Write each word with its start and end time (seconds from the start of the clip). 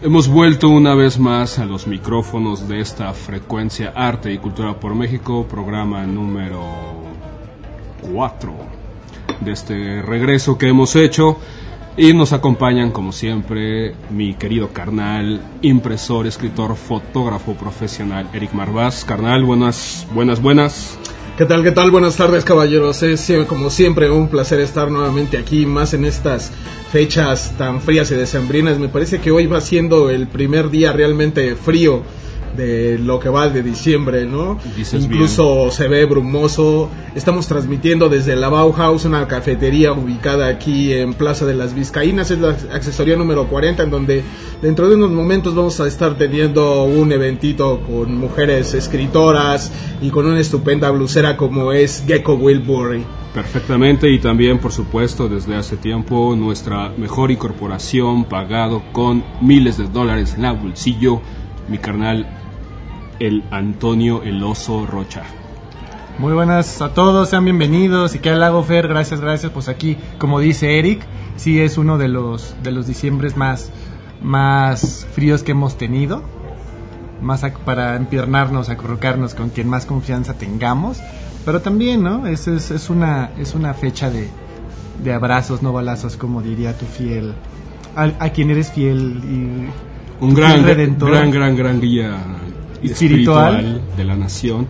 Hemos 0.00 0.28
vuelto 0.28 0.68
una 0.68 0.94
vez 0.94 1.18
más 1.18 1.58
a 1.58 1.64
los 1.64 1.88
micrófonos 1.88 2.68
de 2.68 2.80
esta 2.80 3.12
frecuencia 3.12 3.92
Arte 3.96 4.32
y 4.32 4.38
Cultura 4.38 4.78
por 4.78 4.94
México, 4.94 5.44
programa 5.50 6.06
número 6.06 6.62
4 8.12 8.54
de 9.40 9.50
este 9.50 10.00
regreso 10.02 10.56
que 10.56 10.68
hemos 10.68 10.94
hecho. 10.94 11.38
Y 11.96 12.12
nos 12.12 12.32
acompañan, 12.32 12.92
como 12.92 13.10
siempre, 13.10 13.96
mi 14.08 14.34
querido 14.34 14.68
carnal, 14.72 15.40
impresor, 15.62 16.28
escritor, 16.28 16.76
fotógrafo 16.76 17.54
profesional, 17.54 18.30
Eric 18.32 18.52
Marvás. 18.52 19.04
Carnal, 19.04 19.44
buenas, 19.44 20.06
buenas, 20.14 20.40
buenas. 20.40 20.96
¿Qué 21.38 21.44
tal, 21.44 21.62
qué 21.62 21.70
tal? 21.70 21.92
Buenas 21.92 22.16
tardes, 22.16 22.42
caballeros. 22.42 23.00
Es 23.04 23.30
como 23.46 23.70
siempre 23.70 24.10
un 24.10 24.26
placer 24.26 24.58
estar 24.58 24.90
nuevamente 24.90 25.38
aquí, 25.38 25.66
más 25.66 25.94
en 25.94 26.04
estas 26.04 26.50
fechas 26.90 27.56
tan 27.56 27.80
frías 27.80 28.10
y 28.10 28.16
decembrinas. 28.16 28.80
Me 28.80 28.88
parece 28.88 29.20
que 29.20 29.30
hoy 29.30 29.46
va 29.46 29.60
siendo 29.60 30.10
el 30.10 30.26
primer 30.26 30.68
día 30.68 30.92
realmente 30.92 31.54
frío 31.54 32.02
de 32.56 32.98
lo 32.98 33.20
que 33.20 33.28
va 33.28 33.48
de 33.48 33.62
diciembre, 33.62 34.26
¿no? 34.26 34.58
Incluso 34.92 35.70
se 35.70 35.88
ve 35.88 36.04
brumoso. 36.04 36.90
Estamos 37.14 37.46
transmitiendo 37.46 38.08
desde 38.08 38.36
la 38.36 38.48
Bauhaus, 38.48 39.04
una 39.04 39.26
cafetería 39.26 39.92
ubicada 39.92 40.48
aquí 40.48 40.92
en 40.92 41.14
Plaza 41.14 41.46
de 41.46 41.54
las 41.54 41.74
Vizcaínas, 41.74 42.30
es 42.30 42.38
la 42.38 42.50
accesoría 42.72 43.16
número 43.16 43.48
40, 43.48 43.82
en 43.82 43.90
donde 43.90 44.22
dentro 44.62 44.88
de 44.88 44.96
unos 44.96 45.10
momentos 45.10 45.54
vamos 45.54 45.80
a 45.80 45.86
estar 45.86 46.16
teniendo 46.16 46.84
un 46.84 47.12
eventito 47.12 47.80
con 47.80 48.16
mujeres 48.16 48.74
escritoras 48.74 49.72
y 50.00 50.10
con 50.10 50.26
una 50.26 50.40
estupenda 50.40 50.90
blusera 50.90 51.36
como 51.36 51.72
es 51.72 52.04
Gecko 52.06 52.34
Wilbury. 52.34 53.04
Perfectamente 53.34 54.10
y 54.10 54.18
también 54.18 54.58
por 54.58 54.72
supuesto 54.72 55.28
desde 55.28 55.54
hace 55.54 55.76
tiempo 55.76 56.34
nuestra 56.34 56.88
mejor 56.96 57.30
incorporación 57.30 58.24
pagado 58.24 58.82
con 58.92 59.22
miles 59.40 59.76
de 59.76 59.86
dólares 59.86 60.34
en 60.36 60.44
el 60.44 60.56
bolsillo, 60.56 61.20
mi 61.68 61.78
carnal 61.78 62.26
el 63.18 63.44
Antonio 63.50 64.22
El 64.22 64.42
Oso 64.42 64.86
Rocha. 64.86 65.22
Muy 66.18 66.32
buenas 66.32 66.82
a 66.82 66.94
todos, 66.94 67.28
sean 67.28 67.44
bienvenidos 67.44 68.14
y 68.14 68.18
que 68.18 68.30
al 68.30 68.40
lago 68.40 68.62
Fer, 68.62 68.88
gracias, 68.88 69.20
gracias. 69.20 69.52
Pues 69.52 69.68
aquí, 69.68 69.96
como 70.18 70.40
dice 70.40 70.78
Eric, 70.78 71.04
sí 71.36 71.60
es 71.60 71.78
uno 71.78 71.98
de 71.98 72.08
los 72.08 72.56
de 72.62 72.72
los 72.72 72.86
diciembres 72.86 73.36
más 73.36 73.70
más 74.20 75.06
fríos 75.12 75.42
que 75.44 75.52
hemos 75.52 75.78
tenido, 75.78 76.24
más 77.20 77.44
para 77.64 77.94
empiernarnos, 77.96 78.68
acurrucarnos 78.68 79.34
con 79.34 79.50
quien 79.50 79.68
más 79.68 79.86
confianza 79.86 80.34
tengamos, 80.34 80.98
pero 81.44 81.60
también, 81.60 82.02
¿no? 82.02 82.26
Es, 82.26 82.48
es, 82.48 82.70
es 82.72 82.90
una 82.90 83.30
es 83.38 83.54
una 83.54 83.74
fecha 83.74 84.10
de, 84.10 84.28
de 85.02 85.12
abrazos, 85.12 85.62
no 85.62 85.72
balazos, 85.72 86.16
como 86.16 86.42
diría 86.42 86.76
tu 86.76 86.86
fiel, 86.86 87.34
a, 87.94 88.30
quien 88.30 88.50
eres 88.50 88.72
fiel 88.72 89.22
y 89.24 89.87
un 90.20 90.34
gran, 90.34 90.64
gran, 90.64 91.30
gran, 91.30 91.56
gran 91.56 91.80
guía 91.80 92.16
espiritual. 92.82 93.80
de 93.96 94.04
la 94.04 94.16
nación. 94.16 94.66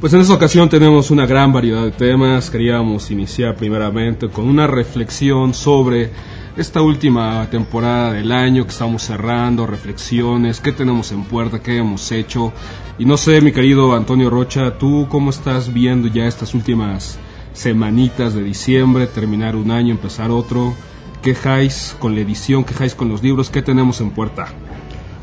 Pues 0.00 0.12
en 0.12 0.20
esta 0.20 0.34
ocasión 0.34 0.68
tenemos 0.68 1.10
una 1.10 1.26
gran 1.26 1.52
variedad 1.52 1.82
de 1.82 1.90
temas. 1.90 2.50
Queríamos 2.50 3.10
iniciar 3.10 3.56
primeramente 3.56 4.28
con 4.28 4.48
una 4.48 4.66
reflexión 4.66 5.54
sobre 5.54 6.10
esta 6.56 6.82
última 6.82 7.48
temporada 7.50 8.12
del 8.12 8.30
año 8.30 8.64
que 8.64 8.70
estamos 8.70 9.02
cerrando, 9.02 9.66
reflexiones, 9.66 10.60
qué 10.60 10.72
tenemos 10.72 11.10
en 11.12 11.24
puerta, 11.24 11.60
qué 11.60 11.78
hemos 11.78 12.10
hecho. 12.12 12.52
Y 12.98 13.04
no 13.04 13.16
sé, 13.16 13.40
mi 13.40 13.52
querido 13.52 13.94
Antonio 13.94 14.30
Rocha, 14.30 14.78
¿tú 14.78 15.06
cómo 15.08 15.30
estás 15.30 15.72
viendo 15.72 16.08
ya 16.08 16.26
estas 16.26 16.54
últimas 16.54 17.18
semanitas 17.52 18.34
de 18.34 18.42
diciembre, 18.42 19.06
terminar 19.06 19.56
un 19.56 19.70
año, 19.70 19.92
empezar 19.92 20.30
otro? 20.30 20.74
¿Qué 21.22 21.32
quejáis 21.32 21.96
con 21.98 22.14
la 22.14 22.20
edición? 22.20 22.64
¿Qué 22.64 22.72
quejáis 22.72 22.94
con 22.94 23.08
los 23.08 23.22
libros? 23.22 23.50
¿Qué 23.50 23.60
tenemos 23.60 24.00
en 24.00 24.10
puerta? 24.10 24.46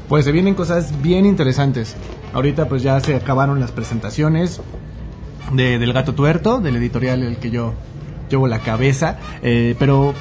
Pues 0.10 0.26
se 0.26 0.32
vienen 0.32 0.54
cosas 0.54 1.02
bien 1.02 1.26
interesantes. 1.26 1.96
Ahorita 2.34 2.68
pues 2.68 2.84
ya 2.84 3.00
se 3.00 3.16
acabaron 3.16 3.60
las 3.60 3.72
presentaciones 3.72 4.62
de, 5.54 5.80
del 5.80 5.94
Gato 5.94 6.14
Tuerto, 6.14 6.60
del 6.60 6.76
editorial 6.76 7.24
el 7.24 7.38
que 7.38 7.50
yo 7.50 7.74
llevo 8.30 8.48
la 8.48 8.60
cabeza, 8.60 9.18
eh, 9.42 9.76
pero 9.80 10.14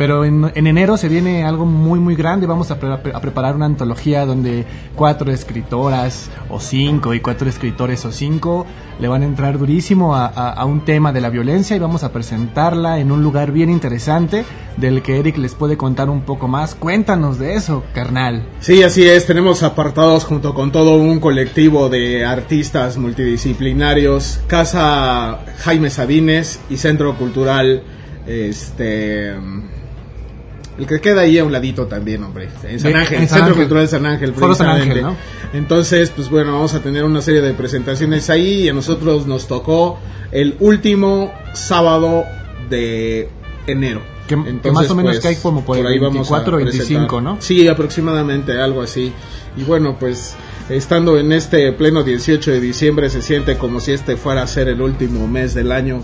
pero 0.00 0.24
en, 0.24 0.50
enero 0.54 0.96
se 0.96 1.10
viene 1.10 1.44
algo 1.44 1.66
muy, 1.66 2.00
muy 2.00 2.14
grande. 2.14 2.46
Vamos 2.46 2.70
a, 2.70 2.78
preparar 2.78 3.54
una 3.54 3.66
antología 3.66 4.24
donde 4.24 4.64
cuatro 4.96 5.30
escritoras 5.30 6.30
o 6.48 6.58
cinco 6.58 7.12
y 7.12 7.20
cuatro 7.20 7.50
escritores 7.50 8.06
o 8.06 8.10
cinco 8.10 8.66
le 8.98 9.08
van 9.08 9.22
a 9.22 9.26
entrar 9.26 9.58
durísimo 9.58 10.16
a, 10.16 10.64
un 10.64 10.86
tema 10.86 11.12
de 11.12 11.20
la 11.20 11.28
violencia 11.28 11.76
y 11.76 11.78
vamos 11.78 12.02
a 12.02 12.12
presentarla 12.12 12.98
en 12.98 13.12
un 13.12 13.22
lugar 13.22 13.52
bien 13.52 13.68
interesante 13.68 14.46
del 14.78 15.02
que 15.02 15.18
Eric 15.18 15.36
les 15.36 15.54
puede 15.54 15.76
contar 15.76 16.08
un 16.08 16.22
poco 16.22 16.48
más. 16.48 16.74
Cuéntanos 16.74 17.38
de 17.38 17.54
eso, 17.54 17.84
carnal. 17.92 18.46
Sí, 18.60 18.82
así 18.82 19.06
es. 19.06 19.26
Tenemos 19.26 19.62
apartados 19.62 20.24
junto 20.24 20.54
con 20.54 20.72
todo 20.72 20.96
un 20.96 21.20
colectivo 21.20 21.90
de 21.90 22.24
artistas 22.24 22.96
multidisciplinarios. 22.96 24.40
Casa 24.46 25.40
Jaime 25.58 25.90
Sabines 25.90 26.60
y 26.70 26.78
Centro 26.78 27.18
Cultural 27.18 27.82
este 28.26 29.34
el 30.80 30.86
que 30.86 30.98
queda 30.98 31.22
ahí 31.22 31.38
a 31.38 31.44
un 31.44 31.52
ladito 31.52 31.86
también, 31.86 32.24
hombre. 32.24 32.48
En 32.64 32.80
San 32.80 32.96
Ángel, 32.96 33.28
Centro 33.28 33.54
Cultural 33.54 33.84
de 33.84 33.88
San 33.88 34.06
Ángel, 34.06 34.34
San 34.54 34.68
Ángel, 34.68 35.02
¿no? 35.02 35.16
Entonces, 35.52 36.10
pues 36.10 36.30
bueno, 36.30 36.52
vamos 36.52 36.72
a 36.72 36.80
tener 36.80 37.04
una 37.04 37.20
serie 37.20 37.42
de 37.42 37.52
presentaciones 37.52 38.30
ahí 38.30 38.62
y 38.62 38.68
a 38.70 38.72
nosotros 38.72 39.26
nos 39.26 39.46
tocó 39.46 39.98
el 40.32 40.56
último 40.60 41.34
sábado 41.52 42.24
de 42.70 43.28
enero. 43.66 44.00
Que, 44.26 44.36
más 44.36 44.88
o 44.90 44.94
menos 44.94 45.12
pues, 45.12 45.20
que 45.20 45.28
hay 45.28 45.36
como 45.36 45.64
por, 45.64 45.84
ahí 45.84 45.98
24 45.98 46.56
25, 46.56 47.20
¿no? 47.20 47.36
Sí, 47.40 47.68
aproximadamente, 47.68 48.58
algo 48.58 48.80
así. 48.80 49.12
Y 49.56 49.64
bueno, 49.64 49.96
pues 49.98 50.34
estando 50.70 51.18
en 51.18 51.32
este 51.32 51.72
pleno 51.72 52.04
18 52.04 52.52
de 52.52 52.60
diciembre 52.60 53.10
se 53.10 53.20
siente 53.22 53.58
como 53.58 53.80
si 53.80 53.92
este 53.92 54.16
fuera 54.16 54.42
a 54.42 54.46
ser 54.46 54.68
el 54.68 54.80
último 54.80 55.26
mes 55.26 55.52
del 55.52 55.72
año 55.72 56.00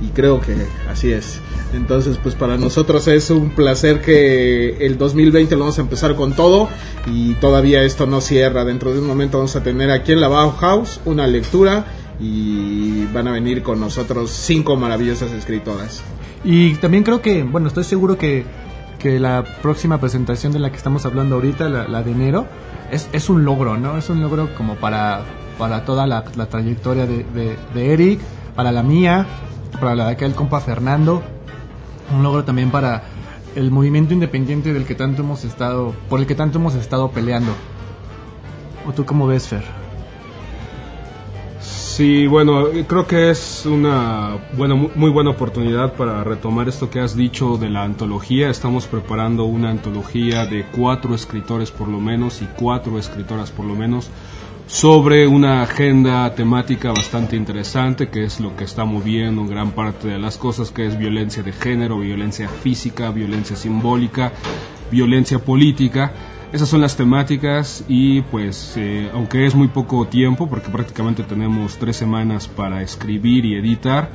y 0.00 0.08
creo 0.08 0.40
que 0.40 0.56
así 0.88 1.12
es. 1.12 1.40
Entonces, 1.72 2.18
pues 2.20 2.34
para 2.34 2.56
nosotros 2.56 3.06
es 3.08 3.30
un 3.30 3.50
placer 3.50 4.00
que 4.00 4.84
el 4.84 4.98
2020 4.98 5.54
lo 5.54 5.60
vamos 5.60 5.78
a 5.78 5.82
empezar 5.82 6.16
con 6.16 6.34
todo 6.34 6.68
y 7.06 7.34
todavía 7.34 7.82
esto 7.82 8.06
no 8.06 8.20
cierra. 8.20 8.64
Dentro 8.64 8.92
de 8.92 9.00
un 9.00 9.06
momento 9.06 9.38
vamos 9.38 9.54
a 9.56 9.62
tener 9.62 9.90
aquí 9.90 10.12
en 10.12 10.20
la 10.20 10.28
Bauhaus 10.28 11.00
una 11.04 11.26
lectura 11.26 11.86
y 12.18 13.06
van 13.06 13.28
a 13.28 13.32
venir 13.32 13.62
con 13.62 13.80
nosotros 13.80 14.30
cinco 14.30 14.76
maravillosas 14.76 15.30
escritoras. 15.32 16.02
Y 16.44 16.74
también 16.76 17.04
creo 17.04 17.22
que, 17.22 17.42
bueno, 17.42 17.68
estoy 17.68 17.84
seguro 17.84 18.18
que, 18.18 18.44
que 18.98 19.20
la 19.20 19.44
próxima 19.62 19.98
presentación 19.98 20.52
de 20.52 20.58
la 20.58 20.70
que 20.70 20.76
estamos 20.76 21.06
hablando 21.06 21.36
ahorita, 21.36 21.68
la, 21.68 22.02
de 22.02 22.10
enero, 22.10 22.46
es, 22.90 23.08
es, 23.12 23.28
un 23.28 23.44
logro, 23.44 23.76
¿no? 23.76 23.96
Es 23.96 24.10
un 24.10 24.20
logro 24.20 24.54
como 24.56 24.74
para, 24.76 25.22
para 25.58 25.84
toda 25.84 26.06
la, 26.06 26.24
trayectoria 26.24 27.06
de, 27.06 27.24
de, 27.24 27.56
de 27.74 27.92
Eric, 27.92 28.20
para 28.56 28.72
la 28.72 28.82
mía, 28.82 29.26
para 29.78 29.94
la 29.94 30.06
de 30.06 30.12
aquel 30.12 30.34
compa 30.34 30.60
Fernando, 30.60 31.22
un 32.14 32.22
logro 32.22 32.44
también 32.44 32.70
para 32.70 33.04
el 33.54 33.70
movimiento 33.70 34.14
independiente 34.14 34.72
del 34.72 34.84
que 34.84 34.94
tanto 34.94 35.22
hemos 35.22 35.44
estado, 35.44 35.94
por 36.08 36.20
el 36.20 36.26
que 36.26 36.34
tanto 36.34 36.58
hemos 36.58 36.74
estado 36.74 37.10
peleando. 37.10 37.52
¿O 38.86 38.92
tú 38.92 39.04
cómo 39.04 39.26
ves, 39.26 39.48
Fer? 39.48 39.64
Sí, 41.60 42.26
bueno, 42.26 42.68
creo 42.86 43.06
que 43.06 43.30
es 43.30 43.66
una 43.66 44.38
buena, 44.56 44.74
muy 44.74 45.10
buena 45.10 45.30
oportunidad 45.30 45.92
para 45.94 46.24
retomar 46.24 46.66
esto 46.68 46.88
que 46.88 47.00
has 47.00 47.14
dicho 47.14 47.58
de 47.58 47.68
la 47.68 47.82
antología. 47.82 48.48
Estamos 48.48 48.86
preparando 48.86 49.44
una 49.44 49.68
antología 49.68 50.46
de 50.46 50.64
cuatro 50.64 51.14
escritores 51.14 51.70
por 51.70 51.88
lo 51.88 52.00
menos 52.00 52.40
y 52.40 52.46
cuatro 52.56 52.98
escritoras 52.98 53.50
por 53.50 53.66
lo 53.66 53.74
menos 53.74 54.08
sobre 54.70 55.26
una 55.26 55.62
agenda 55.62 56.32
temática 56.36 56.92
bastante 56.92 57.34
interesante 57.34 58.08
que 58.08 58.22
es 58.22 58.38
lo 58.38 58.54
que 58.54 58.62
está 58.62 58.84
moviendo 58.84 59.44
gran 59.44 59.72
parte 59.72 60.06
de 60.06 60.18
las 60.20 60.36
cosas 60.36 60.70
que 60.70 60.86
es 60.86 60.96
violencia 60.96 61.42
de 61.42 61.50
género, 61.50 61.98
violencia 61.98 62.48
física, 62.48 63.10
violencia 63.10 63.56
simbólica, 63.56 64.32
violencia 64.88 65.40
política. 65.40 66.12
Esas 66.52 66.68
son 66.68 66.80
las 66.80 66.96
temáticas 66.96 67.84
y 67.88 68.22
pues 68.22 68.74
eh, 68.76 69.10
aunque 69.12 69.44
es 69.44 69.56
muy 69.56 69.66
poco 69.66 70.06
tiempo 70.06 70.48
porque 70.48 70.70
prácticamente 70.70 71.24
tenemos 71.24 71.76
tres 71.76 71.96
semanas 71.96 72.46
para 72.46 72.80
escribir 72.80 73.44
y 73.46 73.56
editar, 73.56 74.12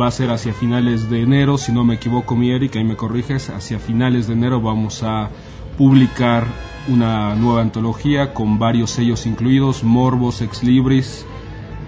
va 0.00 0.06
a 0.06 0.10
ser 0.10 0.30
hacia 0.30 0.54
finales 0.54 1.10
de 1.10 1.20
enero, 1.20 1.58
si 1.58 1.72
no 1.72 1.84
me 1.84 1.96
equivoco 1.96 2.36
mi 2.36 2.52
Eric, 2.52 2.76
ahí 2.76 2.84
me 2.84 2.96
corriges, 2.96 3.50
hacia 3.50 3.78
finales 3.78 4.28
de 4.28 4.32
enero 4.32 4.62
vamos 4.62 5.02
a 5.02 5.28
publicar 5.76 6.46
una 6.88 7.34
nueva 7.34 7.60
antología 7.60 8.32
con 8.32 8.58
varios 8.58 8.90
sellos 8.90 9.26
incluidos, 9.26 9.84
Morbos, 9.84 10.40
Ex 10.40 10.62
Libris 10.62 11.26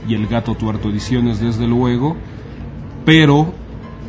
y 0.08 0.14
El 0.14 0.26
Gato 0.26 0.54
Tuerto 0.54 0.90
Ediciones, 0.90 1.40
desde 1.40 1.66
luego, 1.66 2.16
pero 3.04 3.52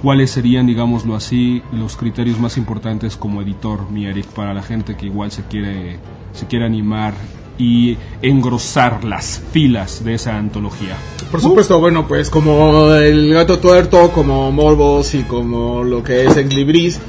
cuáles 0.01 0.31
serían, 0.31 0.67
digámoslo 0.67 1.15
así, 1.15 1.63
los 1.71 1.95
criterios 1.95 2.39
más 2.39 2.57
importantes 2.57 3.15
como 3.15 3.41
editor, 3.41 3.89
mi 3.89 4.05
Eric, 4.05 4.25
para 4.27 4.53
la 4.53 4.61
gente 4.61 4.95
que 4.95 5.05
igual 5.05 5.31
se 5.31 5.43
quiere, 5.43 5.97
se 6.33 6.45
quiere 6.47 6.65
animar 6.65 7.13
y 7.57 7.97
engrosar 8.21 9.03
las 9.03 9.41
filas 9.51 10.03
de 10.03 10.15
esa 10.15 10.37
antología. 10.37 10.97
Por 11.31 11.39
supuesto, 11.39 11.79
bueno, 11.79 12.07
pues 12.07 12.29
como 12.29 12.93
el 12.93 13.33
gato 13.33 13.59
tuerto, 13.59 14.11
como 14.11 14.51
Morbos 14.51 15.13
y 15.15 15.23
como 15.23 15.83
lo 15.83 16.03
que 16.03 16.25
es 16.25 16.35
Ex 16.35 16.53
Libris, 16.53 16.99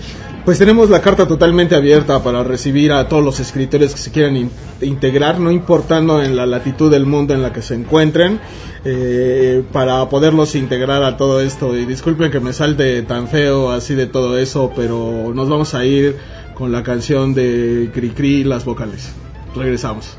Pues 0.45 0.59
tenemos 0.59 0.91
la 0.91 1.01
carta 1.01 1.27
totalmente 1.27 1.75
abierta 1.75 2.23
para 2.23 2.45
recibir 2.45 2.93
a 2.93 3.09
todos 3.09 3.25
los 3.25 3.41
escritores 3.41 3.95
que 3.95 3.99
se 4.01 4.11
quieran 4.11 4.37
in- 4.37 4.51
integrar, 4.83 5.41
no 5.41 5.51
importando 5.51 6.23
en 6.23 6.37
la 6.37 6.45
latitud 6.45 6.91
del 6.91 7.07
mundo 7.07 7.33
en 7.33 7.41
la 7.41 7.51
que 7.51 7.63
se 7.63 7.75
encuentren, 7.75 8.41
eh, 8.85 9.63
para 9.73 10.07
poderlos 10.11 10.55
integrar 10.55 11.03
a 11.03 11.17
todo 11.17 11.41
esto. 11.41 11.75
Y 11.79 11.87
disculpen 11.87 12.31
que 12.31 12.41
me 12.41 12.53
salte 12.53 13.01
tan 13.05 13.29
feo 13.29 13.71
así 13.71 13.95
de 13.95 14.07
todo 14.07 14.37
eso, 14.37 14.71
pero 14.77 15.33
nos 15.35 15.49
vamos 15.49 15.75
a 15.75 15.87
ir 15.87 16.17
con 16.55 16.73
la 16.73 16.83
canción 16.83 17.33
de 17.33 17.91
Cri 17.95 18.11
Cri 18.11 18.45
las 18.45 18.67
vocales. 18.67 19.13
Regresamos. 19.57 20.19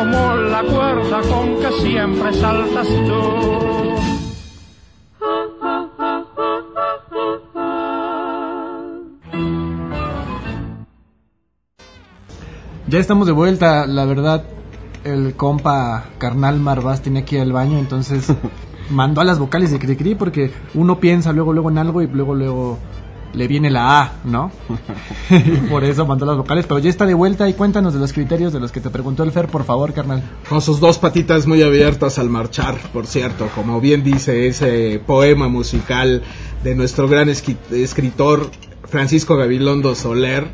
como 0.00 0.34
la 0.34 0.62
cuerda 0.62 1.20
con 1.28 1.60
que 1.60 1.72
siempre 1.82 2.32
saltas 2.32 2.88
tú. 2.88 3.20
Ya 12.88 12.98
estamos 12.98 13.26
de 13.26 13.32
vuelta, 13.32 13.86
la 13.86 14.04
verdad, 14.06 14.44
el 15.04 15.36
compa 15.36 16.06
carnal 16.18 16.58
Marvás 16.58 17.02
tiene 17.02 17.20
aquí 17.20 17.36
al 17.36 17.52
baño, 17.52 17.78
entonces 17.78 18.32
mandó 18.90 19.20
a 19.20 19.24
las 19.24 19.38
vocales 19.38 19.70
de 19.70 19.78
Cricri 19.78 20.14
porque 20.14 20.50
uno 20.74 20.98
piensa 20.98 21.32
luego 21.32 21.52
luego 21.52 21.70
en 21.70 21.78
algo 21.78 22.00
y 22.00 22.06
luego 22.06 22.34
luego 22.34 22.78
le 23.32 23.46
viene 23.46 23.70
la 23.70 24.00
A, 24.00 24.12
¿no? 24.24 24.50
y 25.30 25.56
por 25.70 25.84
eso 25.84 26.06
mandó 26.06 26.26
las 26.26 26.36
vocales, 26.36 26.66
pero 26.66 26.78
ya 26.80 26.90
está 26.90 27.06
de 27.06 27.14
vuelta 27.14 27.48
y 27.48 27.54
cuéntanos 27.54 27.94
de 27.94 28.00
los 28.00 28.12
criterios 28.12 28.52
de 28.52 28.60
los 28.60 28.72
que 28.72 28.80
te 28.80 28.90
preguntó 28.90 29.22
el 29.22 29.32
Fer, 29.32 29.48
por 29.48 29.64
favor, 29.64 29.92
carnal. 29.92 30.22
Con 30.48 30.60
sus 30.60 30.80
dos 30.80 30.98
patitas 30.98 31.46
muy 31.46 31.62
abiertas 31.62 32.18
al 32.18 32.28
marchar, 32.28 32.76
por 32.92 33.06
cierto, 33.06 33.48
como 33.54 33.80
bien 33.80 34.02
dice 34.02 34.48
ese 34.48 35.00
poema 35.06 35.48
musical 35.48 36.22
de 36.64 36.74
nuestro 36.74 37.08
gran 37.08 37.28
escritor 37.28 38.50
Francisco 38.84 39.36
Gabilondo 39.36 39.94
Soler, 39.94 40.48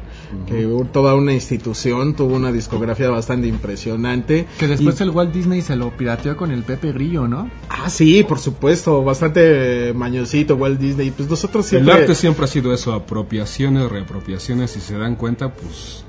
que 0.46 0.67
toda 0.93 1.14
una 1.14 1.32
institución, 1.32 2.14
tuvo 2.14 2.34
una 2.37 2.52
discografía 2.52 3.08
bastante 3.11 3.46
impresionante. 3.46 4.47
Que 4.59 4.68
después 4.68 4.99
Y- 5.00 5.02
el 5.04 5.11
Walt 5.11 5.33
Disney 5.33 5.62
se 5.62 5.76
lo 5.76 5.97
pirateó 5.97 6.37
con 6.37 6.50
el 6.50 6.62
Pepe 6.62 6.92
Grillo, 6.92 7.28
¿no? 7.28 7.50
Ah, 7.68 7.90
sí, 7.90 8.25
por 8.25 8.38
supuesto, 8.38 9.02
bastante 9.04 9.92
mañosito 9.95 10.56
Walt 10.56 10.80
Disney. 10.80 11.11
Pues 11.11 11.28
nosotros 11.28 11.64
El 11.73 11.83
siempre... 11.83 11.95
arte 12.02 12.14
siempre 12.14 12.45
ha 12.45 12.49
sido 12.49 12.73
eso, 12.73 12.92
apropiaciones, 12.92 13.90
reapropiaciones, 13.90 14.71
si 14.71 14.80
se 14.80 14.97
dan 14.97 15.16
cuenta, 15.16 15.52
pues 15.52 16.04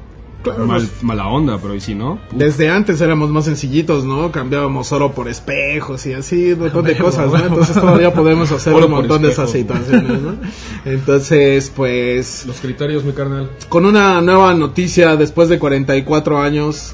Claro, 0.49 0.65
mal- 0.65 0.81
pues- 0.87 1.03
mala 1.03 1.27
onda, 1.27 1.57
pero 1.61 1.75
y 1.75 1.79
si 1.79 1.95
no, 1.95 2.19
Desde 2.33 2.69
antes 2.69 2.99
éramos 3.01 3.29
más 3.29 3.45
sencillitos, 3.45 4.03
¿no? 4.05 4.31
Cambiábamos 4.31 4.91
oro 4.91 5.11
por 5.13 5.27
espejos 5.27 6.05
y 6.05 6.13
así, 6.13 6.53
un 6.53 6.59
montón 6.59 6.85
de 6.85 6.97
cosas, 6.97 7.31
¿no? 7.31 7.37
Entonces 7.39 7.75
todavía 7.75 8.13
podemos 8.13 8.51
hacer 8.51 8.73
un 8.73 8.89
montón 8.91 9.21
de 9.21 9.29
esas 9.29 9.51
situaciones, 9.51 10.21
¿no? 10.21 10.35
Entonces, 10.85 11.71
pues, 11.75 12.45
los 12.45 12.59
criterios, 12.59 13.03
mi 13.03 13.11
carnal. 13.13 13.49
con 13.69 13.85
una 13.85 14.21
nueva 14.21 14.53
noticia, 14.53 15.15
después 15.15 15.49
de 15.49 15.59
44 15.59 16.39
años, 16.39 16.93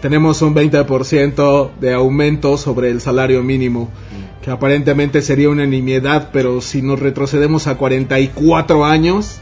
tenemos 0.00 0.42
un 0.42 0.54
20% 0.54 1.70
de 1.80 1.94
aumento 1.94 2.56
sobre 2.58 2.90
el 2.90 3.00
salario 3.00 3.42
mínimo, 3.42 3.88
que 4.42 4.50
aparentemente 4.50 5.22
sería 5.22 5.48
una 5.48 5.64
nimiedad, 5.64 6.28
pero 6.32 6.60
si 6.60 6.82
nos 6.82 7.00
retrocedemos 7.00 7.66
a 7.66 7.76
44 7.78 8.84
años, 8.84 9.38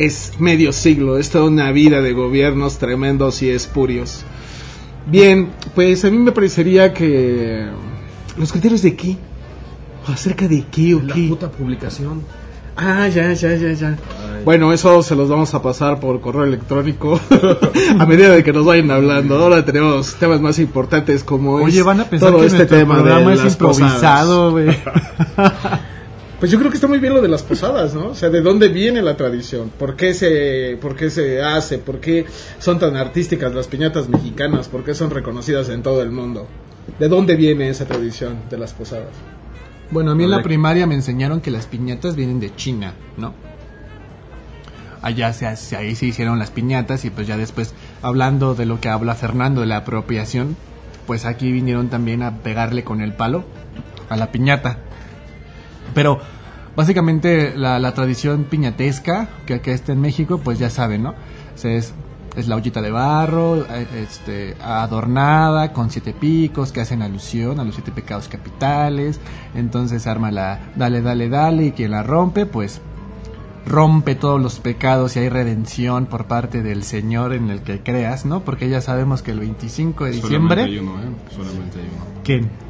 es 0.00 0.32
medio 0.38 0.72
siglo, 0.72 1.18
es 1.18 1.28
toda 1.28 1.44
una 1.44 1.72
vida 1.72 2.00
de 2.00 2.14
gobiernos 2.14 2.78
tremendos 2.78 3.42
y 3.42 3.50
espurios. 3.50 4.24
Bien, 5.06 5.50
pues 5.74 6.06
a 6.06 6.10
mí 6.10 6.16
me 6.16 6.32
parecería 6.32 6.94
que 6.94 7.66
los 8.38 8.50
criterios 8.50 8.80
de 8.80 8.96
qué, 8.96 9.18
acerca 10.06 10.48
de 10.48 10.64
qué 10.70 10.94
o 10.94 11.02
La 11.02 11.14
qué. 11.14 11.28
puta 11.28 11.50
publicación. 11.50 12.22
Ah, 12.78 13.08
ya, 13.08 13.30
ya, 13.34 13.54
ya, 13.56 13.72
ya. 13.72 13.88
Ay. 13.88 14.42
Bueno, 14.42 14.72
eso 14.72 15.02
se 15.02 15.14
los 15.14 15.28
vamos 15.28 15.52
a 15.52 15.60
pasar 15.60 16.00
por 16.00 16.18
correo 16.22 16.44
electrónico 16.44 17.20
a 17.98 18.06
medida 18.06 18.30
de 18.30 18.42
que 18.42 18.54
nos 18.54 18.64
vayan 18.64 18.90
hablando. 18.90 19.36
Ahora 19.38 19.66
tenemos 19.66 20.14
temas 20.14 20.40
más 20.40 20.58
importantes 20.58 21.24
como 21.24 21.60
es 21.60 21.66
Oye, 21.66 21.82
van 21.82 22.00
a 22.00 22.04
pensar 22.04 22.30
todo 22.30 22.40
que 22.40 22.46
este 22.46 22.64
tema 22.64 22.96
de 22.96 23.02
programa 23.02 23.34
es 23.34 23.44
las 23.44 23.52
improvisado, 23.52 24.52
güey. 24.52 24.68
Pues 26.40 26.50
yo 26.50 26.58
creo 26.58 26.70
que 26.70 26.76
está 26.76 26.88
muy 26.88 26.98
bien 26.98 27.12
lo 27.12 27.20
de 27.20 27.28
las 27.28 27.42
posadas, 27.42 27.94
¿no? 27.94 28.08
O 28.08 28.14
sea, 28.14 28.30
¿de 28.30 28.40
dónde 28.40 28.68
viene 28.68 29.02
la 29.02 29.14
tradición? 29.16 29.70
¿Por 29.78 29.94
qué 29.94 30.14
se, 30.14 30.78
por 30.80 30.96
qué 30.96 31.10
se 31.10 31.42
hace? 31.42 31.76
¿Por 31.78 32.00
qué 32.00 32.24
son 32.58 32.78
tan 32.78 32.96
artísticas 32.96 33.54
las 33.54 33.68
piñatas 33.68 34.08
mexicanas? 34.08 34.68
¿Por 34.68 34.82
qué 34.82 34.94
son 34.94 35.10
reconocidas 35.10 35.68
en 35.68 35.82
todo 35.82 36.00
el 36.02 36.10
mundo? 36.10 36.48
¿De 36.98 37.08
dónde 37.08 37.36
viene 37.36 37.68
esa 37.68 37.84
tradición 37.84 38.38
de 38.48 38.56
las 38.56 38.72
posadas? 38.72 39.10
Bueno, 39.90 40.12
a 40.12 40.14
mí 40.14 40.24
en 40.24 40.30
la 40.30 40.42
primaria 40.42 40.86
me 40.86 40.94
enseñaron 40.94 41.42
que 41.42 41.50
las 41.50 41.66
piñatas 41.66 42.16
vienen 42.16 42.40
de 42.40 42.54
China, 42.56 42.94
¿no? 43.18 43.34
Allá 45.02 45.32
se, 45.32 45.46
hace- 45.46 45.76
ahí 45.76 45.94
se 45.94 46.06
hicieron 46.06 46.38
las 46.38 46.50
piñatas 46.50 47.04
y 47.04 47.10
pues 47.10 47.26
ya 47.26 47.36
después 47.36 47.74
hablando 48.02 48.54
de 48.54 48.66
lo 48.66 48.80
que 48.80 48.88
habla 48.88 49.14
Fernando 49.14 49.60
de 49.60 49.66
la 49.66 49.78
apropiación, 49.78 50.56
pues 51.06 51.24
aquí 51.26 51.52
vinieron 51.52 51.88
también 51.88 52.22
a 52.22 52.38
pegarle 52.38 52.82
con 52.84 53.00
el 53.00 53.12
palo 53.12 53.44
a 54.08 54.16
la 54.16 54.30
piñata. 54.32 54.78
Pero 55.94 56.20
básicamente 56.76 57.54
la, 57.56 57.78
la 57.78 57.94
tradición 57.94 58.44
piñatesca 58.44 59.28
que, 59.46 59.60
que 59.60 59.72
está 59.72 59.92
en 59.92 60.00
México, 60.00 60.40
pues 60.42 60.58
ya 60.58 60.70
saben, 60.70 61.02
¿no? 61.02 61.14
Se 61.54 61.76
es, 61.76 61.94
es 62.36 62.48
la 62.48 62.56
ollita 62.56 62.80
de 62.80 62.90
barro, 62.90 63.64
eh, 63.64 63.86
este, 64.02 64.56
adornada 64.62 65.72
con 65.72 65.90
siete 65.90 66.12
picos 66.12 66.72
que 66.72 66.80
hacen 66.80 67.02
alusión 67.02 67.60
a 67.60 67.64
los 67.64 67.74
siete 67.74 67.92
pecados 67.92 68.28
capitales. 68.28 69.20
Entonces 69.54 70.06
arma 70.06 70.30
la 70.30 70.60
dale, 70.76 71.02
dale, 71.02 71.28
dale 71.28 71.66
y 71.66 71.72
quien 71.72 71.90
la 71.90 72.02
rompe, 72.02 72.46
pues 72.46 72.80
rompe 73.66 74.14
todos 74.14 74.40
los 74.40 74.58
pecados 74.58 75.16
y 75.16 75.20
hay 75.20 75.28
redención 75.28 76.06
por 76.06 76.26
parte 76.26 76.62
del 76.62 76.82
Señor 76.82 77.32
en 77.34 77.50
el 77.50 77.62
que 77.62 77.80
creas, 77.80 78.24
¿no? 78.24 78.40
Porque 78.40 78.68
ya 78.68 78.80
sabemos 78.80 79.22
que 79.22 79.32
el 79.32 79.40
25 79.40 80.04
de 80.04 80.10
diciembre... 80.12 80.62
Solamente 80.62 80.62
hay 80.62 80.78
uno, 80.78 81.02
¿eh? 81.02 81.34
Solamente 81.34 81.78
hay 81.78 81.88
uno. 81.94 82.22
¿Quién? 82.24 82.69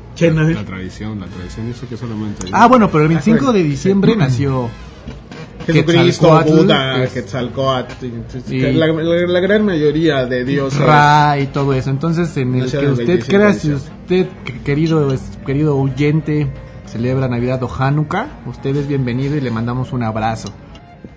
La 0.55 0.65
tradición, 0.65 1.21
la 1.21 1.27
tradición 1.27 1.67
dice 1.67 1.87
que 1.87 1.97
solamente 1.97 2.47
hay 2.47 2.53
Ah, 2.55 2.67
bueno, 2.69 2.91
pero 2.91 3.03
el 3.05 3.09
25 3.09 3.53
de 3.53 3.63
diciembre 3.63 4.17
nació 4.17 4.69
Jesucristo, 5.67 6.29
Buda, 6.65 7.07
Quetzalcoatl, 7.13 8.07
Y- 8.51 8.61
la, 8.73 8.87
la- 8.89 9.27
la 9.27 9.41
gran 9.41 9.65
mayoría 9.65 10.25
de 10.27 10.45
dioses. 10.45 10.81
Ra 10.81 11.39
y 11.39 11.47
todo 11.49 11.75
eso. 11.75 11.91
Entonces, 11.91 12.35
en 12.37 12.55
el 12.55 12.71
que 12.71 12.79
usted 12.93 13.07
25 13.07 13.27
crea, 13.37 13.53
si 13.53 13.73
usted, 13.73 14.29
que- 14.45 14.61
querido, 14.63 15.15
querido 15.47 15.77
oyente, 15.77 16.51
celebra 16.87 17.29
Navidad 17.29 17.63
o 17.63 17.71
Hanukkah, 17.73 18.41
usted 18.47 18.75
es 18.77 18.89
bienvenido 18.89 19.37
y 19.37 19.41
le 19.41 19.51
mandamos 19.51 19.93
un 19.93 20.03
abrazo. 20.03 20.53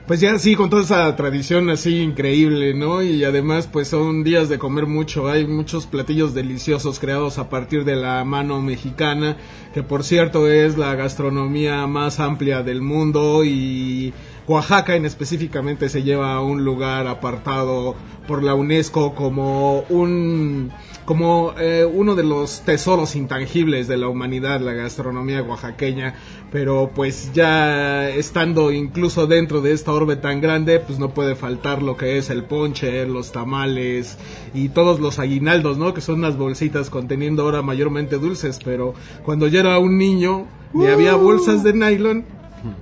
Pues 0.05 0.19
ya 0.19 0.37
sí, 0.37 0.55
con 0.57 0.69
toda 0.69 0.81
esa 0.81 1.15
tradición 1.15 1.69
así 1.69 2.01
increíble, 2.01 2.73
¿no? 2.73 3.01
Y 3.01 3.23
además 3.23 3.69
pues 3.71 3.87
son 3.87 4.25
días 4.25 4.49
de 4.49 4.59
comer 4.59 4.85
mucho, 4.85 5.29
hay 5.29 5.47
muchos 5.47 5.85
platillos 5.87 6.33
deliciosos 6.33 6.99
creados 6.99 7.37
a 7.37 7.47
partir 7.47 7.85
de 7.85 7.95
la 7.95 8.25
mano 8.25 8.61
mexicana, 8.61 9.37
que 9.73 9.81
por 9.81 10.03
cierto 10.03 10.49
es 10.51 10.77
la 10.77 10.93
gastronomía 10.95 11.87
más 11.87 12.19
amplia 12.19 12.63
del 12.63 12.81
mundo 12.81 13.45
y 13.45 14.13
Oaxaca 14.45 14.95
en 14.95 15.05
específicamente 15.05 15.87
se 15.87 16.03
lleva 16.03 16.33
a 16.33 16.41
un 16.41 16.65
lugar 16.65 17.07
apartado 17.07 17.95
por 18.27 18.43
la 18.43 18.55
UNESCO 18.55 19.15
como 19.15 19.81
un 19.89 20.71
como 21.05 21.53
eh, 21.59 21.85
uno 21.85 22.15
de 22.15 22.23
los 22.23 22.61
tesoros 22.61 23.15
intangibles 23.15 23.87
de 23.87 23.97
la 23.97 24.07
humanidad, 24.07 24.61
la 24.61 24.71
gastronomía 24.73 25.43
oaxaqueña, 25.43 26.15
pero 26.51 26.91
pues 26.95 27.31
ya 27.33 28.09
estando 28.09 28.71
incluso 28.71 29.27
dentro 29.27 29.61
de 29.61 29.73
esta 29.73 29.91
orbe 29.91 30.15
tan 30.15 30.39
grande, 30.39 30.79
pues 30.79 30.99
no 30.99 31.13
puede 31.13 31.35
faltar 31.35 31.81
lo 31.81 31.97
que 31.97 32.17
es 32.17 32.29
el 32.29 32.45
ponche, 32.45 33.05
los 33.05 33.33
tamales 33.33 34.17
y 34.53 34.69
todos 34.69 34.99
los 35.01 35.19
aguinaldos, 35.19 35.77
¿no? 35.77 35.93
Que 35.93 36.01
son 36.01 36.19
unas 36.19 36.37
bolsitas 36.37 36.89
conteniendo 36.89 37.43
ahora 37.43 37.61
mayormente 37.61 38.17
dulces, 38.17 38.59
pero 38.63 38.93
cuando 39.23 39.47
yo 39.47 39.59
era 39.59 39.79
un 39.79 39.97
niño 39.97 40.47
y 40.73 40.85
había 40.85 41.15
bolsas 41.15 41.63
de 41.63 41.73
nylon 41.73 42.25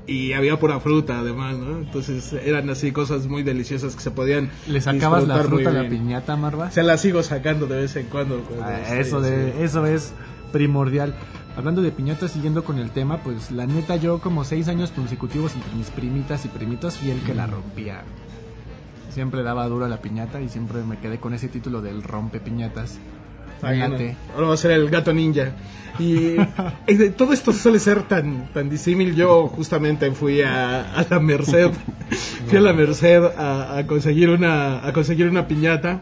y 0.07 0.33
había 0.33 0.59
pura 0.59 0.79
fruta 0.79 1.19
además, 1.19 1.57
¿no? 1.57 1.79
Entonces 1.79 2.33
eran 2.33 2.69
así 2.69 2.91
cosas 2.91 3.27
muy 3.27 3.43
deliciosas 3.43 3.95
que 3.95 4.01
se 4.01 4.11
podían 4.11 4.49
¿Le 4.67 4.81
sacabas 4.81 5.27
la 5.27 5.37
fruta 5.39 5.69
a 5.69 5.73
la 5.73 5.89
piñata, 5.89 6.35
Marva? 6.35 6.71
Se 6.71 6.83
la 6.83 6.97
sigo 6.97 7.23
sacando 7.23 7.67
de 7.67 7.77
vez 7.81 7.95
en 7.95 8.07
cuando. 8.07 8.39
pues, 8.41 8.59
Ah, 8.61 8.79
sí, 8.87 8.93
eso, 8.97 9.23
sí. 9.23 9.29
de, 9.29 9.63
eso 9.63 9.85
es 9.85 10.13
primordial. 10.51 11.15
Hablando 11.57 11.81
de 11.81 11.91
piñatas, 11.91 12.31
siguiendo 12.31 12.63
con 12.63 12.77
el 12.79 12.91
tema, 12.91 13.17
pues 13.23 13.51
la 13.51 13.65
neta 13.65 13.97
yo 13.97 14.19
como 14.19 14.43
seis 14.45 14.67
años 14.69 14.91
consecutivos 14.91 15.53
entre 15.55 15.73
mis 15.75 15.89
primitas 15.89 16.45
y 16.45 16.47
primitos 16.47 16.97
fui 16.97 17.11
el 17.11 17.19
que 17.21 17.33
la 17.33 17.45
rompía. 17.47 18.03
Siempre 19.09 19.43
daba 19.43 19.67
duro 19.67 19.85
a 19.85 19.89
la 19.89 20.01
piñata 20.01 20.39
y 20.41 20.47
siempre 20.47 20.81
me 20.83 20.97
quedé 20.99 21.19
con 21.19 21.33
ese 21.33 21.49
título 21.49 21.81
del 21.81 22.03
rompe 22.03 22.39
piñatas. 22.39 22.99
Ahora 24.33 24.47
va 24.47 24.53
a 24.53 24.57
ser 24.57 24.71
el 24.71 24.89
gato 24.89 25.13
ninja. 25.13 25.51
Y 25.99 26.35
y 26.87 26.95
de- 26.95 27.11
todo 27.11 27.33
esto 27.33 27.51
suele 27.53 27.79
ser 27.79 28.03
tan, 28.03 28.51
tan 28.53 28.69
disímil. 28.69 29.13
Yo 29.15 29.47
justamente 29.47 30.09
fui 30.11 30.41
a, 30.41 30.81
a 30.93 31.05
la 31.09 31.19
Merced. 31.19 31.71
Fui 32.47 32.57
a 32.57 32.61
la 32.61 32.73
Merced 32.73 33.23
a, 33.37 33.77
a 33.77 33.87
conseguir 33.87 34.29
una, 34.29 34.85
a 34.85 34.93
conseguir 34.93 35.27
una 35.27 35.47
piñata. 35.47 36.01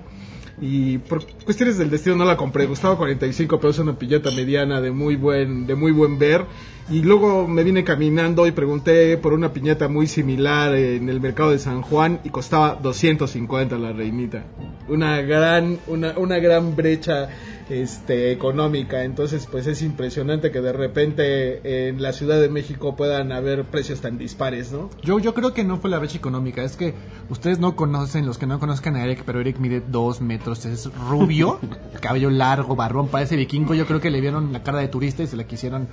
Y 0.62 0.98
por 0.98 1.26
cuestiones 1.46 1.78
del 1.78 1.90
destino 1.90 2.16
no 2.16 2.26
la 2.26 2.36
compré. 2.36 2.68
Costaba 2.68 2.98
45 2.98 3.60
pesos 3.60 3.80
una 3.80 3.98
piñata 3.98 4.30
mediana 4.32 4.82
de 4.82 4.92
muy 4.92 5.16
buen, 5.16 5.66
de 5.66 5.76
muy 5.76 5.92
buen 5.92 6.20
ver. 6.20 6.46
Y 6.90 7.02
luego 7.04 7.48
me 7.48 7.64
vine 7.64 7.84
caminando 7.84 8.48
y 8.48 8.52
pregunté 8.52 9.18
por 9.18 9.34
una 9.34 9.54
piñata 9.54 9.88
muy 9.88 10.08
similar 10.08 10.76
en 10.76 11.08
el 11.08 11.22
mercado 11.22 11.52
de 11.52 11.60
San 11.60 11.82
Juan 11.82 12.20
y 12.24 12.30
costaba 12.30 12.80
250 12.82 13.78
la 13.78 13.94
reinita. 13.94 14.44
Una 14.88 15.22
gran, 15.22 15.78
una, 15.88 16.18
una 16.18 16.40
gran 16.40 16.76
brecha 16.76 17.30
este, 17.70 18.32
económica. 18.32 19.04
Entonces, 19.04 19.48
pues 19.50 19.68
es 19.68 19.82
impresionante 19.82 20.52
que 20.52 20.62
de 20.62 20.74
repente 20.74 21.88
en 21.88 22.02
la 22.02 22.14
Ciudad 22.14 22.42
de 22.42 22.50
México 22.50 22.96
puedan 22.96 23.32
haber 23.32 23.66
precios 23.66 24.02
tan 24.02 24.18
dispares, 24.18 24.72
¿no? 24.72 24.90
Yo, 25.02 25.20
yo 25.20 25.34
creo 25.34 25.54
que 25.54 25.64
no 25.64 25.78
fue 25.78 25.90
la 25.90 26.00
brecha 26.00 26.18
económica, 26.18 26.64
es 26.64 26.76
que 26.76 26.96
ustedes 27.30 27.60
no 27.60 27.76
conocen, 27.76 28.26
los 28.26 28.38
que 28.38 28.48
no 28.48 28.60
conozcan 28.60 28.96
a 28.96 29.04
Eric, 29.04 29.24
pero 29.26 29.40
Eric 29.40 29.60
mide 29.60 29.82
dos 29.82 30.22
metros, 30.22 30.66
es 30.66 30.92
rubio, 31.10 31.60
cabello 32.02 32.30
largo, 32.30 32.76
barrón, 32.76 33.08
parece 33.08 33.36
vikingo, 33.36 33.74
yo 33.74 33.86
creo 33.86 34.02
que 34.02 34.10
le 34.10 34.22
vieron 34.22 34.52
la 34.52 34.64
cara 34.64 34.80
de 34.80 34.88
turista 34.88 35.24
y 35.24 35.28
se 35.28 35.38
la 35.38 35.46
quisieron 35.46 35.88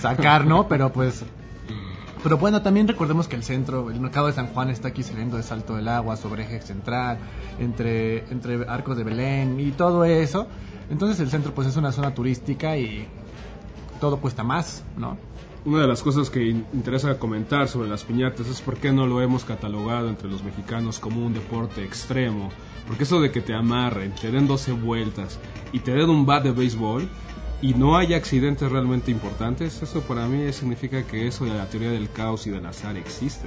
sacar, 0.00 0.46
¿no? 0.46 0.68
Pero 0.68 0.92
pues... 0.92 1.24
Pero 2.22 2.38
bueno, 2.38 2.62
también 2.62 2.86
recordemos 2.86 3.26
que 3.26 3.34
el 3.34 3.42
centro, 3.42 3.90
el 3.90 3.98
mercado 3.98 4.28
de 4.28 4.32
San 4.32 4.46
Juan 4.46 4.70
está 4.70 4.88
aquí 4.88 5.02
saliendo 5.02 5.36
de 5.36 5.42
Salto 5.42 5.74
del 5.74 5.88
Agua, 5.88 6.16
sobre 6.16 6.44
eje 6.44 6.60
central, 6.60 7.18
entre, 7.58 8.18
entre 8.30 8.64
Arcos 8.68 8.96
de 8.96 9.02
Belén 9.02 9.58
y 9.58 9.72
todo 9.72 10.04
eso. 10.04 10.46
Entonces 10.90 11.20
el 11.20 11.30
centro 11.30 11.52
pues 11.54 11.68
es 11.68 11.76
una 11.76 11.92
zona 11.92 12.14
turística 12.14 12.76
y 12.76 13.06
todo 14.00 14.18
cuesta 14.18 14.42
más, 14.42 14.82
¿no? 14.96 15.16
Una 15.64 15.82
de 15.82 15.86
las 15.86 16.02
cosas 16.02 16.28
que 16.28 16.44
in- 16.44 16.66
interesa 16.72 17.18
comentar 17.18 17.68
sobre 17.68 17.88
las 17.88 18.02
piñatas 18.02 18.48
es 18.48 18.60
por 18.60 18.76
qué 18.78 18.92
no 18.92 19.06
lo 19.06 19.22
hemos 19.22 19.44
catalogado 19.44 20.08
entre 20.08 20.28
los 20.28 20.42
mexicanos 20.42 20.98
como 20.98 21.24
un 21.24 21.32
deporte 21.34 21.84
extremo. 21.84 22.50
Porque 22.88 23.04
eso 23.04 23.20
de 23.20 23.30
que 23.30 23.40
te 23.40 23.54
amarren, 23.54 24.12
te 24.20 24.32
den 24.32 24.48
12 24.48 24.72
vueltas 24.72 25.38
y 25.72 25.78
te 25.78 25.92
den 25.92 26.10
un 26.10 26.26
bat 26.26 26.42
de 26.42 26.50
béisbol 26.50 27.08
y 27.62 27.74
no 27.74 27.96
haya 27.96 28.16
accidentes 28.16 28.72
realmente 28.72 29.12
importantes, 29.12 29.80
eso 29.82 30.00
para 30.00 30.26
mí 30.26 30.52
significa 30.52 31.04
que 31.04 31.28
eso 31.28 31.44
de 31.44 31.54
la 31.54 31.66
teoría 31.66 31.90
del 31.92 32.10
caos 32.10 32.44
y 32.48 32.50
del 32.50 32.66
azar 32.66 32.96
existe. 32.96 33.46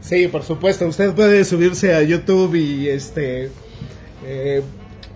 Sí, 0.00 0.28
por 0.28 0.42
supuesto. 0.44 0.86
Usted 0.86 1.14
puede 1.14 1.44
subirse 1.44 1.94
a 1.94 2.02
YouTube 2.02 2.54
y 2.54 2.88
este 2.88 3.50
eh, 4.24 4.62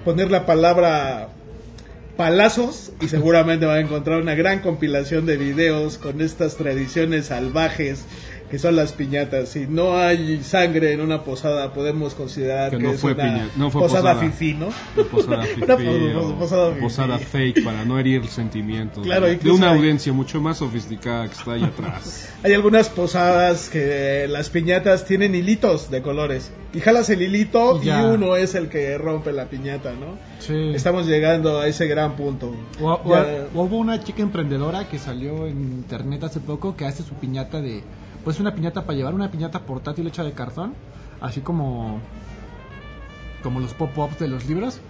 poner 0.05 0.31
la 0.31 0.47
palabra 0.47 1.29
palazos 2.17 2.93
y 3.01 3.09
seguramente 3.09 3.67
va 3.67 3.75
a 3.75 3.81
encontrar 3.81 4.21
una 4.21 4.35
gran 4.35 4.61
compilación 4.61 5.27
de 5.27 5.37
videos 5.37 5.99
con 5.99 6.21
estas 6.21 6.57
tradiciones 6.57 7.27
salvajes 7.27 8.05
que 8.53 8.59
son 8.59 8.77
las 8.77 8.93
piñatas. 8.93 9.49
Si 9.49 9.67
no 9.67 9.97
hay 9.97 10.43
sangre 10.45 10.93
en 10.93 11.01
una 11.01 11.25
posada, 11.25 11.73
podemos 11.73 12.15
considerar 12.15 12.71
Que 12.71 12.77
que, 12.77 12.83
no 12.83 12.91
es 12.91 13.01
fue 13.01 13.15
una 13.15 13.25
piña- 13.25 13.49
no 13.57 13.71
fue 13.71 13.81
posada, 13.81 14.13
posada. 14.13 14.31
fifí, 14.31 14.53
¿no? 14.53 14.67
Una 14.95 15.09
posada 15.11 15.45
Una 15.63 15.77
fifí 15.79 16.13
o 16.15 16.39
posada 16.39 16.69
fifí. 16.73 16.81
posada 16.83 17.19
fake 17.19 17.65
para 17.65 17.85
no 17.87 17.99
herir 17.99 18.27
sentimientos 18.27 19.05
Claro, 19.05 19.27
de- 19.27 19.51
una 19.51 19.71
hay- 19.71 19.79
audiencia 19.79 20.13
mucho 20.13 20.43
más 20.43 20.59
sofisticada 20.59 21.29
que 21.29 21.33
está 21.33 21.53
ahí 21.53 21.63
atrás. 21.65 22.29
Hay 22.45 22.53
algunas 22.53 22.91
posadas 22.91 23.71
que 23.71 24.27
las 24.29 24.51
piñatas 24.51 25.07
tienen 25.07 25.35
hilitos 25.35 25.91
de 25.91 26.03
colores. 26.03 26.51
Y 26.75 26.81
jalas 26.81 27.09
el 27.09 27.23
hilito 27.23 27.81
y 27.83 27.89
uno 27.89 28.37
es 28.37 28.55
el 28.55 28.69
que 28.69 28.99
rompe 28.99 29.33
la 29.33 29.47
piñata, 29.47 29.93
¿no? 29.93 30.19
Sí. 30.41 30.73
Estamos 30.75 31.07
llegando 31.07 31.59
a 31.61 31.69
ese 31.69 31.87
gran 31.87 32.17
punto. 32.17 32.55
O, 32.83 32.91
o- 32.93 33.11
Ya- 33.15 33.47
o 33.55 33.63
hubo 33.63 33.77
una 33.79 34.03
chica 34.05 34.21
emprendedora 34.23 34.89
que 34.89 34.99
salió 34.99 35.47
en 35.47 35.59
internet 35.63 36.25
hace 36.25 36.41
poco 36.41 36.77
que 36.77 36.85
hace 36.85 37.03
su 37.03 37.15
piñata 37.15 37.61
de, 37.63 37.83
pues 38.25 38.41
una 38.41 38.55
piñata 38.55 38.83
para 38.83 38.97
llevar, 38.97 39.15
una 39.15 39.31
piñata 39.31 39.61
portátil 39.61 40.07
hecha 40.07 40.23
de 40.23 40.33
cartón, 40.33 40.75
así 41.21 41.41
como, 41.41 42.01
como 43.43 43.61
los 43.61 43.75
pop-ups 43.75 44.19
de 44.19 44.29
los 44.29 44.47
libros. 44.47 44.81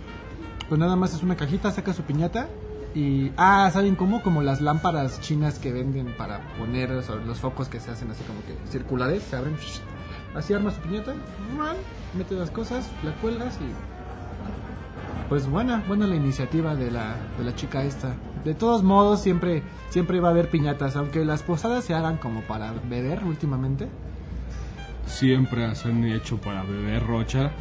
Pues 0.69 0.79
nada 0.79 0.97
más 0.97 1.15
es 1.15 1.23
una 1.23 1.37
cajita, 1.37 1.71
saca 1.71 1.93
su 1.93 2.03
piñata 2.03 2.49
y, 2.95 3.33
ah, 3.37 3.71
¿saben 3.73 3.97
cómo? 3.97 4.23
Como 4.23 4.43
las 4.43 4.61
lámparas 4.61 5.21
chinas 5.21 5.59
que 5.59 5.73
venden 5.73 6.15
para 6.17 6.41
poner 6.59 6.91
los 6.91 7.39
focos 7.39 7.69
que 7.69 7.81
se 7.81 7.91
hacen 7.91 8.11
así 8.11 8.23
como 8.25 8.41
que 8.43 8.57
circulares, 8.71 9.23
se 9.23 9.37
abren. 9.37 9.57
Así 10.35 10.55
arma 10.55 10.71
su 10.71 10.81
piñata, 10.81 11.15
mete 12.17 12.35
las 12.35 12.51
cosas, 12.51 12.89
la 13.03 13.13
cuelgas 13.17 13.59
y 13.61 15.29
pues 15.29 15.47
buena, 15.49 15.83
buena 15.89 16.07
la 16.07 16.15
iniciativa 16.15 16.75
de 16.75 16.91
la, 16.91 17.17
de 17.39 17.45
la 17.45 17.55
chica 17.55 17.83
esta. 17.85 18.15
De 18.45 18.55
todos 18.55 18.83
modos, 18.83 19.23
siempre, 19.23 19.63
siempre 19.91 20.21
va 20.21 20.29
a 20.29 20.31
haber 20.33 20.49
piñatas, 20.49 20.97
aunque 20.97 21.25
las 21.25 21.43
posadas 21.43 21.85
se 21.85 21.95
hagan 21.95 22.17
como 22.17 22.43
para 22.43 22.73
beber 22.89 23.23
últimamente. 23.25 23.89
Siempre 25.07 25.75
se 25.75 25.89
han 25.89 26.05
hecho 26.05 26.39
para 26.39 26.63
beber 26.63 27.07
rocha. 27.07 27.53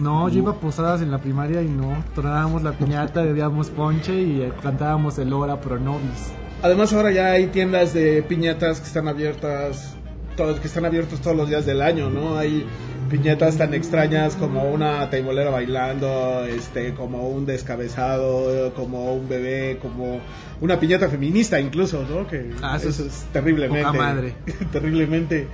No, 0.00 0.28
yo 0.28 0.38
iba 0.38 0.52
a 0.52 0.54
posadas 0.54 1.02
en 1.02 1.10
la 1.10 1.18
primaria 1.18 1.62
y 1.62 1.68
no. 1.68 2.02
Tronábamos 2.14 2.62
la 2.62 2.72
piñata, 2.72 3.22
bebíamos 3.24 3.68
ponche 3.70 4.20
y 4.22 4.50
cantábamos 4.62 5.18
el 5.18 5.32
hora 5.32 5.60
pro 5.60 5.78
nobis. 5.78 6.32
Además 6.62 6.92
ahora 6.92 7.10
ya 7.10 7.32
hay 7.32 7.48
tiendas 7.48 7.92
de 7.92 8.22
piñatas 8.22 8.80
que 8.80 8.86
están 8.86 9.08
abiertas 9.08 9.96
todos, 10.36 10.60
que 10.60 10.66
están 10.66 10.84
abiertos 10.84 11.20
todos 11.20 11.36
los 11.36 11.48
días 11.48 11.66
del 11.66 11.82
año, 11.82 12.10
¿no? 12.10 12.36
Hay 12.38 12.66
piñatas 13.10 13.58
tan 13.58 13.74
extrañas 13.74 14.36
como 14.36 14.64
una 14.70 15.10
taibolera 15.10 15.50
bailando, 15.50 16.44
este, 16.46 16.94
como 16.94 17.28
un 17.28 17.44
descabezado, 17.46 18.72
como 18.74 19.12
un 19.14 19.28
bebé, 19.28 19.78
como 19.80 20.20
una 20.60 20.80
piñata 20.80 21.08
feminista 21.08 21.60
incluso, 21.60 22.04
¿no? 22.08 22.26
Que 22.26 22.50
Ah, 22.62 22.76
eso 22.78 22.88
eso, 22.88 23.04
es 23.04 23.08
es 23.08 23.24
terriblemente, 23.32 23.84
poca 23.84 23.98
madre. 23.98 24.34
terriblemente 24.72 25.48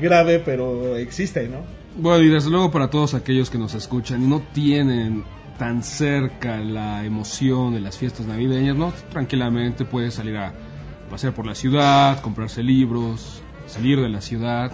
grave, 0.00 0.38
pero 0.44 0.96
existe, 0.96 1.48
¿no? 1.48 1.58
Bueno, 1.96 2.22
y 2.24 2.28
desde 2.28 2.50
luego 2.50 2.70
para 2.70 2.88
todos 2.88 3.14
aquellos 3.14 3.50
que 3.50 3.58
nos 3.58 3.74
escuchan 3.74 4.22
y 4.22 4.26
no 4.26 4.40
tienen 4.52 5.24
tan 5.58 5.82
cerca 5.82 6.58
la 6.58 7.04
emoción 7.04 7.74
de 7.74 7.80
las 7.80 7.98
fiestas 7.98 8.26
navideñas, 8.26 8.76
¿no? 8.76 8.92
Tranquilamente 9.10 9.84
puedes 9.84 10.14
salir 10.14 10.36
a 10.36 10.54
pasear 11.10 11.34
por 11.34 11.46
la 11.46 11.54
ciudad, 11.54 12.20
comprarse 12.20 12.62
libros, 12.62 13.41
salir 13.72 14.00
de 14.00 14.08
la 14.08 14.20
ciudad, 14.20 14.72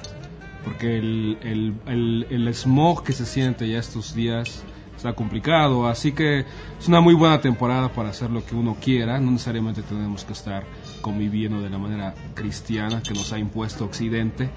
porque 0.64 0.98
el, 0.98 1.38
el, 1.86 2.26
el, 2.28 2.54
smog 2.54 3.04
que 3.04 3.12
se 3.12 3.24
siente 3.24 3.68
ya 3.68 3.78
estos 3.78 4.14
días 4.14 4.64
está 4.96 5.12
complicado, 5.12 5.86
así 5.86 6.10
que 6.10 6.40
es 6.40 6.88
una 6.88 7.00
muy 7.00 7.14
buena 7.14 7.40
temporada 7.40 7.92
para 7.92 8.08
hacer 8.08 8.30
lo 8.30 8.44
que 8.44 8.56
uno 8.56 8.76
quiera, 8.80 9.20
no 9.20 9.30
necesariamente 9.30 9.82
tenemos 9.82 10.24
que 10.24 10.32
estar 10.32 10.64
conviviendo 11.00 11.62
de 11.62 11.70
la 11.70 11.78
manera 11.78 12.14
cristiana 12.34 13.00
que 13.00 13.14
nos 13.14 13.32
ha 13.32 13.38
impuesto 13.38 13.84
Occidente, 13.84 14.50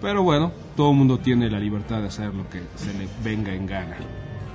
pero 0.00 0.22
bueno, 0.22 0.52
todo 0.76 0.90
el 0.90 0.96
mundo 0.96 1.18
tiene 1.18 1.50
la 1.50 1.60
libertad 1.60 2.00
de 2.00 2.06
hacer 2.06 2.34
lo 2.34 2.48
que 2.48 2.62
se 2.76 2.94
le 2.94 3.06
venga 3.22 3.52
en 3.52 3.66
gana. 3.66 3.96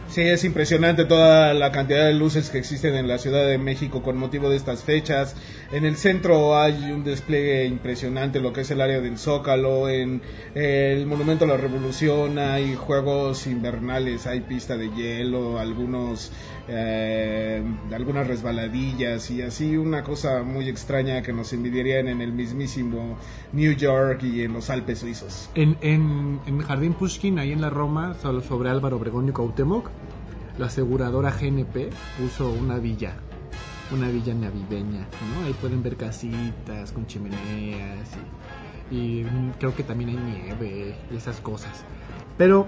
Sí, 0.10 0.22
es 0.22 0.44
impresionante 0.44 1.06
toda 1.06 1.54
la 1.54 1.72
cantidad 1.72 2.08
de 2.08 2.16
luces 2.16 2.50
que 2.50 2.58
existen 2.58 2.96
en 2.96 3.08
la 3.08 3.20
Ciudad 3.20 3.48
de 3.48 3.60
México 3.60 4.02
con 4.02 4.18
motivo 4.18 4.50
de 4.50 4.56
estas 4.56 4.84
fechas. 4.84 5.36
En 5.72 5.86
el 5.86 5.98
centro 5.98 6.60
hay 6.60 6.92
un 6.92 7.04
despliegue 7.04 7.66
impresionante, 7.66 8.40
lo 8.40 8.52
que 8.52 8.62
es 8.62 8.72
el 8.72 8.82
área 8.82 9.02
del 9.02 9.20
Zócalo, 9.20 9.88
en 9.88 10.24
el 10.56 11.06
Monumento 11.06 11.46
a 11.46 11.48
la 11.48 11.58
Revolución 11.58 12.40
hay 12.40 12.74
juegos 12.74 13.46
invernales, 13.46 14.26
hay 14.26 14.42
pista 14.42 14.78
de 14.78 14.90
hielo, 14.90 15.60
algunos 15.60 16.32
eh, 16.72 17.64
algunas 17.92 18.28
resbaladillas 18.28 19.32
y 19.32 19.42
así 19.42 19.76
una 19.76 20.04
cosa 20.04 20.44
muy 20.44 20.70
extraña 20.70 21.24
que 21.24 21.34
nos 21.34 21.52
envidiarían 21.52 22.08
en 22.08 22.22
el 22.22 22.32
mismísimo 22.32 23.18
New 23.54 23.74
York 23.74 24.22
y 24.24 24.44
en 24.44 24.54
los 24.54 24.70
Alpes 24.70 25.00
suizos. 25.00 25.50
En, 25.56 25.78
en, 25.82 26.40
en 26.46 26.62
Jardín 26.62 26.94
Pushkin, 26.94 27.40
ahí 27.40 27.52
en 27.52 27.62
la 27.62 27.70
Roma, 27.72 28.16
sobre 28.48 28.70
Álvaro 28.70 28.98
Obregón 28.98 29.30
y 29.30 29.32
Cuauhtémoc, 29.32 29.90
la 30.60 30.66
aseguradora 30.66 31.32
GNP 31.32 31.90
puso 32.20 32.52
una 32.52 32.78
villa, 32.80 33.14
una 33.94 34.10
villa 34.10 34.34
navideña, 34.34 35.08
¿no? 35.34 35.46
Ahí 35.46 35.54
pueden 35.54 35.82
ver 35.82 35.96
casitas 35.96 36.92
con 36.92 37.08
chimeneas 37.08 38.10
y, 38.92 38.96
y 38.96 39.26
creo 39.58 39.74
que 39.74 39.84
también 39.84 40.10
hay 40.10 40.18
nieve 40.18 40.96
y 41.10 41.16
esas 41.16 41.40
cosas. 41.40 41.86
Pero 42.38 42.68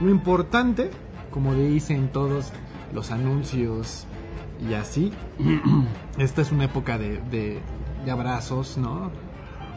lo 0.00 0.10
importante, 0.10 0.90
como 1.30 1.54
dicen 1.54 2.08
todos 2.08 2.52
los 2.92 3.12
anuncios 3.12 4.04
y 4.68 4.74
así, 4.74 5.12
esta 6.18 6.42
es 6.42 6.50
una 6.50 6.64
época 6.64 6.98
de, 6.98 7.20
de, 7.30 7.60
de 8.04 8.10
abrazos, 8.10 8.78
¿no? 8.78 9.12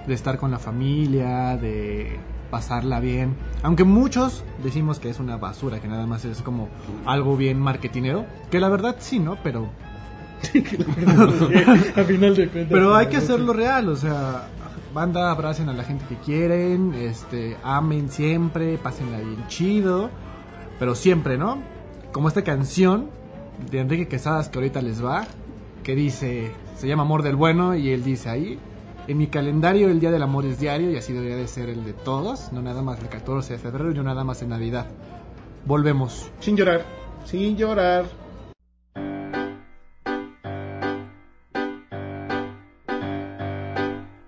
De 0.07 0.15
estar 0.15 0.39
con 0.39 0.49
la 0.49 0.57
familia, 0.57 1.57
de 1.57 2.17
pasarla 2.49 2.99
bien. 2.99 3.35
Aunque 3.63 3.83
muchos 3.83 4.43
decimos 4.63 4.99
que 4.99 5.09
es 5.09 5.19
una 5.19 5.37
basura, 5.37 5.79
que 5.79 5.87
nada 5.87 6.05
más 6.05 6.25
es 6.25 6.41
como 6.41 6.69
algo 7.05 7.37
bien 7.37 7.59
marketinero, 7.59 8.25
que 8.51 8.59
la 8.59 8.69
verdad 8.69 8.95
sí, 8.99 9.19
¿no? 9.19 9.37
Pero 9.43 9.69
a 11.95 12.03
final 12.03 12.35
de 12.35 12.47
cuentas. 12.49 12.71
pero 12.71 12.95
hay 12.95 13.07
que 13.07 13.17
hacerlo 13.17 13.53
real, 13.53 13.89
o 13.89 13.95
sea, 13.95 14.47
banda, 14.93 15.31
abracen 15.31 15.69
a 15.69 15.73
la 15.73 15.83
gente 15.83 16.05
que 16.07 16.15
quieren, 16.17 16.93
este, 16.93 17.57
amen 17.63 18.09
siempre, 18.09 18.77
pásenla 18.77 19.19
bien 19.19 19.47
chido, 19.47 20.09
pero 20.79 20.95
siempre, 20.95 21.37
¿no? 21.37 21.61
Como 22.11 22.27
esta 22.27 22.43
canción 22.43 23.09
de 23.71 23.79
Enrique 23.79 24.07
Quesadas 24.07 24.49
que 24.49 24.57
ahorita 24.57 24.81
les 24.81 25.03
va, 25.03 25.25
que 25.83 25.95
dice, 25.95 26.51
se 26.75 26.87
llama 26.87 27.03
Amor 27.03 27.23
del 27.23 27.35
Bueno 27.35 27.75
y 27.75 27.89
él 27.89 28.03
dice 28.03 28.29
ahí, 28.29 28.59
en 29.07 29.17
mi 29.17 29.27
calendario 29.27 29.89
el 29.89 29.99
Día 29.99 30.11
del 30.11 30.23
Amor 30.23 30.45
es 30.45 30.59
diario 30.59 30.91
y 30.91 30.97
así 30.97 31.13
debería 31.13 31.35
de 31.35 31.47
ser 31.47 31.69
el 31.69 31.83
de 31.83 31.93
todos, 31.93 32.51
no 32.51 32.61
nada 32.61 32.81
más 32.81 32.99
el 32.99 33.09
14 33.09 33.53
de 33.53 33.59
febrero 33.59 33.91
y 33.91 33.93
no 33.93 34.03
nada 34.03 34.23
más 34.23 34.41
en 34.41 34.49
Navidad. 34.49 34.87
Volvemos. 35.65 36.29
Sin 36.39 36.55
llorar, 36.55 36.85
sin 37.25 37.55
llorar. 37.57 38.05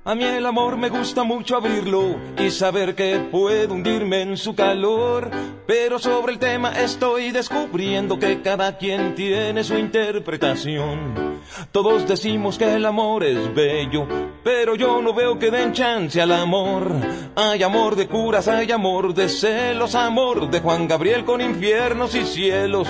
A 0.07 0.15
mí 0.15 0.23
el 0.23 0.45
amor 0.45 0.77
me 0.77 0.87
gusta 0.87 1.25
mucho 1.25 1.57
abrirlo 1.57 2.15
y 2.39 2.49
saber 2.49 2.95
que 2.95 3.27
puedo 3.29 3.73
hundirme 3.73 4.21
en 4.21 4.37
su 4.37 4.55
calor. 4.55 5.29
Pero 5.67 5.99
sobre 5.99 6.31
el 6.31 6.39
tema 6.39 6.71
estoy 6.79 7.31
descubriendo 7.31 8.17
que 8.17 8.41
cada 8.41 8.77
quien 8.77 9.15
tiene 9.15 9.65
su 9.65 9.75
interpretación. 9.75 11.37
Todos 11.71 12.07
decimos 12.07 12.57
que 12.57 12.75
el 12.75 12.86
amor 12.86 13.23
es 13.23 13.53
bello, 13.53 14.07
pero 14.43 14.75
yo 14.75 15.01
no 15.01 15.13
veo 15.13 15.38
que 15.39 15.51
den 15.51 15.73
chance 15.73 16.21
al 16.21 16.31
amor. 16.31 16.91
Hay 17.36 17.63
amor 17.63 17.95
de 17.95 18.07
curas, 18.07 18.47
hay 18.47 18.71
amor 18.71 19.13
de 19.13 19.29
celos, 19.29 19.95
amor 19.95 20.49
de 20.49 20.60
Juan 20.60 20.88
Gabriel 20.88 21.25
con 21.25 21.41
infiernos 21.41 22.15
y 22.15 22.25
cielos. 22.25 22.88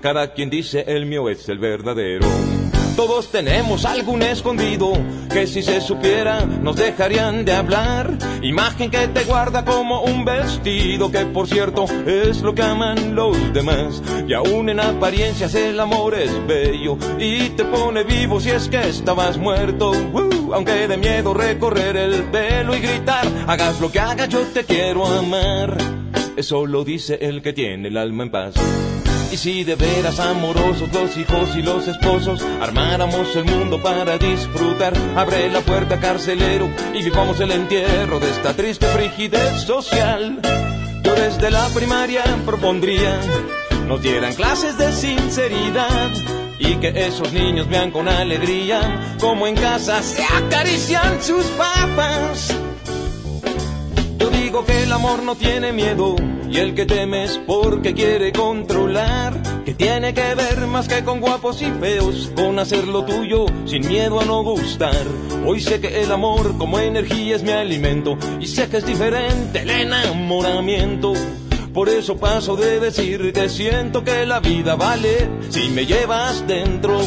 Cada 0.00 0.32
quien 0.32 0.50
dice 0.50 0.84
el 0.86 1.06
mío 1.06 1.28
es 1.28 1.48
el 1.48 1.58
verdadero. 1.58 2.53
Todos 2.96 3.32
tenemos 3.32 3.84
algún 3.84 4.22
escondido 4.22 4.92
que 5.32 5.48
si 5.48 5.62
se 5.62 5.80
supiera 5.80 6.46
nos 6.46 6.76
dejarían 6.76 7.44
de 7.44 7.52
hablar. 7.52 8.16
Imagen 8.40 8.88
que 8.88 9.08
te 9.08 9.24
guarda 9.24 9.64
como 9.64 10.02
un 10.02 10.24
vestido 10.24 11.10
que 11.10 11.26
por 11.26 11.48
cierto 11.48 11.86
es 12.06 12.40
lo 12.42 12.54
que 12.54 12.62
aman 12.62 13.16
los 13.16 13.52
demás. 13.52 14.00
Y 14.28 14.34
aún 14.34 14.68
en 14.68 14.78
apariencias 14.78 15.56
el 15.56 15.80
amor 15.80 16.14
es 16.14 16.30
bello 16.46 16.96
y 17.18 17.50
te 17.50 17.64
pone 17.64 18.04
vivo 18.04 18.38
si 18.40 18.50
es 18.50 18.68
que 18.68 18.88
estabas 18.88 19.38
muerto. 19.38 19.90
Uh, 19.90 20.54
aunque 20.54 20.86
de 20.86 20.96
miedo 20.96 21.34
recorrer 21.34 21.96
el 21.96 22.22
velo 22.30 22.76
y 22.76 22.80
gritar, 22.80 23.26
hagas 23.48 23.80
lo 23.80 23.90
que 23.90 23.98
hagas 23.98 24.28
yo 24.28 24.40
te 24.54 24.64
quiero 24.64 25.04
amar. 25.04 25.76
Eso 26.36 26.64
lo 26.64 26.84
dice 26.84 27.18
el 27.20 27.42
que 27.42 27.52
tiene 27.52 27.88
el 27.88 27.96
alma 27.96 28.22
en 28.22 28.30
paz. 28.30 28.54
Y 29.34 29.36
si 29.36 29.64
de 29.64 29.74
veras 29.74 30.20
amorosos 30.20 30.92
los 30.92 31.16
hijos 31.16 31.56
y 31.56 31.62
los 31.62 31.88
esposos 31.88 32.40
armáramos 32.60 33.34
el 33.34 33.44
mundo 33.44 33.82
para 33.82 34.16
disfrutar, 34.16 34.92
abre 35.16 35.50
la 35.50 35.60
puerta 35.60 35.98
carcelero 35.98 36.70
y 36.94 37.02
vivamos 37.02 37.40
el 37.40 37.50
entierro 37.50 38.20
de 38.20 38.30
esta 38.30 38.54
triste 38.54 38.86
frigidez 38.86 39.62
social. 39.62 40.40
Yo 41.02 41.14
desde 41.16 41.50
la 41.50 41.66
primaria 41.70 42.22
propondría 42.46 43.18
nos 43.88 44.00
dieran 44.02 44.34
clases 44.34 44.78
de 44.78 44.92
sinceridad 44.92 46.12
y 46.60 46.76
que 46.76 46.90
esos 46.94 47.32
niños 47.32 47.68
vean 47.68 47.90
con 47.90 48.08
alegría 48.08 49.16
como 49.18 49.48
en 49.48 49.56
casa 49.56 50.00
se 50.00 50.22
acarician 50.22 51.20
sus 51.20 51.44
papas. 51.46 52.54
Que 54.62 54.84
el 54.84 54.92
amor 54.92 55.24
no 55.24 55.34
tiene 55.34 55.72
miedo 55.72 56.14
y 56.48 56.58
el 56.58 56.74
que 56.74 56.86
teme 56.86 57.24
es 57.24 57.38
porque 57.44 57.92
quiere 57.92 58.32
controlar. 58.32 59.42
Que 59.64 59.74
tiene 59.74 60.14
que 60.14 60.34
ver 60.36 60.68
más 60.68 60.86
que 60.86 61.02
con 61.02 61.20
guapos 61.20 61.60
y 61.60 61.66
feos, 61.72 62.30
con 62.36 62.60
hacer 62.60 62.86
lo 62.86 63.04
tuyo 63.04 63.46
sin 63.66 63.86
miedo 63.88 64.20
a 64.20 64.24
no 64.24 64.44
gustar. 64.44 65.04
Hoy 65.44 65.60
sé 65.60 65.80
que 65.80 66.02
el 66.02 66.12
amor 66.12 66.56
como 66.56 66.78
energía 66.78 67.34
es 67.34 67.42
mi 67.42 67.50
alimento 67.50 68.16
y 68.38 68.46
sé 68.46 68.68
que 68.68 68.76
es 68.76 68.86
diferente 68.86 69.62
el 69.62 69.70
enamoramiento. 69.70 71.14
Por 71.74 71.88
eso 71.88 72.16
paso 72.16 72.54
de 72.54 72.78
decir 72.78 73.32
que 73.32 73.48
siento 73.48 74.04
que 74.04 74.24
la 74.24 74.38
vida 74.38 74.76
vale 74.76 75.28
si 75.50 75.68
me 75.70 75.84
llevas 75.84 76.46
dentro. 76.46 77.00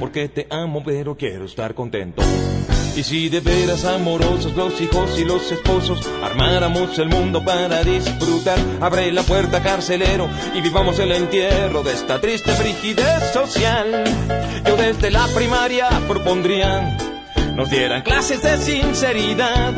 Porque 0.00 0.30
te 0.30 0.46
amo 0.48 0.82
pero 0.82 1.14
quiero 1.14 1.44
estar 1.44 1.74
contento. 1.74 2.22
Y 2.96 3.02
si 3.02 3.28
de 3.28 3.40
veras 3.40 3.84
amorosos 3.84 4.56
los 4.56 4.80
hijos 4.80 5.18
y 5.18 5.24
los 5.24 5.52
esposos 5.52 6.00
armáramos 6.22 6.98
el 6.98 7.10
mundo 7.10 7.44
para 7.44 7.84
disfrutar, 7.84 8.58
abre 8.80 9.12
la 9.12 9.22
puerta 9.22 9.62
carcelero 9.62 10.30
y 10.54 10.62
vivamos 10.62 10.98
el 10.98 11.12
entierro 11.12 11.82
de 11.82 11.92
esta 11.92 12.18
triste 12.22 12.52
frigidez 12.52 13.32
social. 13.34 14.02
Yo 14.66 14.76
desde 14.76 15.10
la 15.10 15.26
primaria 15.28 15.90
propondría 16.08 16.96
nos 17.54 17.68
dieran 17.68 18.00
clases 18.00 18.42
de 18.42 18.56
sinceridad 18.56 19.74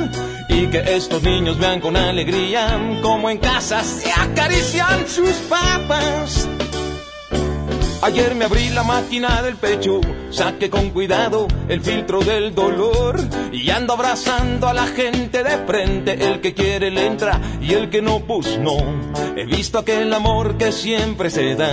y 0.49 0.69
que 0.69 0.79
estos 0.97 1.21
niños 1.23 1.59
vean 1.59 1.81
con 1.81 1.97
alegría 1.97 2.81
como 3.03 3.31
en 3.31 3.39
casa 3.39 3.83
se 3.83 4.13
acarician 4.13 5.09
sus 5.09 5.35
papas. 5.49 6.49
Ayer 8.01 8.37
me 8.37 8.45
abrí 8.45 8.69
la 8.69 8.85
máquina 8.85 9.43
del 9.43 9.57
pecho, 9.57 10.01
saqué 10.31 10.71
con 10.71 10.91
cuidado 10.91 11.49
el 11.69 11.81
filtro 11.81 12.21
del 12.21 12.55
dolor 12.55 13.19
y 13.53 13.69
ando 13.71 13.95
abrazando 13.95 14.69
a 14.69 14.73
la 14.73 14.87
gente 14.87 15.43
de 15.43 15.59
frente. 15.67 16.13
El 16.13 16.41
que 16.41 16.55
quiere 16.55 16.93
le 16.93 17.07
entra 17.07 17.41
y 17.61 17.75
el 17.75 17.91
que 17.91 18.01
no, 18.01 18.21
pues 18.21 18.57
no. 18.59 18.77
He 19.37 19.45
visto 19.47 19.81
aquel 19.81 20.13
amor 20.15 20.57
que 20.57 20.71
siempre 20.71 21.29
se 21.29 21.57
da, 21.57 21.71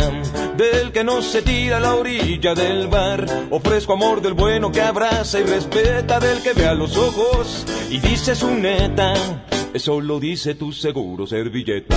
del 0.57 0.91
que 0.91 1.03
no 1.03 1.21
se 1.21 1.43
tira 1.43 1.77
a 1.77 1.79
la 1.79 1.93
orilla 1.93 2.55
del 2.55 2.87
bar. 2.87 3.25
Ofrezco 3.51 3.93
amor 3.93 4.21
del 4.21 4.33
bueno 4.33 4.71
que 4.71 4.81
abraza 4.81 5.39
y 5.39 5.43
respeta, 5.43 6.19
del 6.19 6.41
que 6.41 6.53
ve 6.53 6.65
a 6.67 6.73
los 6.73 6.97
ojos 6.97 7.65
y 7.91 7.99
dice 7.99 8.35
su 8.35 8.49
neta. 8.49 9.13
eso 9.73 10.01
lo 10.01 10.19
dice 10.19 10.55
tu 10.55 10.71
seguro 10.71 11.27
servilleta. 11.27 11.95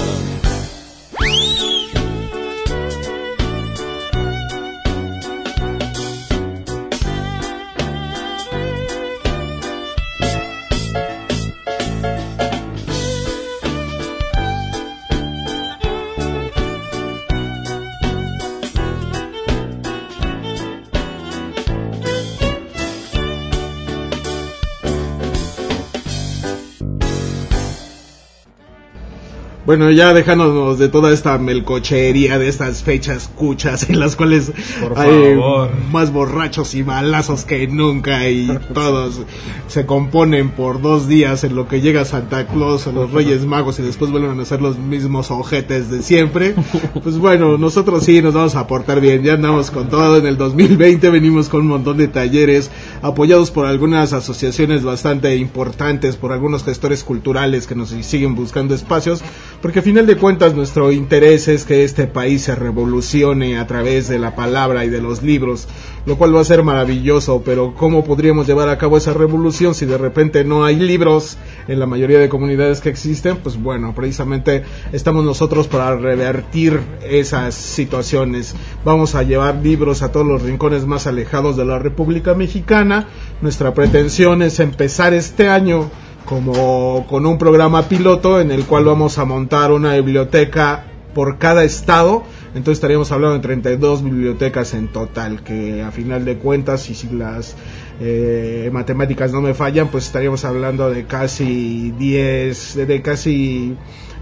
Bueno, 29.69 29.91
ya 29.91 30.15
dejándonos 30.15 30.79
de 30.79 30.89
toda 30.89 31.13
esta 31.13 31.37
melcochería 31.37 32.39
de 32.39 32.49
estas 32.49 32.83
fechas 32.83 33.29
cuchas 33.29 33.91
en 33.91 34.01
las 34.01 34.17
cuales 34.17 34.51
Por 34.81 34.99
hay 34.99 35.35
favor. 35.35 35.69
más 35.93 36.11
borrachos 36.11 36.75
y 36.75 36.81
balazos 36.81 37.45
que 37.45 37.67
nunca 37.67 38.31
y 38.31 38.49
todos 38.73 39.21
se 39.67 39.85
componen 39.85 40.53
por 40.53 40.81
dos 40.81 41.07
días 41.07 41.45
en 41.45 41.55
lo 41.55 41.69
que 41.69 41.83
llega 41.83 42.07
Santa 42.07 42.47
Claus 42.47 42.87
o 42.87 42.93
los 42.93 43.13
Reyes 43.13 43.45
Magos 43.45 43.79
y 43.79 43.83
después 43.83 44.11
vuelven 44.11 44.41
a 44.41 44.45
ser 44.47 44.63
los 44.63 44.79
mismos 44.79 45.31
ojetes 45.31 45.91
de 45.91 46.03
siempre. 46.03 46.55
Pues 47.03 47.19
bueno, 47.19 47.59
nosotros 47.59 48.05
sí 48.05 48.23
nos 48.23 48.35
vamos 48.35 48.55
a 48.55 48.67
portar 48.67 49.01
bien, 49.01 49.23
ya 49.23 49.35
andamos 49.35 49.71
con 49.71 49.89
todo 49.91 50.17
en 50.17 50.27
el 50.27 50.39
2020, 50.39 51.11
venimos 51.11 51.49
con 51.49 51.61
un 51.61 51.69
montón 51.69 51.99
de 51.99 52.09
talleres 52.09 52.71
apoyados 53.03 53.51
por 53.51 53.67
algunas 53.67 54.13
asociaciones 54.15 54.83
bastante 54.83 55.37
importantes, 55.37 56.17
por 56.17 56.33
algunos 56.33 56.65
gestores 56.65 57.05
culturales 57.05 57.67
que 57.67 57.75
nos 57.75 57.91
siguen 57.91 58.35
buscando 58.35 58.75
espacios, 58.75 59.23
porque 59.61 59.81
a 59.81 59.83
final 59.83 60.07
de 60.07 60.17
cuentas 60.17 60.55
nuestro 60.55 60.93
interés 60.93 61.49
es 61.49 61.65
que 61.65 61.83
este 61.83 62.07
país 62.07 62.43
se 62.43 62.55
revolucione 62.55 63.59
a 63.59 63.67
través 63.67 64.07
de 64.07 64.21
la 64.21 64.37
palabra 64.37 64.85
y 64.85 64.89
de 64.89 65.01
los 65.01 65.23
libros, 65.23 65.67
lo 66.07 66.17
cual 66.17 66.35
va 66.35 66.41
a 66.41 66.45
ser 66.45 66.63
maravilloso, 66.63 67.43
pero 67.45 67.75
¿cómo 67.75 68.05
podríamos 68.05 68.47
llevar 68.47 68.69
a 68.69 68.79
cabo 68.79 68.97
esa 68.97 69.15
revolución 69.15 69.75
si 69.75 69.85
de 69.85 69.99
repente 69.99 70.45
no 70.45 70.65
hay 70.65 70.77
libros 70.77 71.39
en 71.67 71.81
la 71.81 71.87
mayoría 71.87 72.21
de 72.21 72.29
comunidades 72.29 72.81
que 72.81 72.89
existen? 72.89 73.39
Pues 73.39 73.61
bueno, 73.61 73.95
precisamente 73.97 74.63
estamos 74.93 75.25
nosotros 75.25 75.67
para 75.67 75.97
revertir 75.97 76.81
esas 77.03 77.57
situaciones. 77.57 78.55
Vamos 78.85 79.17
a 79.17 79.25
llevar 79.25 79.57
libros 79.57 80.03
a 80.03 80.13
todos 80.13 80.27
los 80.27 80.43
rincones 80.43 80.87
más 80.87 81.09
alejados 81.09 81.57
de 81.57 81.65
la 81.65 81.81
República 81.81 82.35
Mexicana. 82.35 83.09
Nuestra 83.43 83.75
pretensión 83.75 84.43
es 84.43 84.61
empezar 84.61 85.15
este 85.15 85.49
año 85.49 85.91
como 86.29 87.07
con 87.09 87.25
un 87.25 87.39
programa 87.39 87.89
piloto 87.89 88.39
en 88.39 88.51
el 88.51 88.67
cual 88.67 88.85
vamos 88.85 89.17
a 89.17 89.25
montar 89.25 89.73
una 89.73 89.95
biblioteca 89.95 90.85
por 91.15 91.39
cada 91.39 91.65
estado. 91.65 92.23
Entonces 92.49 92.75
estaríamos 92.75 93.11
hablando 93.13 93.37
de 93.37 93.41
32 93.41 94.05
bibliotecas 94.05 94.75
en 94.75 94.89
total, 94.89 95.43
que 95.43 95.83
a 95.83 95.91
final 95.91 96.27
de 96.27 96.37
cuentas, 96.37 96.91
y 96.91 96.95
si 96.95 97.09
las 97.09 97.57
eh, 98.01 98.69
matemáticas 98.71 99.33
no 99.33 99.41
me 99.41 99.55
fallan, 99.55 99.89
pues 99.89 100.05
estaríamos 100.05 100.45
hablando 100.45 100.91
de 100.91 101.07
casi 101.07 101.93
10, 101.93 102.87
de, 102.87 103.01
casi 103.01 103.75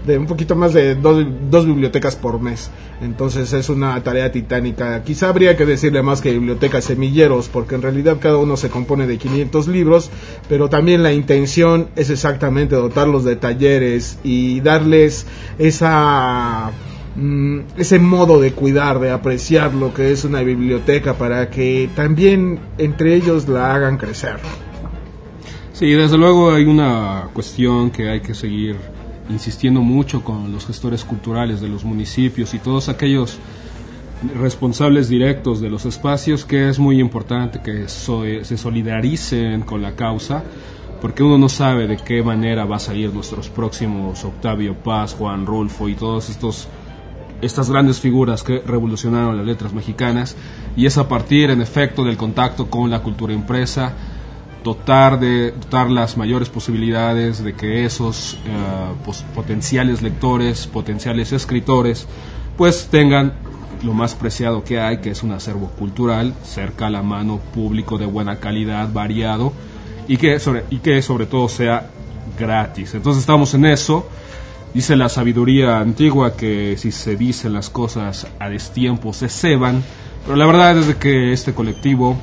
de 0.05 0.17
un 0.17 0.25
poquito 0.25 0.55
más 0.55 0.73
de 0.73 0.95
dos, 0.95 1.25
dos, 1.49 1.65
bibliotecas 1.65 2.15
por 2.15 2.39
mes. 2.41 2.69
Entonces 3.01 3.53
es 3.53 3.69
una 3.69 4.01
tarea 4.03 4.31
titánica. 4.31 5.03
Quizá 5.03 5.29
habría 5.29 5.55
que 5.57 5.65
decirle 5.65 6.01
más 6.01 6.21
que 6.21 6.31
bibliotecas 6.31 6.85
semilleros, 6.85 7.49
porque 7.49 7.75
en 7.75 7.81
realidad 7.81 8.17
cada 8.19 8.37
uno 8.37 8.57
se 8.57 8.69
compone 8.69 9.07
de 9.07 9.17
500 9.17 9.67
libros, 9.67 10.09
pero 10.49 10.69
también 10.69 11.03
la 11.03 11.13
intención 11.13 11.89
es 11.95 12.09
exactamente 12.09 12.75
dotarlos 12.75 13.23
de 13.23 13.35
talleres 13.35 14.19
y 14.23 14.61
darles 14.61 15.25
esa 15.57 16.71
mm, 17.15 17.59
ese 17.77 17.99
modo 17.99 18.39
de 18.39 18.53
cuidar, 18.53 18.99
de 18.99 19.11
apreciar 19.11 19.73
lo 19.73 19.93
que 19.93 20.11
es 20.11 20.23
una 20.23 20.41
biblioteca 20.41 21.15
para 21.15 21.49
que 21.49 21.89
también 21.95 22.59
entre 22.77 23.15
ellos 23.15 23.47
la 23.47 23.75
hagan 23.75 23.97
crecer. 23.97 24.37
Sí, 25.73 25.91
desde 25.91 26.17
luego 26.17 26.51
hay 26.51 26.65
una 26.65 27.29
cuestión 27.33 27.91
que 27.91 28.09
hay 28.09 28.21
que 28.21 28.33
seguir 28.33 28.77
insistiendo 29.29 29.81
mucho 29.81 30.23
con 30.23 30.51
los 30.51 30.65
gestores 30.65 31.03
culturales 31.03 31.61
de 31.61 31.69
los 31.69 31.83
municipios 31.83 32.53
y 32.53 32.59
todos 32.59 32.89
aquellos 32.89 33.39
responsables 34.35 35.09
directos 35.09 35.61
de 35.61 35.69
los 35.69 35.85
espacios 35.85 36.45
que 36.45 36.69
es 36.69 36.79
muy 36.79 36.99
importante 36.99 37.59
que 37.61 37.87
so 37.87 38.23
se 38.41 38.57
solidaricen 38.57 39.61
con 39.61 39.81
la 39.81 39.95
causa 39.95 40.43
porque 40.99 41.21
uno 41.21 41.37
no 41.37 41.49
sabe 41.49 41.85
de 41.87 41.97
qué 41.97 42.23
manera 42.23 42.65
va 42.65 42.77
a 42.77 42.79
salir 42.79 43.13
nuestros 43.13 43.49
próximos 43.49 44.23
Octavio 44.23 44.75
Paz, 44.75 45.13
Juan 45.13 45.45
Rulfo 45.45 45.87
y 45.87 45.93
todos 45.93 46.29
estos 46.29 46.67
estas 47.39 47.69
grandes 47.69 47.99
figuras 47.99 48.41
que 48.41 48.63
revolucionaron 48.65 49.37
las 49.37 49.45
letras 49.45 49.71
mexicanas 49.71 50.35
y 50.75 50.87
es 50.87 50.97
a 50.97 51.07
partir 51.07 51.51
en 51.51 51.61
efecto 51.61 52.03
del 52.03 52.17
contacto 52.17 52.67
con 52.67 52.89
la 52.89 53.03
cultura 53.03 53.33
impresa 53.33 53.93
dotar 54.63 55.19
de 55.19 55.51
dotar 55.51 55.89
las 55.89 56.17
mayores 56.17 56.49
posibilidades 56.49 57.43
de 57.43 57.53
que 57.53 57.85
esos 57.85 58.37
pues, 59.05 59.23
potenciales 59.35 60.01
lectores, 60.01 60.67
potenciales 60.67 61.31
escritores, 61.31 62.07
pues 62.57 62.87
tengan 62.87 63.33
lo 63.83 63.93
más 63.93 64.15
preciado 64.15 64.63
que 64.63 64.79
hay, 64.79 64.97
que 64.97 65.11
es 65.11 65.23
un 65.23 65.31
acervo 65.31 65.67
cultural 65.67 66.33
cerca 66.43 66.87
a 66.87 66.89
la 66.89 67.03
mano, 67.03 67.39
público 67.53 67.97
de 67.97 68.05
buena 68.05 68.37
calidad, 68.39 68.91
variado 68.91 69.53
y 70.07 70.17
que 70.17 70.39
sobre, 70.39 70.63
y 70.69 70.77
que 70.77 71.01
sobre 71.01 71.25
todo 71.25 71.47
sea 71.47 71.89
gratis. 72.37 72.93
Entonces 72.95 73.21
estamos 73.21 73.53
en 73.53 73.65
eso. 73.65 74.07
Dice 74.73 74.95
la 74.95 75.09
sabiduría 75.09 75.79
antigua 75.79 76.35
que 76.35 76.75
si 76.77 76.91
se 76.91 77.15
dicen 77.15 77.53
las 77.53 77.69
cosas 77.69 78.27
a 78.39 78.49
destiempo 78.49 79.13
se 79.13 79.29
ceban, 79.29 79.83
pero 80.25 80.35
la 80.35 80.45
verdad 80.45 80.77
es 80.77 80.95
que 80.95 81.31
este 81.31 81.53
colectivo 81.53 82.17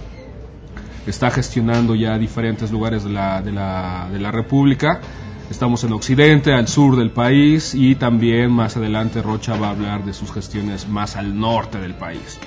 está 1.07 1.31
gestionando 1.31 1.95
ya 1.95 2.19
diferentes 2.19 2.71
lugares 2.71 3.05
de 3.05 3.11
la, 3.11 3.43
de 3.43 3.53
la, 3.53 4.09
de 4.11 4.19
la 4.19 4.31
República. 4.31 5.01
Estamos 5.51 5.85
en 5.85 5.93
Occidente, 5.93 6.53
al 6.53 6.69
sur 6.69 6.97
del 6.97 7.11
país 7.11 7.75
y 7.75 7.97
también 7.97 8.51
más 8.51 8.77
adelante 8.77 9.21
Rocha 9.21 9.57
va 9.57 9.69
a 9.69 9.71
hablar 9.71 10.05
de 10.05 10.15
sus 10.15 10.33
gestiones 10.33 10.89
más 10.89 11.17
al 11.17 11.39
norte 11.39 11.79
del 11.79 11.95
país. 11.95 12.39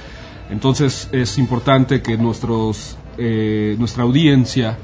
Entonces 0.49 1.09
es 1.11 1.37
importante 1.37 2.01
que 2.01 2.17
nuestros, 2.17 2.97
eh, 3.17 3.75
nuestra 3.77 4.03
audiencia 4.03 4.77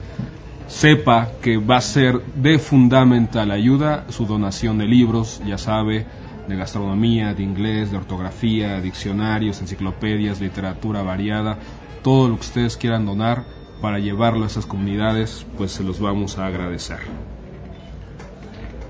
sepa 0.68 1.30
que 1.42 1.58
va 1.58 1.78
a 1.78 1.82
ser 1.82 2.22
de 2.36 2.60
fundamental 2.60 3.52
ayuda 3.52 4.06
su 4.10 4.26
donación 4.26 4.78
de 4.78 4.86
libros, 4.86 5.42
ya 5.46 5.58
sabe, 5.58 6.06
de 6.48 6.56
gastronomía, 6.56 7.34
de 7.34 7.44
inglés, 7.44 7.92
de 7.92 7.98
ortografía, 7.98 8.80
diccionarios, 8.82 9.62
enciclopedias, 9.62 10.40
literatura 10.40 11.02
variada, 11.02 11.58
todo 12.04 12.28
lo 12.28 12.36
que 12.36 12.42
ustedes 12.42 12.78
quieran 12.78 13.06
donar 13.06 13.63
para 13.84 14.00
llevarlo 14.00 14.46
a 14.46 14.48
esas 14.48 14.66
comunidades, 14.66 15.46
pues 15.58 15.74
se 15.74 15.84
los 15.84 16.00
vamos 16.00 16.38
a 16.38 16.46
agradecer. 16.46 17.00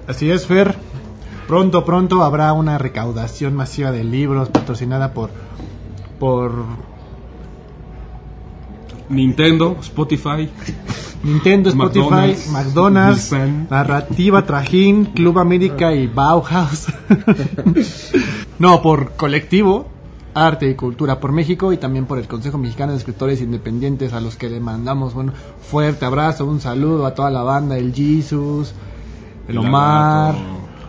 Así 0.06 0.30
es, 0.30 0.46
Fer. 0.46 0.76
Pronto, 1.48 1.84
pronto 1.84 2.22
habrá 2.22 2.54
una 2.54 2.78
recaudación 2.78 3.56
masiva 3.56 3.92
de 3.92 4.04
libros 4.04 4.50
patrocinada 4.50 5.12
por 5.16 5.32
por 6.20 6.54
Nintendo, 9.10 9.78
Spotify, 9.82 10.48
Nintendo, 11.24 11.72
Spotify, 11.72 12.06
McDonald's, 12.06 12.50
McDonald's, 12.52 13.32
Nissan. 13.32 13.68
Narrativa, 13.72 14.46
Trajín, 14.46 15.06
Club 15.06 15.40
América 15.40 15.92
y 15.92 16.06
Bauhaus. 16.06 16.86
no, 18.60 18.84
por 18.84 19.14
colectivo, 19.14 19.88
Arte 20.34 20.70
y 20.70 20.76
Cultura 20.76 21.20
por 21.20 21.32
México 21.32 21.74
y 21.74 21.78
también 21.78 22.06
por 22.06 22.20
el 22.20 22.28
Consejo 22.28 22.58
Mexicano 22.58 22.92
de 22.92 22.98
Escritores 22.98 23.42
Independientes 23.42 24.14
a 24.14 24.22
los 24.22 24.36
que 24.36 24.50
le 24.50 24.60
mandamos 24.60 25.16
un 25.16 25.32
fuerte 25.62 26.06
abrazo, 26.06 26.46
un 26.46 26.60
saludo 26.62 27.06
a 27.06 27.14
toda 27.14 27.30
la 27.30 27.44
banda, 27.44 27.78
el 27.78 27.94
Jesus, 27.94 28.74
el 29.48 29.58
Omar, 29.58 30.36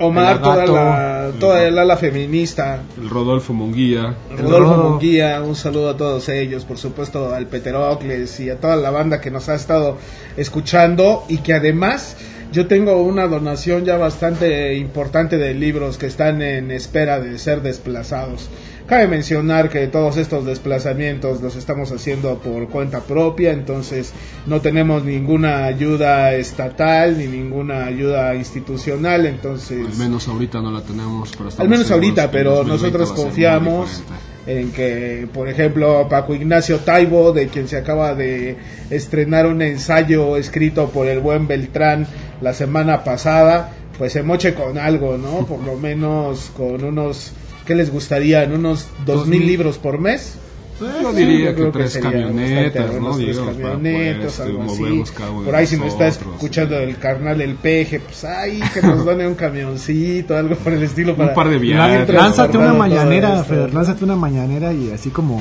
Omar, 0.01 0.37
El 0.37 0.43
toda 0.43 0.57
gato. 0.57 0.75
la, 0.75 1.31
toda 1.39 1.63
el 1.63 1.79
ala 1.79 1.97
feminista, 1.97 2.81
el 3.01 3.09
Rodolfo 3.09 3.53
Munguía, 3.53 4.15
Rodolfo 4.37 4.75
Rodo. 4.75 4.91
Munguía, 4.91 5.41
un 5.43 5.55
saludo 5.55 5.91
a 5.91 5.97
todos 5.97 6.29
ellos, 6.29 6.65
por 6.65 6.79
supuesto 6.79 7.33
al 7.33 7.47
Peterocles 7.47 8.41
y 8.41 8.51
a 8.51 8.59
toda 8.59 8.77
la 8.77 8.91
banda 8.91 9.21
que 9.21 9.31
nos 9.31 9.49
ha 9.49 9.55
estado 9.55 9.97
escuchando 10.37 11.25
y 11.29 11.39
que 11.39 11.55
además 11.55 12.17
yo 12.51 12.67
tengo 12.67 13.03
una 13.03 13.27
donación 13.27 13.85
ya 13.85 13.97
bastante 13.97 14.75
importante 14.77 15.39
de 15.39 15.55
libros 15.55 15.99
que 15.99 16.07
están 16.07 16.43
en 16.43 16.71
espera 16.71 17.21
de 17.21 17.39
ser 17.39 17.63
desplazados. 17.63 18.49
Cabe 18.87 19.09
mencionar 19.09 19.71
que 19.71 19.87
todos 19.87 20.19
estos 20.19 20.45
desplazamientos 20.45 21.41
los 21.41 21.57
estamos 21.57 21.91
haciendo 21.91 22.39
por 22.39 22.69
cuenta 22.69 23.01
propia, 23.01 23.53
entonces 23.53 24.13
no 24.47 24.61
tenemos 24.61 25.05
ninguna 25.05 25.65
ayuda 25.65 26.35
estatal 26.35 27.17
ni 27.17 27.27
ninguna 27.27 27.87
ayuda 27.87 28.35
institucional, 28.35 29.25
entonces 29.25 29.87
al 29.87 29.97
menos 29.97 30.29
ahorita 30.29 30.61
no 30.61 30.71
la 30.71 30.83
tenemos, 30.83 31.33
pero 31.37 31.49
al 31.57 31.69
menos 31.69 31.91
ahorita, 31.91 32.31
pero 32.31 32.57
2020 32.57 32.99
nosotros 32.99 33.13
confiamos 33.13 34.03
en 34.47 34.73
que, 34.73 35.27
por 35.33 35.49
ejemplo, 35.49 36.07
Paco 36.09 36.35
Ignacio 36.35 36.81
Taibo, 36.81 37.33
de 37.33 37.49
quien 37.49 37.69
se 37.69 37.79
acaba 37.79 38.15
de 38.15 38.57
estrenar 38.91 39.47
un 39.47 39.63
ensayo 39.63 40.37
escrito 40.37 40.91
por 40.91 41.07
el 41.07 41.21
buen 41.21 41.47
Beltrán 41.47 42.07
la 42.41 42.53
semana 42.53 43.05
pasada, 43.05 43.73
pues 43.97 44.13
se 44.13 44.23
moche 44.23 44.55
con 44.55 44.77
algo, 44.77 45.17
¿no? 45.17 45.47
Por 45.47 45.61
lo 45.61 45.77
menos 45.77 46.51
con 46.57 46.85
unos, 46.85 47.33
¿qué 47.67 47.75
les 47.75 47.91
gustaría? 47.91 48.43
¿En 48.45 48.53
unos 48.53 48.87
dos 49.07 49.27
mil 49.27 49.47
libros 49.47 49.79
por 49.79 49.99
mes? 49.99 50.37
Yo 50.81 51.13
Sí, 51.13 51.17
diría 51.19 51.51
yo 51.53 51.57
que 51.57 51.79
tres 51.79 51.93
sería 51.93 52.11
camionetas, 52.11 52.93
¿no? 52.95 52.99
unos 52.99 53.19
tres 53.19 53.39
camionetas, 53.39 54.23
pues, 54.25 54.41
algo 54.41 54.63
así. 54.65 55.05
Por 55.45 55.55
ahí 55.55 55.67
si 55.69 55.77
me 55.77 55.87
está 55.87 56.09
escuchando 56.09 56.77
el 56.79 56.99
carnal 56.99 57.39
del 57.39 57.55
peje, 57.55 58.01
pues 58.01 58.25
ay, 58.25 58.61
que 58.75 58.83
nos 58.83 59.05
done 59.05 59.27
un 59.29 59.37
camioncito, 59.37 60.37
algo 60.37 60.57
por 60.57 60.73
el 60.73 60.83
estilo 60.83 61.15
para... 61.17 61.33
par 61.33 61.49
de 61.49 61.59
viajes. 61.59 62.09
Lánzate 62.13 62.59
una 62.59 62.73
mañanera. 62.75 63.45
Fer, 63.45 63.73
lánzate 63.73 64.05
una 64.05 64.17
mañanera 64.17 64.73
y 64.73 64.91
así 64.91 65.11
como, 65.11 65.41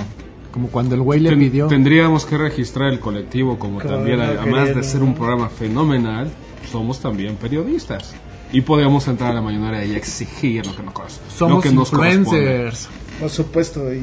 como 0.51 0.67
cuando 0.67 0.93
el 0.93 1.01
güey 1.01 1.19
le 1.19 1.29
Ten- 1.31 1.39
pidió. 1.39 1.65
Tendríamos 1.67 2.27
que 2.27 2.37
registrar 2.37 2.93
el 2.93 2.99
colectivo 2.99 3.57
como 3.57 3.79
Como 3.79 3.89
también, 3.91 4.17
no 4.19 4.25
además 4.25 4.45
queriendo. 4.45 4.79
de 4.81 4.83
ser 4.83 5.01
un 5.01 5.15
programa 5.15 5.49
fenomenal, 5.49 6.29
somos 6.71 6.99
también 6.99 7.37
periodistas. 7.37 8.13
Y 8.53 8.61
podríamos 8.61 9.07
entrar 9.07 9.31
a 9.31 9.33
la 9.33 9.41
mañanera 9.41 9.83
y 9.83 9.93
exigir 9.95 10.65
lo 10.65 10.75
que 10.75 10.83
nos, 10.83 10.93
lo 10.95 11.03
Somos 11.35 11.63
que 11.63 11.71
nos 11.71 11.89
corresponde. 11.89 12.39
influencers. 12.39 12.87
Por 13.19 13.29
supuesto, 13.29 13.91
y 13.93 14.01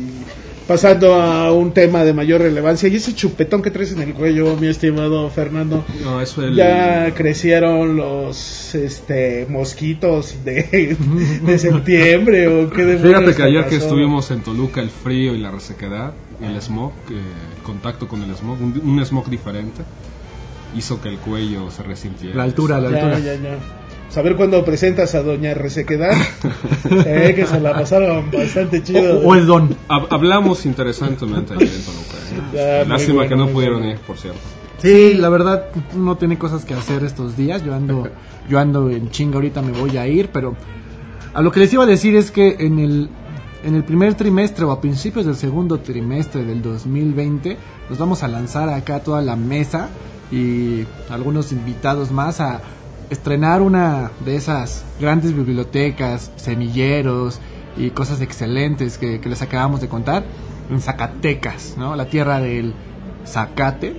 pasando 0.66 1.14
a 1.14 1.52
un 1.52 1.72
tema 1.72 2.04
de 2.04 2.12
mayor 2.12 2.40
relevancia, 2.42 2.88
y 2.88 2.96
ese 2.96 3.14
chupetón 3.14 3.62
que 3.62 3.70
traes 3.70 3.92
en 3.92 4.00
el 4.02 4.12
cuello, 4.14 4.56
mi 4.56 4.66
estimado 4.68 5.28
Fernando, 5.30 5.84
No, 6.04 6.20
eso 6.20 6.44
el- 6.44 6.54
ya 6.56 7.12
crecieron 7.14 7.96
los 7.96 8.74
este 8.74 9.46
mosquitos 9.48 10.44
de, 10.44 10.96
de 11.46 11.58
septiembre 11.58 12.46
o 12.48 12.70
qué 12.70 12.98
Fíjate 13.02 13.34
que 13.34 13.42
ayer 13.42 13.66
que 13.68 13.76
estuvimos 13.76 14.30
en 14.32 14.42
Toluca, 14.42 14.80
el 14.80 14.90
frío 14.90 15.34
y 15.34 15.38
la 15.38 15.50
resequedad, 15.50 16.12
el 16.42 16.60
smog, 16.60 16.92
eh, 17.10 17.20
contacto 17.62 18.06
con 18.08 18.22
el 18.22 18.34
smog, 18.36 18.60
un, 18.60 18.80
un 18.84 19.04
smog 19.04 19.28
diferente, 19.28 19.82
hizo 20.76 21.00
que 21.00 21.08
el 21.08 21.18
cuello 21.18 21.70
se 21.70 21.82
resintiera. 21.82 22.36
La 22.36 22.42
altura, 22.44 22.80
la 22.80 22.90
Ya, 22.90 22.96
altura. 22.96 23.18
ya, 23.18 23.34
ya. 23.34 23.58
Saber 24.10 24.34
cuándo 24.36 24.64
presentas 24.64 25.14
a 25.14 25.22
Doña 25.22 25.54
Resequedad, 25.54 26.10
eh, 27.06 27.32
que 27.36 27.46
se 27.46 27.60
la 27.60 27.72
pasaron 27.74 28.28
bastante 28.30 28.82
chido. 28.82 29.20
O, 29.20 29.28
o 29.28 29.34
el 29.36 29.46
don. 29.46 29.68
Hab- 29.88 30.08
hablamos 30.10 30.66
interesantemente 30.66 31.54
ayer 31.54 31.68
en 31.68 31.82
Toluca. 31.84 32.16
¿eh? 32.54 32.84
Lástima 32.88 33.14
bueno, 33.16 33.28
que 33.28 33.36
no 33.36 33.48
pudieron 33.48 33.78
bueno. 33.78 33.92
ir, 33.92 33.98
por 34.00 34.18
cierto. 34.18 34.40
Sí, 34.78 35.14
la 35.14 35.28
verdad 35.28 35.66
no 35.94 36.16
tiene 36.16 36.38
cosas 36.38 36.64
que 36.64 36.74
hacer 36.74 37.04
estos 37.04 37.36
días. 37.36 37.62
Yo 37.62 37.72
ando, 37.74 38.08
yo 38.48 38.58
ando 38.58 38.90
en 38.90 39.10
chinga 39.10 39.36
ahorita 39.36 39.62
me 39.62 39.72
voy 39.72 39.96
a 39.96 40.08
ir, 40.08 40.30
pero 40.32 40.56
a 41.32 41.40
lo 41.42 41.52
que 41.52 41.60
les 41.60 41.72
iba 41.72 41.84
a 41.84 41.86
decir 41.86 42.16
es 42.16 42.30
que 42.32 42.56
en 42.60 42.78
el 42.80 43.08
en 43.62 43.74
el 43.74 43.84
primer 43.84 44.14
trimestre 44.14 44.64
o 44.64 44.72
a 44.72 44.80
principios 44.80 45.26
del 45.26 45.36
segundo 45.36 45.80
trimestre 45.80 46.44
del 46.46 46.62
2020 46.62 47.58
nos 47.90 47.98
vamos 47.98 48.22
a 48.22 48.28
lanzar 48.28 48.70
acá 48.70 49.00
toda 49.00 49.20
la 49.20 49.36
mesa 49.36 49.90
y 50.32 50.84
algunos 51.10 51.52
invitados 51.52 52.10
más 52.10 52.40
a 52.40 52.62
estrenar 53.10 53.60
una 53.62 54.10
de 54.24 54.36
esas 54.36 54.84
grandes 55.00 55.34
bibliotecas, 55.34 56.30
semilleros 56.36 57.40
y 57.76 57.90
cosas 57.90 58.20
excelentes 58.20 58.98
que, 58.98 59.20
que 59.20 59.28
les 59.28 59.42
acabamos 59.42 59.80
de 59.80 59.88
contar 59.88 60.22
en 60.70 60.80
Zacatecas, 60.80 61.74
¿no? 61.76 61.96
La 61.96 62.06
tierra 62.06 62.40
del 62.40 62.72
zacate 63.26 63.94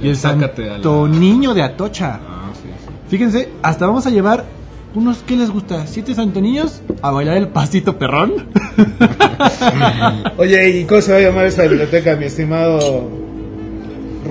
y 0.00 0.02
el 0.08 0.12
la- 0.12 0.16
Santo 0.16 1.08
Niño 1.08 1.54
de 1.54 1.62
Atocha. 1.62 2.20
Ah, 2.26 2.50
sí, 2.54 2.68
sí. 2.68 2.92
Fíjense, 3.08 3.48
hasta 3.62 3.86
vamos 3.86 4.06
a 4.06 4.10
llevar 4.10 4.44
unos, 4.94 5.18
¿qué 5.26 5.36
les 5.36 5.50
gusta? 5.50 5.86
¿Siete 5.88 6.14
santo 6.14 6.40
niños? 6.40 6.80
A 7.02 7.10
bailar 7.10 7.36
el 7.36 7.48
pasito 7.48 7.98
perrón. 7.98 8.32
Oye, 10.38 10.70
¿y 10.80 10.84
cómo 10.84 11.00
se 11.00 11.12
va 11.12 11.18
a 11.18 11.20
llamar 11.20 11.46
esta 11.46 11.62
biblioteca, 11.62 12.14
mi 12.16 12.26
estimado 12.26 13.08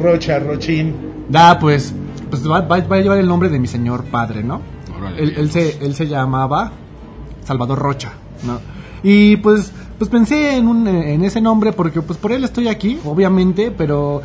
Rocha, 0.02 0.40
Rochín? 0.40 0.96
da, 1.30 1.58
pues, 1.60 1.94
pues 2.40 2.50
va, 2.52 2.62
va- 2.62 2.80
va 2.88 2.96
a 2.96 3.00
llevar 3.00 3.18
el 3.20 3.28
nombre 3.28 3.50
de 3.50 3.60
mi 3.60 3.68
señor 3.68 4.06
padre, 4.06 4.44
¿no? 4.44 4.60
Órale, 4.98 5.22
Él, 5.22 5.34
él 5.38 5.52
se, 5.52 5.86
él 5.86 5.94
se 5.94 6.08
llamaba 6.08 6.72
Salvador 7.46 7.78
Rocha, 7.78 8.14
¿no? 8.44 8.60
Y 9.04 9.38
pues, 9.38 9.72
pues 10.00 10.10
pensé 10.10 10.58
en, 10.58 10.68
un, 10.68 10.88
en 10.88 11.24
ese 11.24 11.42
nombre 11.42 11.74
porque 11.74 12.02
pues 12.02 12.18
por 12.18 12.32
él 12.32 12.44
estoy 12.44 12.70
aquí, 12.70 13.00
obviamente, 13.06 13.70
pero 13.70 14.22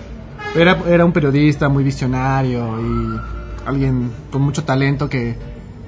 era, 0.57 0.79
era 0.89 1.05
un 1.05 1.13
periodista 1.13 1.69
muy 1.69 1.85
visionario 1.85 2.65
y 2.81 3.21
alguien 3.67 4.11
con 4.31 4.41
mucho 4.43 4.65
talento 4.65 5.09
que, 5.11 5.37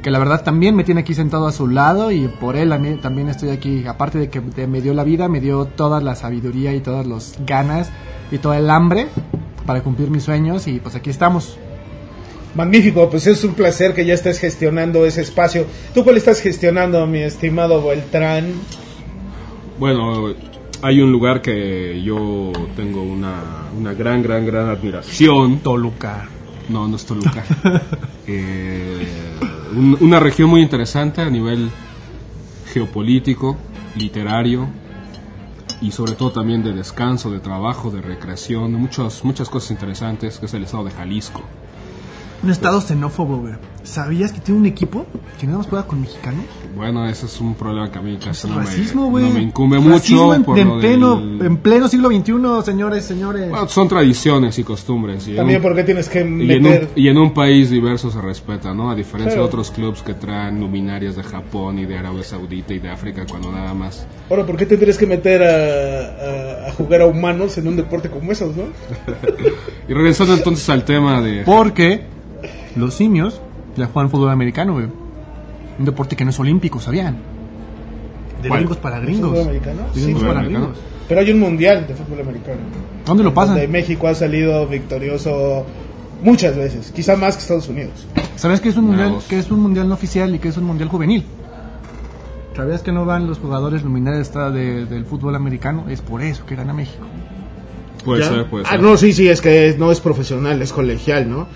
que 0.03 0.11
la 0.11 0.19
verdad 0.19 0.43
también 0.45 0.75
me 0.77 0.85
tiene 0.85 1.01
aquí 1.01 1.15
sentado 1.15 1.47
a 1.47 1.53
su 1.53 1.69
lado 1.69 2.11
y 2.11 2.29
por 2.29 2.57
él 2.57 2.69
también 3.01 3.29
estoy 3.29 3.49
aquí. 3.51 3.87
Aparte 3.87 4.19
de 4.19 4.29
que 4.29 4.41
me 4.67 4.83
dio 4.83 4.93
la 4.93 5.05
vida, 5.05 5.29
me 5.29 5.41
dio 5.41 5.65
toda 5.65 6.01
la 6.03 6.15
sabiduría 6.17 6.75
y 6.75 6.81
todas 6.81 7.07
las 7.07 7.39
ganas 7.47 7.91
y 8.31 8.37
todo 8.39 8.53
el 8.55 8.69
hambre 8.69 9.09
para 9.67 9.83
cumplir 9.83 10.11
mis 10.11 10.25
sueños 10.25 10.67
y 10.67 10.81
pues 10.81 10.95
aquí 10.97 11.11
estamos. 11.11 11.57
Magnífico, 12.55 13.09
pues 13.09 13.27
es 13.27 13.45
un 13.45 13.55
placer 13.55 13.95
que 13.95 14.05
ya 14.05 14.15
estés 14.15 14.39
gestionando 14.41 15.07
ese 15.07 15.21
espacio. 15.23 15.67
¿Tú 15.95 16.03
cuál 16.05 16.17
estás 16.17 16.41
gestionando, 16.41 17.07
mi 17.07 17.21
estimado 17.21 17.85
Beltrán? 17.87 18.53
Bueno, 19.79 20.35
hay 20.83 21.01
un 21.01 21.13
lugar 21.13 21.43
que 21.43 22.03
yo 22.03 22.53
tengo 22.77 23.03
una, 23.03 23.69
una 23.79 23.95
gran, 23.95 24.23
gran, 24.23 24.45
gran 24.47 24.69
admiración. 24.69 25.61
Toluca. 25.61 26.29
No, 26.69 26.87
no 26.89 26.97
es 26.97 27.05
Toluca. 27.05 27.45
Eh, 28.33 29.05
un- 29.75 29.97
una 30.01 30.21
región 30.21 30.49
muy 30.51 30.61
interesante 30.63 31.21
a 31.21 31.29
nivel 31.29 31.69
geopolítico, 32.73 33.57
literario 33.97 34.69
y 35.81 35.91
sobre 35.91 36.13
todo 36.13 36.31
también 36.31 36.63
de 36.63 36.73
descanso, 36.73 37.31
de 37.33 37.41
trabajo, 37.41 37.91
de 37.91 38.01
recreación, 38.03 38.73
muchas, 38.75 39.25
muchas 39.25 39.49
cosas 39.49 39.73
interesantes, 39.73 40.39
que 40.39 40.47
es 40.47 40.55
el 40.55 40.63
estado 40.63 40.85
de 40.85 40.91
Jalisco. 40.93 41.43
Un 42.43 42.51
estado 42.51 42.81
xenófobo, 42.81 43.37
güey. 43.39 43.55
¿Sabías 43.83 44.33
que 44.33 44.41
tiene 44.41 44.61
un 44.61 44.67
equipo 44.67 45.05
que 45.39 45.47
nada 45.47 45.59
más 45.59 45.67
juega 45.67 45.87
con 45.87 46.01
mexicanos? 46.01 46.45
Bueno, 46.77 47.07
ese 47.09 47.27
es 47.27 47.41
un 47.41 47.55
problema 47.55 47.91
que 47.91 47.99
a 47.99 48.03
mí 48.03 48.19
casi 48.23 48.47
no, 48.49 48.59
Racismo, 48.59 49.11
me, 49.11 49.23
no 49.23 49.31
me 49.31 49.41
incumbe 49.43 49.79
Racismo 49.79 50.27
mucho. 50.29 50.35
En, 50.35 50.45
por 50.45 50.57
de 50.57 50.65
lo 50.65 50.79
pleno, 50.81 51.17
del- 51.17 51.43
en 51.47 51.57
pleno 51.59 51.89
siglo 51.89 52.09
XXI, 52.11 52.33
señores, 52.65 53.05
señores. 53.05 53.51
Bueno, 53.51 53.69
son 53.69 53.89
tradiciones 53.89 54.59
y 54.59 54.65
costumbres. 54.65 55.27
Y 55.29 55.35
También 55.37 55.59
un- 55.59 55.63
porque 55.63 55.85
tienes 55.85 56.09
que 56.09 56.21
Y 56.21 56.23
en, 56.23 56.31
un, 56.33 56.47
meter... 56.73 56.89
y 56.95 57.09
en 57.09 57.19
un 57.19 57.35
país 57.35 57.69
diverso 57.71 58.11
se 58.11 58.21
respeta, 58.23 58.73
¿no? 58.75 58.91
A 58.91 58.95
diferencia 58.95 59.33
Claro. 59.35 59.43
de 59.43 59.49
otros 59.49 59.71
clubes 59.71 60.03
que 60.03 60.15
traen 60.15 60.61
luminarias 60.61 61.17
de 61.17 61.23
Japón 61.23 61.79
y 61.79 61.85
de 61.87 61.99
Arabia 61.99 62.23
Saudita 62.23 62.73
y 62.75 62.79
de 62.79 62.91
África 62.91 63.25
cuando 63.29 63.51
nada 63.51 63.75
más. 63.75 64.07
Ahora, 64.31 64.47
¿por 64.47 64.57
qué 64.57 64.65
tendrías 64.67 64.97
que 64.99 65.07
meter 65.07 65.43
a, 65.43 66.67
a- 66.67 66.69
a 66.69 66.73
jugar 66.73 67.01
a 67.03 67.07
humanos 67.07 67.57
en 67.59 67.67
un 67.69 67.77
deporte 67.77 68.09
como 68.09 68.31
esos, 68.33 68.55
no? 68.57 68.65
Y 69.89 69.93
regresando 69.95 70.35
entonces 70.35 70.69
al 70.71 70.85
tema 70.85 71.21
de... 71.21 71.43
Porque 71.45 72.05
los 72.77 72.95
simios 72.95 73.41
ya 73.77 73.87
juegan 73.87 74.11
fútbol 74.11 74.31
americano, 74.31 74.75
güey. 74.75 74.87
Un 75.79 75.85
deporte 75.85 76.17
que 76.17 76.25
no 76.25 76.31
es 76.31 76.39
olímpico, 76.41 76.81
¿sabían? 76.81 77.17
De 78.43 78.49
¿Cuál? 78.49 78.61
gringos 78.61 78.77
para 78.79 78.99
gringos. 79.01 79.31
¿Fútbol 79.31 79.43
americano? 79.43 79.83
De 79.93 79.95
Sí, 79.95 80.01
gringos 80.03 80.21
fútbol 80.23 80.29
para 80.29 80.41
americano. 80.41 80.67
gringos. 80.67 80.85
Pero 81.09 81.21
hay 81.21 81.31
un 81.33 81.41
mundial 81.41 81.87
de 81.87 81.95
fútbol 81.95 82.21
americano. 82.21 82.59
¿Dónde 83.07 83.23
lo 83.25 83.35
pasan? 83.35 83.55
Donde 83.57 83.69
México 83.69 84.07
ha 84.09 84.15
salido 84.15 84.67
victorioso 84.67 85.65
muchas 86.23 86.57
veces, 86.57 86.93
quizá 86.95 87.17
más 87.17 87.37
que 87.37 87.43
Estados 87.43 87.69
Unidos. 87.69 88.07
¿Sabes 88.37 88.61
qué 88.61 88.69
es 88.69 88.77
un 88.77 88.85
mundial? 88.87 89.17
Que 89.29 89.39
es 89.39 89.51
un 89.51 89.61
mundial 89.61 89.89
no 89.89 89.95
oficial 89.95 90.35
y 90.35 90.39
que 90.39 90.49
es 90.49 90.57
un 90.57 90.65
mundial 90.65 90.89
juvenil. 90.89 91.25
¿Sabías 92.57 92.83
que 92.83 92.93
no 92.93 93.05
van 93.07 93.27
los 93.27 93.39
jugadores 93.39 93.83
luminarios 93.85 94.23
esta 94.23 94.51
de- 94.51 94.85
del 94.87 95.05
fútbol 95.07 95.35
americano? 95.35 95.87
Es 95.89 96.01
por 96.03 96.21
eso 96.23 96.45
que 96.47 96.57
gana 96.57 96.73
México. 96.75 97.05
Puede 98.05 98.23
¿Ya? 98.23 98.29
ser, 98.29 98.47
puede 98.47 98.65
ah, 98.67 98.71
ser. 98.73 98.83
no, 98.83 98.97
sí, 98.97 99.13
sí, 99.13 99.29
es 99.29 99.41
que 99.41 99.75
no 99.79 99.91
es 99.91 100.01
profesional, 100.01 100.61
es 100.63 100.73
colegial, 100.73 101.29
¿no? 101.31 101.47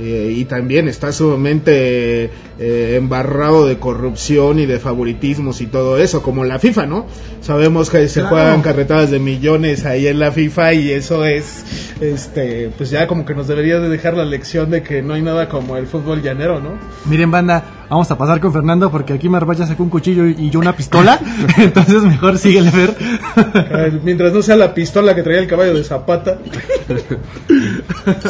Eh, 0.00 0.34
y 0.36 0.44
también 0.46 0.88
está 0.88 1.12
sumamente 1.12 2.24
eh, 2.58 2.94
embarrado 2.96 3.66
de 3.66 3.78
corrupción 3.78 4.58
y 4.58 4.66
de 4.66 4.80
favoritismos 4.80 5.60
y 5.60 5.66
todo 5.66 5.98
eso, 5.98 6.20
como 6.20 6.44
la 6.44 6.58
FIFA, 6.58 6.86
¿no? 6.86 7.06
Sabemos 7.40 7.90
que 7.90 8.08
se 8.08 8.20
Claro. 8.20 8.34
juegan 8.36 8.62
carretadas 8.62 9.10
de 9.12 9.20
millones 9.20 9.84
ahí 9.86 10.06
en 10.08 10.18
la 10.18 10.32
FIFA 10.32 10.74
y 10.74 10.90
eso 10.90 11.24
es, 11.24 11.94
este, 12.00 12.70
pues 12.76 12.90
ya 12.90 13.06
como 13.06 13.24
que 13.24 13.34
nos 13.34 13.46
debería 13.46 13.78
de 13.78 13.88
dejar 13.88 14.14
la 14.16 14.24
lección 14.24 14.70
de 14.70 14.82
que 14.82 15.00
no 15.02 15.14
hay 15.14 15.22
nada 15.22 15.48
como 15.48 15.76
el 15.76 15.86
fútbol 15.86 16.22
llanero, 16.22 16.60
¿no? 16.60 16.70
Miren, 17.06 17.30
banda, 17.30 17.83
vamos 17.88 18.10
a 18.10 18.18
pasar 18.18 18.40
con 18.40 18.52
Fernando 18.52 18.90
porque 18.90 19.12
aquí 19.12 19.28
Marva 19.28 19.54
ya 19.54 19.66
sacó 19.66 19.82
un 19.82 19.90
cuchillo 19.90 20.26
y 20.26 20.50
yo 20.50 20.60
una 20.60 20.76
pistola. 20.76 21.20
Entonces 21.56 22.02
mejor 22.02 22.38
síguele 22.38 22.70
ver. 22.70 24.00
Mientras 24.02 24.32
no 24.32 24.42
sea 24.42 24.56
la 24.56 24.74
pistola 24.74 25.14
que 25.14 25.22
traía 25.22 25.40
el 25.40 25.46
caballo 25.46 25.74
de 25.74 25.84
Zapata. 25.84 26.38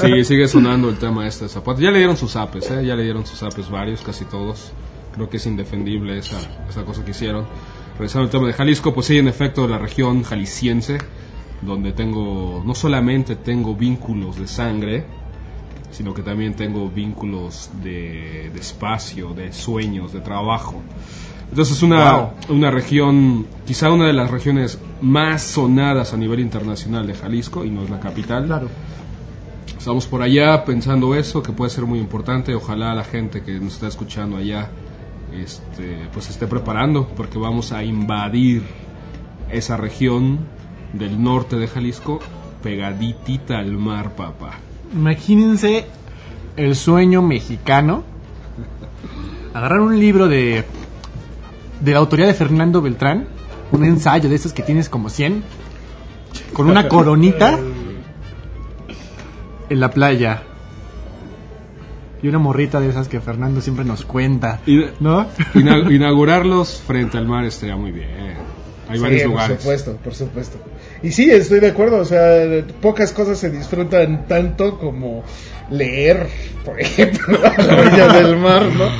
Sí, 0.00 0.24
sigue 0.24 0.48
sonando 0.48 0.88
el 0.88 0.96
tema 0.96 1.26
este 1.26 1.44
de 1.44 1.48
Zapata. 1.48 1.80
Ya 1.80 1.90
le 1.90 1.98
dieron 1.98 2.16
sus 2.16 2.36
apes, 2.36 2.70
¿eh? 2.70 2.84
Ya 2.84 2.94
le 2.94 3.04
dieron 3.04 3.26
sus 3.26 3.42
apes 3.42 3.70
varios, 3.70 4.02
casi 4.02 4.24
todos. 4.24 4.72
Creo 5.14 5.28
que 5.28 5.36
es 5.36 5.46
indefendible 5.46 6.18
esa, 6.18 6.38
esa 6.68 6.84
cosa 6.84 7.04
que 7.04 7.12
hicieron. 7.12 7.46
Regresando 7.94 8.24
al 8.24 8.30
tema 8.30 8.46
de 8.48 8.52
Jalisco, 8.52 8.92
pues 8.92 9.06
sí, 9.06 9.18
en 9.18 9.28
efecto, 9.28 9.68
la 9.68 9.78
región 9.78 10.24
jalisciense, 10.24 10.98
donde 11.62 11.92
tengo, 11.92 12.62
no 12.66 12.74
solamente 12.74 13.36
tengo 13.36 13.76
vínculos 13.76 14.36
de 14.38 14.48
sangre, 14.48 15.04
sino 15.94 16.12
que 16.12 16.22
también 16.22 16.54
tengo 16.54 16.90
vínculos 16.90 17.70
de, 17.82 18.50
de 18.52 18.60
espacio, 18.60 19.32
de 19.32 19.52
sueños, 19.52 20.12
de 20.12 20.20
trabajo. 20.20 20.82
Entonces 21.50 21.76
es 21.76 21.82
una, 21.84 22.12
Wow. 22.16 22.30
una 22.56 22.70
región, 22.72 23.46
quizá 23.64 23.92
una 23.92 24.06
de 24.08 24.12
las 24.12 24.28
regiones 24.28 24.80
más 25.00 25.42
sonadas 25.42 26.12
a 26.12 26.16
nivel 26.16 26.40
internacional 26.40 27.06
de 27.06 27.14
Jalisco, 27.14 27.64
y 27.64 27.70
no 27.70 27.84
es 27.84 27.90
la 27.90 28.00
capital. 28.00 28.46
Claro. 28.46 28.68
Estamos 29.78 30.06
por 30.06 30.22
allá 30.22 30.64
pensando 30.64 31.14
eso, 31.14 31.42
que 31.44 31.52
puede 31.52 31.70
ser 31.70 31.84
muy 31.84 32.00
importante. 32.00 32.54
Ojalá 32.54 32.92
la 32.94 33.04
gente 33.04 33.42
que 33.42 33.52
nos 33.60 33.74
está 33.74 33.86
escuchando 33.86 34.36
allá 34.36 34.70
este, 35.32 36.08
pues 36.12 36.28
esté 36.28 36.46
preparando, 36.48 37.06
porque 37.16 37.38
vamos 37.38 37.70
a 37.70 37.84
invadir 37.84 38.62
esa 39.50 39.76
región 39.76 40.40
del 40.92 41.22
norte 41.22 41.56
de 41.56 41.68
Jalisco, 41.68 42.18
pegaditita 42.62 43.58
al 43.58 43.72
mar, 43.76 44.16
papá. 44.16 44.58
Imagínense 44.94 45.86
el 46.56 46.76
sueño 46.76 47.20
mexicano. 47.22 48.04
Agarrar 49.52 49.80
un 49.80 49.98
libro 49.98 50.28
de 50.28 50.64
de 51.80 51.92
la 51.92 51.98
autoría 51.98 52.26
de 52.26 52.34
Fernando 52.34 52.80
Beltrán, 52.80 53.26
un 53.72 53.84
ensayo 53.84 54.28
de 54.28 54.36
esos 54.36 54.52
que 54.52 54.62
tienes 54.62 54.88
como 54.88 55.10
100, 55.10 55.42
con 56.54 56.70
una 56.70 56.88
coronita 56.88 57.58
en 59.68 59.80
la 59.80 59.90
playa. 59.90 60.42
Y 62.22 62.28
una 62.28 62.38
morrita 62.38 62.80
de 62.80 62.88
esas 62.88 63.08
que 63.08 63.20
Fernando 63.20 63.60
siempre 63.60 63.84
nos 63.84 64.04
cuenta, 64.06 64.60
¿no? 65.00 65.26
ina- 65.54 65.92
inaugurarlos 65.92 66.80
frente 66.86 67.18
al 67.18 67.26
mar 67.26 67.44
estaría 67.44 67.76
muy 67.76 67.92
bien. 67.92 68.08
Hay 68.88 68.98
Sí, 68.98 69.02
varios 69.02 69.22
por 69.22 69.30
lugares. 69.32 69.58
supuesto, 69.58 69.96
por 70.02 70.14
supuesto. 70.14 70.58
Y 71.02 71.10
sí, 71.12 71.30
estoy 71.30 71.60
de 71.60 71.68
acuerdo, 71.68 71.98
o 71.98 72.04
sea, 72.04 72.64
pocas 72.80 73.12
cosas 73.12 73.38
se 73.38 73.50
disfrutan 73.50 74.26
tanto 74.26 74.78
como 74.78 75.24
leer, 75.70 76.28
por 76.64 76.80
ejemplo, 76.80 77.38
a 77.44 77.62
la 77.62 77.76
orilla 77.80 78.08
del 78.08 78.36
mar, 78.36 78.66
¿no? 78.72 78.90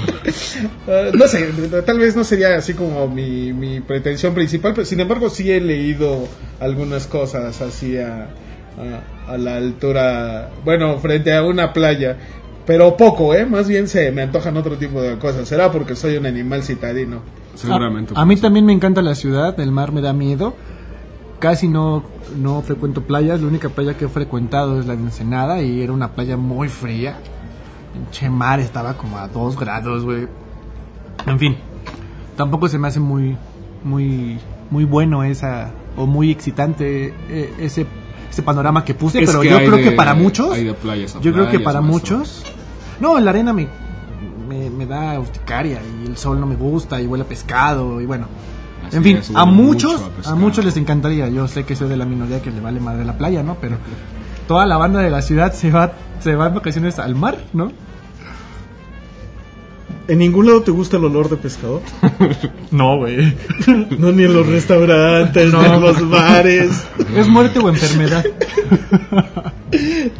Ah, 0.86 1.10
no 1.12 1.28
sé, 1.28 1.50
tal 1.84 1.98
vez 1.98 2.16
no 2.16 2.24
sería 2.24 2.56
así 2.56 2.74
como 2.74 3.06
mi, 3.08 3.52
mi 3.52 3.80
pretensión 3.80 4.34
principal, 4.34 4.72
pero 4.74 4.84
sin 4.86 5.00
embargo 5.00 5.28
sí 5.30 5.50
he 5.52 5.60
leído 5.60 6.28
algunas 6.60 7.06
cosas 7.06 7.60
así 7.60 7.98
a, 7.98 8.34
a, 8.76 9.32
a 9.32 9.38
la 9.38 9.56
altura, 9.56 10.50
bueno, 10.64 10.98
frente 10.98 11.32
a 11.34 11.42
una 11.42 11.72
playa. 11.72 12.18
Pero 12.66 12.96
poco, 12.96 13.34
¿eh? 13.34 13.44
Más 13.44 13.68
bien 13.68 13.88
se 13.88 14.10
me 14.10 14.22
antojan 14.22 14.56
otro 14.56 14.78
tipo 14.78 15.02
de 15.02 15.18
cosas. 15.18 15.46
Será 15.46 15.70
porque 15.70 15.94
soy 15.96 16.16
un 16.16 16.24
animal 16.24 16.62
citadino. 16.62 17.22
Seguramente. 17.54 18.14
A, 18.16 18.22
a 18.22 18.24
mí 18.24 18.36
también 18.36 18.66
me 18.66 18.72
encanta 18.72 19.02
la 19.02 19.14
ciudad, 19.14 19.58
el 19.60 19.70
mar 19.72 19.92
me 19.92 20.00
da 20.00 20.12
miedo. 20.12 20.54
Casi 21.38 21.68
no, 21.68 22.04
no 22.36 22.62
frecuento 22.62 23.02
playas, 23.02 23.40
la 23.42 23.48
única 23.48 23.68
playa 23.68 23.96
que 23.96 24.06
he 24.06 24.08
frecuentado 24.08 24.78
es 24.80 24.86
la 24.86 24.96
de 24.96 25.02
Ensenada 25.02 25.60
y 25.62 25.82
era 25.82 25.92
una 25.92 26.08
playa 26.12 26.36
muy 26.36 26.68
fría. 26.68 27.18
Pinche 27.92 28.30
mar 28.30 28.60
estaba 28.60 28.94
como 28.94 29.18
a 29.18 29.28
2 29.28 29.58
grados, 29.58 30.04
güey. 30.04 30.26
En 31.26 31.38
fin, 31.38 31.56
tampoco 32.36 32.68
se 32.68 32.78
me 32.78 32.88
hace 32.88 33.00
muy, 33.00 33.36
muy, 33.84 34.38
muy 34.70 34.84
bueno 34.84 35.22
esa, 35.24 35.70
o 35.96 36.06
muy 36.06 36.30
excitante 36.30 37.14
eh, 37.28 37.54
ese, 37.58 37.86
ese 38.30 38.42
panorama 38.42 38.84
que 38.84 38.94
puse, 38.94 39.20
Es 39.22 39.26
pero 39.28 39.42
que 39.42 39.50
yo 39.50 39.58
creo 39.58 39.76
de- 39.76 39.82
que 39.84 39.90
para 39.92 40.14
muchos, 40.14 40.48
playas 40.82 41.14
yo 41.20 41.32
creo 41.32 41.48
que 41.50 41.60
para 41.60 41.80
muchos, 41.80 42.42
no, 43.00 43.18
la 43.20 43.30
arena 43.30 43.52
me, 43.52 43.68
me, 44.46 44.70
me 44.70 44.86
da 44.86 45.18
urticaria 45.18 45.80
y 45.82 46.06
el 46.06 46.16
sol 46.16 46.40
no 46.40 46.46
me 46.46 46.56
gusta 46.56 47.00
y 47.00 47.06
huele 47.06 47.24
a 47.24 47.28
pescado 47.28 48.00
y 48.00 48.06
bueno. 48.06 48.26
Así 48.86 48.98
en 48.98 49.02
fin, 49.02 49.16
es, 49.16 49.32
a 49.34 49.46
muchos, 49.46 50.00
mucho 50.00 50.30
a 50.30 50.34
muchos 50.34 50.64
les 50.64 50.76
encantaría. 50.76 51.28
Yo 51.28 51.48
sé 51.48 51.64
que 51.64 51.74
soy 51.74 51.88
de 51.88 51.96
la 51.96 52.04
minoría 52.04 52.42
que 52.42 52.50
le 52.50 52.60
vale 52.60 52.80
madre 52.80 53.04
la 53.04 53.16
playa, 53.16 53.42
¿no? 53.42 53.56
Pero 53.60 53.78
toda 54.46 54.66
la 54.66 54.76
banda 54.76 55.00
de 55.00 55.10
la 55.10 55.22
ciudad 55.22 55.52
se 55.52 55.70
va, 55.70 55.92
se 56.20 56.34
va 56.36 56.48
en 56.48 56.54
vacaciones 56.54 56.98
al 56.98 57.14
mar, 57.14 57.38
¿no? 57.52 57.72
¿En 60.06 60.18
ningún 60.18 60.46
lado 60.46 60.62
te 60.62 60.70
gusta 60.70 60.98
el 60.98 61.04
olor 61.04 61.30
de 61.30 61.36
pescado? 61.36 61.80
No, 62.70 62.98
güey. 62.98 63.32
No, 63.98 64.10
ni 64.10 64.24
en 64.24 64.34
los 64.34 64.46
restaurantes, 64.46 65.52
No. 65.52 65.62
ni 65.62 65.68
en 65.74 65.80
los 65.80 66.10
bares. 66.10 66.70
Es 67.16 67.28
muerte 67.28 67.58
o 67.60 67.68
enfermedad. 67.68 68.24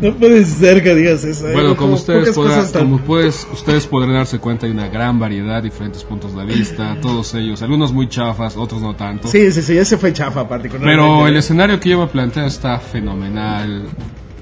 No 0.01 0.13
puede 0.15 0.45
ser 0.45 0.83
que 0.83 0.95
digas 0.97 1.23
eso. 1.25 1.49
¿eh? 1.49 1.53
Bueno, 1.53 1.77
como 1.77 1.95
ustedes, 1.95 2.35
podrán, 2.35 2.71
tan- 2.73 2.83
como 2.83 2.99
puedes- 2.99 3.47
ustedes 3.53 3.87
podrán 3.87 4.15
darse 4.15 4.39
cuenta, 4.41 4.67
hay 4.67 4.73
una 4.73 4.89
gran 4.89 5.19
variedad, 5.21 5.63
diferentes 5.63 6.03
puntos 6.03 6.35
de 6.35 6.45
vista, 6.45 6.97
todos 7.01 7.35
ellos, 7.35 7.63
algunos 7.63 7.93
muy 7.93 8.09
chafas, 8.09 8.57
otros 8.57 8.83
no 8.83 8.97
tanto. 8.97 9.29
Sí, 9.29 9.53
sí, 9.53 9.63
sí, 9.63 9.79
ese 9.79 9.97
fue 9.97 10.13
chafa 10.13 10.49
particularmente. 10.49 11.01
Pero 11.01 11.29
el 11.29 11.37
escenario 11.37 11.79
que 11.79 11.91
yo 11.91 12.01
me 12.01 12.09
planteo 12.09 12.47
está 12.47 12.79
fenomenal. 12.81 13.85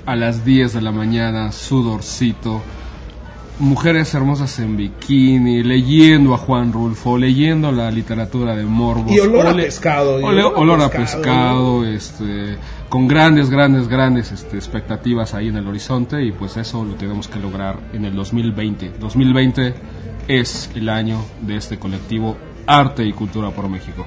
A 0.07 0.17
las 0.17 0.45
10 0.47 0.73
de 0.73 0.81
la 0.81 0.93
mañana, 0.93 1.53
sudorcito, 1.53 2.63
mujeres 3.63 4.13
hermosas 4.15 4.59
en 4.59 4.77
bikini, 4.77 5.63
leyendo 5.63 6.35
a 6.35 6.39
Juan 6.39 6.73
Rulfo, 6.73 7.17
leyendo 7.17 7.71
la 7.73 7.91
literatura 7.91 8.57
de 8.57 8.65
Morbos. 8.65 9.13
Y 9.13 9.21
olor 9.21 9.47
a 9.47 9.55
pescado. 9.55 10.21
y 10.21 10.25
ole- 10.25 10.43
olor 10.45 10.83
a 10.83 10.89
pescado, 10.91 11.81
pescado, 11.81 11.87
este, 11.87 12.59
con 12.89 13.07
grandes, 13.07 13.51
grandes, 13.51 13.87
grandes 13.89 14.33
este, 14.33 14.57
expectativas 14.57 15.35
ahí 15.35 15.49
en 15.49 15.57
el 15.57 15.67
horizonte 15.69 16.25
y 16.25 16.33
pues 16.33 16.57
eso 16.57 16.85
lo 16.85 16.95
tenemos 16.95 17.29
que 17.29 17.39
lograr 17.39 17.79
en 17.93 18.05
el 18.05 18.15
2020. 18.17 18.95
2020 18.99 19.75
es 20.29 20.71
el 20.75 20.89
año 20.89 21.19
de 21.41 21.57
este 21.57 21.79
colectivo 21.79 22.37
Arte 22.67 23.05
y 23.05 23.13
Cultura 23.13 23.51
por 23.51 23.69
México. 23.69 24.05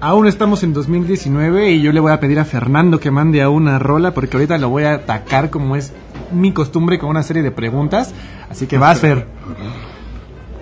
Aún 0.00 0.26
estamos 0.26 0.64
en 0.64 0.72
2019 0.72 1.70
y 1.72 1.80
yo 1.80 1.92
le 1.92 2.00
voy 2.00 2.10
a 2.10 2.18
pedir 2.18 2.40
a 2.40 2.44
Fernando 2.44 2.98
que 2.98 3.10
mande 3.12 3.40
a 3.40 3.48
una 3.50 3.78
rola 3.78 4.12
porque 4.12 4.36
ahorita 4.36 4.58
lo 4.58 4.68
voy 4.68 4.82
a 4.84 4.94
atacar 4.94 5.48
como 5.50 5.76
es 5.76 5.92
mi 6.32 6.52
costumbre 6.52 6.98
con 6.98 7.10
una 7.10 7.22
serie 7.22 7.42
de 7.42 7.50
preguntas. 7.50 8.14
Así 8.50 8.66
que 8.66 8.78
vas, 8.78 9.00
Fer. 9.00 9.26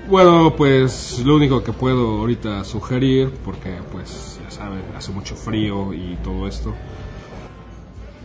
Bueno, 0.08 0.54
pues 0.56 1.22
lo 1.24 1.36
único 1.36 1.62
que 1.62 1.72
puedo 1.72 2.18
ahorita 2.18 2.64
sugerir, 2.64 3.30
porque 3.44 3.78
pues 3.92 4.40
ya 4.42 4.50
saben, 4.50 4.82
hace 4.96 5.12
mucho 5.12 5.36
frío 5.36 5.94
y 5.94 6.18
todo 6.22 6.48
esto. 6.48 6.74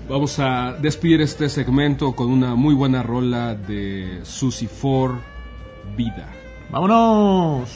Vamos 0.10 0.38
a 0.39 0.73
despedir 0.73 1.21
este 1.21 1.49
segmento 1.49 2.13
con 2.13 2.31
una 2.31 2.55
muy 2.55 2.75
buena 2.75 3.01
rola 3.03 3.55
de 3.55 4.19
Susie 4.23 4.67
Ford, 4.67 5.15
Vida. 5.95 6.31
¡Vámonos! 6.71 7.69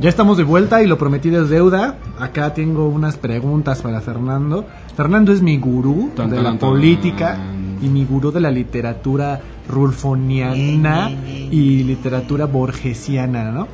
Ya 0.00 0.08
estamos 0.08 0.38
de 0.38 0.44
vuelta 0.44 0.82
y 0.82 0.86
lo 0.86 0.96
prometido 0.96 1.42
es 1.42 1.50
deuda. 1.50 1.98
Acá 2.18 2.54
tengo 2.54 2.88
unas 2.88 3.16
preguntas 3.18 3.82
para 3.82 4.00
Fernando. 4.00 4.66
Fernando 4.96 5.30
es 5.32 5.42
mi 5.42 5.58
gurú 5.58 6.10
Tan, 6.16 6.30
de 6.30 6.36
tan, 6.36 6.44
la 6.44 6.50
tan. 6.50 6.58
política 6.58 7.38
y 7.82 7.88
mi 7.88 8.04
gurú 8.06 8.30
de 8.32 8.40
la 8.40 8.50
literatura 8.50 9.40
rulfoniana 9.68 11.10
y 11.10 11.82
literatura 11.84 12.46
borgesiana, 12.46 13.50
¿no? 13.52 13.68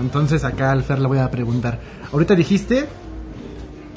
Entonces 0.00 0.44
acá 0.44 0.72
al 0.72 0.82
Fer 0.84 1.00
le 1.00 1.08
voy 1.08 1.18
a 1.18 1.30
preguntar. 1.30 1.78
Ahorita 2.12 2.34
dijiste, 2.34 2.86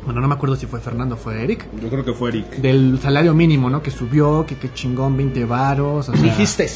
bueno, 0.04 0.20
no 0.20 0.28
me 0.28 0.34
acuerdo 0.34 0.58
si 0.58 0.66
fue 0.66 0.82
Fernando 0.82 1.16
o 1.16 1.18
fue 1.18 1.42
Eric, 1.44 1.66
Yo 1.82 1.90
creo 1.90 2.04
que 2.04 2.14
fue 2.14 2.30
Eric. 2.32 2.58
del 2.58 3.00
salario 3.02 3.34
mínimo, 3.34 3.70
¿no? 3.70 3.82
Que 3.82 3.92
subió, 3.92 4.46
que, 4.46 4.56
que 4.58 4.74
chingón 4.74 5.16
20 5.16 5.46
varos. 5.46 6.10
o 6.10 6.14
sea- 6.14 6.22
Dijiste. 6.22 6.68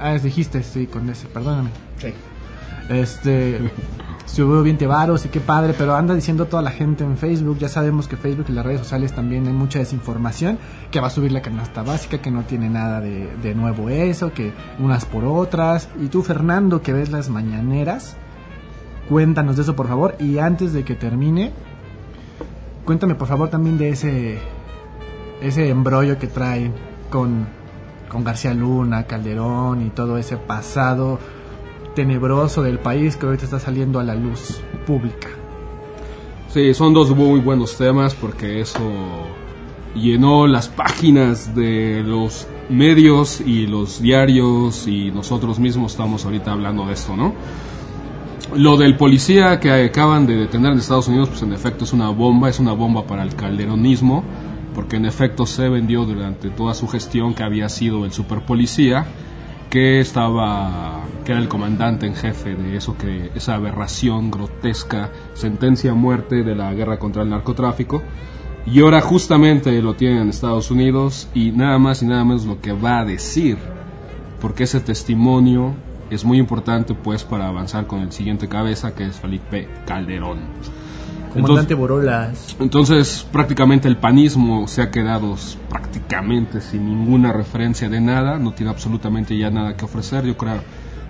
Ah, 0.00 0.14
dijiste, 0.14 0.62
sí, 0.62 0.86
con 0.86 1.08
ese, 1.10 1.26
perdóname. 1.28 1.68
Sí. 1.98 2.08
Este 2.88 3.70
subió 4.26 4.62
20 4.62 4.86
varos 4.86 5.24
y 5.24 5.28
qué 5.28 5.40
padre, 5.40 5.74
pero 5.76 5.94
anda 5.94 6.14
diciendo 6.14 6.46
toda 6.46 6.62
la 6.62 6.70
gente 6.70 7.04
en 7.04 7.16
Facebook, 7.16 7.58
ya 7.58 7.68
sabemos 7.68 8.06
que 8.06 8.16
Facebook 8.16 8.46
y 8.48 8.52
las 8.52 8.66
redes 8.66 8.80
sociales 8.80 9.12
también 9.14 9.46
hay 9.46 9.52
mucha 9.52 9.78
desinformación, 9.78 10.58
que 10.90 11.00
va 11.00 11.06
a 11.06 11.10
subir 11.10 11.32
la 11.32 11.40
canasta 11.40 11.82
básica, 11.82 12.18
que 12.18 12.30
no 12.30 12.42
tiene 12.42 12.68
nada 12.68 13.00
de, 13.00 13.54
nuevo 13.54 13.88
eso, 13.88 14.32
que 14.32 14.52
unas 14.78 15.06
por 15.06 15.24
otras. 15.24 15.88
Y 16.00 16.08
tú, 16.08 16.22
Fernando, 16.22 16.82
que 16.82 16.92
ves 16.92 17.10
las 17.10 17.30
mañaneras, 17.30 18.16
cuéntanos 19.08 19.56
de 19.56 19.62
eso, 19.62 19.74
por 19.74 19.88
favor. 19.88 20.16
Y 20.18 20.38
antes 20.38 20.72
de 20.72 20.84
que 20.84 20.94
termine, 20.94 21.52
cuéntame, 22.84 23.14
por 23.14 23.28
favor, 23.28 23.48
también 23.48 23.78
de 23.78 23.88
ese, 23.90 24.38
ese 25.40 25.70
embrollo 25.70 26.18
que 26.18 26.26
trae 26.26 26.70
con, 27.10 27.46
con 28.10 28.22
García 28.22 28.52
Luna, 28.52 29.04
Calderón 29.04 29.86
y 29.86 29.90
todo 29.90 30.18
ese 30.18 30.36
pasado 30.36 31.18
tenebroso 31.96 32.62
del 32.62 32.78
país 32.78 33.16
que 33.16 33.26
ahorita 33.26 33.46
está 33.46 33.58
saliendo 33.58 33.98
a 33.98 34.04
la 34.04 34.14
luz 34.14 34.60
pública. 34.86 35.28
Sí, 36.48 36.72
son 36.74 36.94
dos 36.94 37.10
muy 37.16 37.40
buenos 37.40 37.76
temas 37.76 38.14
porque 38.14 38.60
eso 38.60 38.80
llenó 39.96 40.46
las 40.46 40.68
páginas 40.68 41.54
de 41.56 42.04
los 42.04 42.46
medios 42.68 43.40
y 43.40 43.66
los 43.66 44.00
diarios 44.00 44.86
y 44.86 45.10
nosotros 45.10 45.58
mismos 45.58 45.92
estamos 45.92 46.24
ahorita 46.24 46.52
hablando 46.52 46.86
de 46.86 46.92
esto, 46.92 47.16
¿no? 47.16 47.34
Lo 48.54 48.76
del 48.76 48.96
policía 48.96 49.58
que 49.58 49.72
acaban 49.72 50.26
de 50.26 50.36
detener 50.36 50.72
en 50.72 50.78
Estados 50.78 51.08
Unidos, 51.08 51.30
pues 51.30 51.42
en 51.42 51.52
efecto 51.52 51.84
es 51.84 51.92
una 51.92 52.10
bomba, 52.10 52.48
es 52.48 52.60
una 52.60 52.72
bomba 52.72 53.06
para 53.06 53.22
el 53.22 53.34
calderonismo, 53.34 54.22
porque 54.74 54.96
en 54.96 55.06
efecto 55.06 55.46
se 55.46 55.68
vendió 55.68 56.04
durante 56.04 56.50
toda 56.50 56.74
su 56.74 56.86
gestión 56.86 57.34
que 57.34 57.42
había 57.42 57.68
sido 57.68 58.04
el 58.04 58.12
superpolicía, 58.12 59.06
que 59.70 60.00
estaba, 60.00 61.04
que 61.24 61.32
era 61.32 61.40
el 61.40 61.48
comandante 61.48 62.06
en 62.06 62.14
jefe 62.14 62.54
de 62.54 62.76
eso 62.76 62.96
que, 62.96 63.30
esa 63.34 63.54
aberración 63.54 64.30
grotesca, 64.30 65.10
sentencia 65.34 65.92
a 65.92 65.94
muerte 65.94 66.42
de 66.42 66.54
la 66.54 66.72
guerra 66.74 66.98
contra 66.98 67.22
el 67.22 67.30
narcotráfico, 67.30 68.02
y 68.66 68.80
ahora 68.80 69.00
justamente 69.00 69.80
lo 69.80 69.94
tienen 69.94 70.18
en 70.22 70.28
Estados 70.28 70.70
Unidos 70.70 71.28
y 71.34 71.52
nada 71.52 71.78
más 71.78 72.02
y 72.02 72.06
nada 72.06 72.24
menos 72.24 72.46
lo 72.46 72.60
que 72.60 72.72
va 72.72 72.98
a 72.98 73.04
decir, 73.04 73.58
porque 74.40 74.64
ese 74.64 74.80
testimonio 74.80 75.74
es 76.10 76.24
muy 76.24 76.38
importante 76.38 76.94
pues 76.94 77.24
para 77.24 77.48
avanzar 77.48 77.86
con 77.86 78.00
el 78.00 78.12
siguiente 78.12 78.48
cabeza 78.48 78.94
que 78.94 79.04
es 79.04 79.16
Felipe 79.20 79.68
Calderón. 79.86 80.40
Comandante 81.42 81.74
Borolas. 81.74 82.56
Entonces 82.58 83.26
prácticamente 83.30 83.88
el 83.88 83.96
panismo 83.96 84.66
se 84.68 84.82
ha 84.82 84.90
quedado 84.90 85.36
prácticamente 85.68 86.60
sin 86.60 86.86
ninguna 86.86 87.32
referencia 87.32 87.88
de 87.88 88.00
nada, 88.00 88.38
no 88.38 88.52
tiene 88.52 88.70
absolutamente 88.70 89.36
ya 89.36 89.50
nada 89.50 89.76
que 89.76 89.84
ofrecer, 89.84 90.24
yo 90.24 90.36
creo 90.36 90.60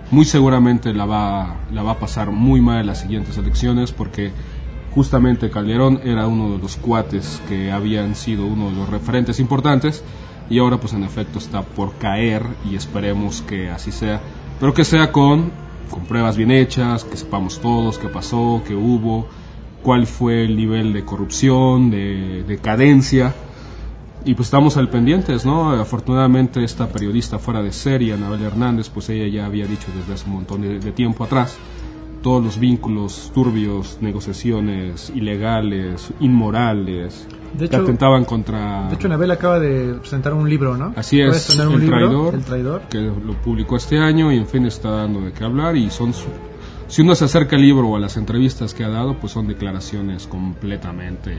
muy 0.09 0.25
seguramente 0.25 0.93
la 0.93 1.05
va, 1.05 1.57
la 1.71 1.83
va 1.83 1.91
a 1.91 1.99
pasar 1.99 2.31
muy 2.31 2.61
mal 2.61 2.79
en 2.81 2.87
las 2.87 3.01
siguientes 3.01 3.37
elecciones 3.37 3.91
porque 3.91 4.31
justamente 4.95 5.49
Calderón 5.49 5.99
era 6.03 6.27
uno 6.27 6.51
de 6.51 6.59
los 6.59 6.77
cuates 6.77 7.41
que 7.47 7.71
habían 7.71 8.15
sido 8.15 8.45
uno 8.45 8.69
de 8.69 8.75
los 8.75 8.89
referentes 8.89 9.39
importantes 9.39 10.03
y 10.49 10.59
ahora 10.59 10.77
pues 10.77 10.93
en 10.93 11.03
efecto 11.03 11.39
está 11.39 11.61
por 11.61 11.93
caer 11.95 12.43
y 12.69 12.75
esperemos 12.75 13.41
que 13.41 13.69
así 13.69 13.91
sea, 13.91 14.21
pero 14.59 14.73
que 14.73 14.85
sea 14.85 15.11
con, 15.11 15.51
con 15.91 16.05
pruebas 16.05 16.37
bien 16.37 16.51
hechas, 16.51 17.03
que 17.03 17.17
sepamos 17.17 17.59
todos 17.59 17.97
qué 17.97 18.07
pasó, 18.07 18.61
qué 18.65 18.75
hubo, 18.75 19.27
cuál 19.83 20.07
fue 20.07 20.43
el 20.45 20.55
nivel 20.55 20.93
de 20.93 21.03
corrupción, 21.05 21.89
de 21.89 22.43
decadencia. 22.47 23.33
Y 24.25 24.33
pues 24.33 24.47
estamos 24.47 24.75
al 24.75 24.89
pendientes, 24.89 25.45
¿no? 25.45 25.71
Afortunadamente 25.71 26.63
esta 26.63 26.87
periodista 26.89 27.39
fuera 27.39 27.61
de 27.61 27.71
serie, 27.71 28.13
Anabel 28.13 28.41
Hernández, 28.41 28.89
pues 28.89 29.09
ella 29.09 29.27
ya 29.27 29.45
había 29.45 29.65
dicho 29.67 29.87
desde 29.95 30.13
hace 30.13 30.25
un 30.27 30.33
montón 30.33 30.61
de, 30.63 30.79
de 30.79 30.91
tiempo 30.91 31.23
atrás 31.23 31.57
todos 32.21 32.43
los 32.43 32.59
vínculos 32.59 33.31
turbios, 33.33 33.99
negociaciones 34.01 35.11
ilegales, 35.15 36.09
inmorales, 36.19 37.25
De 37.53 37.59
que 37.69 37.75
hecho- 37.75 37.83
atentaban 37.83 38.25
contra... 38.25 38.87
De 38.89 38.95
hecho, 38.95 39.07
Anabel 39.07 39.31
acaba 39.31 39.59
de 39.59 39.93
presentar 39.93 40.33
un 40.33 40.49
libro, 40.49 40.75
¿no? 40.75 40.93
Así 40.97 41.21
es, 41.21 41.49
El 41.51 41.69
libro, 41.79 41.85
Traidor, 41.87 42.33
El 42.35 42.43
Traidor. 42.43 42.81
que 42.89 42.97
lo 42.99 43.33
publicó 43.43 43.77
este 43.77 43.99
año 43.99 44.31
y 44.33 44.37
en 44.37 44.47
fin 44.47 44.65
está 44.65 44.89
dando 44.89 45.21
de 45.21 45.31
qué 45.31 45.43
hablar 45.45 45.77
y 45.77 45.89
son 45.91 46.11
si 46.87 47.01
uno 47.01 47.15
se 47.15 47.25
acerca 47.25 47.55
al 47.55 47.61
libro 47.61 47.87
o 47.87 47.95
a 47.95 47.99
las 47.99 48.17
entrevistas 48.17 48.73
que 48.73 48.83
ha 48.83 48.89
dado, 48.89 49.19
pues 49.19 49.33
son 49.33 49.47
declaraciones 49.47 50.27
completamente 50.27 51.37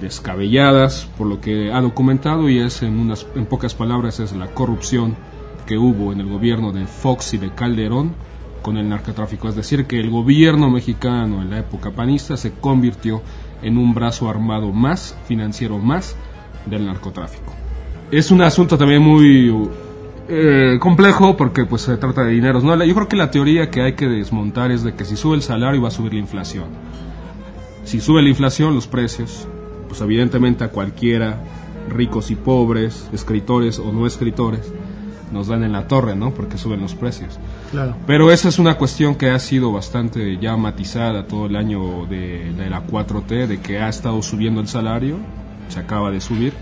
descabelladas 0.00 1.08
por 1.16 1.26
lo 1.26 1.40
que 1.40 1.72
ha 1.72 1.80
documentado 1.80 2.48
y 2.48 2.58
es 2.60 2.82
en 2.82 2.98
unas 2.98 3.26
en 3.34 3.46
pocas 3.46 3.74
palabras 3.74 4.20
es 4.20 4.32
la 4.32 4.46
corrupción 4.46 5.16
que 5.66 5.76
hubo 5.76 6.12
en 6.12 6.20
el 6.20 6.28
gobierno 6.28 6.72
de 6.72 6.86
Fox 6.86 7.34
y 7.34 7.38
de 7.38 7.50
Calderón 7.50 8.14
con 8.62 8.76
el 8.76 8.88
narcotráfico, 8.88 9.48
es 9.48 9.54
decir, 9.54 9.86
que 9.86 10.00
el 10.00 10.10
gobierno 10.10 10.70
mexicano 10.70 11.42
en 11.42 11.50
la 11.50 11.58
época 11.58 11.90
panista 11.90 12.36
se 12.36 12.52
convirtió 12.52 13.22
en 13.62 13.78
un 13.78 13.94
brazo 13.94 14.28
armado 14.28 14.72
más, 14.72 15.16
financiero 15.26 15.78
más 15.78 16.16
del 16.66 16.86
narcotráfico. 16.86 17.54
Es 18.10 18.30
un 18.30 18.42
asunto 18.42 18.76
también 18.76 19.02
muy 19.02 19.50
eh, 20.28 20.78
complejo 20.78 21.36
porque 21.36 21.64
pues 21.64 21.82
se 21.82 21.96
trata 21.96 22.22
de 22.22 22.32
dineros. 22.32 22.62
¿no? 22.62 22.82
Yo 22.84 22.94
creo 22.94 23.08
que 23.08 23.16
la 23.16 23.30
teoría 23.30 23.70
que 23.70 23.82
hay 23.82 23.94
que 23.94 24.06
desmontar 24.06 24.70
es 24.70 24.82
de 24.82 24.94
que 24.94 25.04
si 25.04 25.16
sube 25.16 25.36
el 25.36 25.42
salario 25.42 25.80
va 25.80 25.88
a 25.88 25.90
subir 25.90 26.12
la 26.12 26.20
inflación. 26.20 26.66
Si 27.84 28.00
sube 28.00 28.22
la 28.22 28.28
inflación, 28.28 28.74
los 28.74 28.86
precios, 28.86 29.48
pues 29.88 30.00
evidentemente 30.02 30.64
a 30.64 30.68
cualquiera, 30.68 31.42
ricos 31.88 32.30
y 32.30 32.34
pobres, 32.34 33.08
escritores 33.12 33.78
o 33.78 33.90
no 33.92 34.06
escritores, 34.06 34.70
nos 35.32 35.48
dan 35.48 35.64
en 35.64 35.72
la 35.72 35.88
torre, 35.88 36.14
¿no? 36.14 36.32
Porque 36.32 36.58
suben 36.58 36.80
los 36.80 36.94
precios. 36.94 37.38
Claro. 37.70 37.96
Pero 38.06 38.30
esa 38.30 38.48
es 38.48 38.58
una 38.58 38.74
cuestión 38.76 39.14
que 39.14 39.30
ha 39.30 39.38
sido 39.38 39.72
bastante 39.72 40.38
ya 40.38 40.56
matizada 40.56 41.26
todo 41.26 41.46
el 41.46 41.56
año 41.56 42.06
de, 42.06 42.52
de 42.52 42.68
la 42.68 42.86
4T, 42.86 43.46
de 43.46 43.60
que 43.60 43.78
ha 43.78 43.88
estado 43.88 44.22
subiendo 44.22 44.60
el 44.60 44.68
salario, 44.68 45.16
se 45.68 45.80
acaba 45.80 46.10
de 46.10 46.20
subir, 46.20 46.52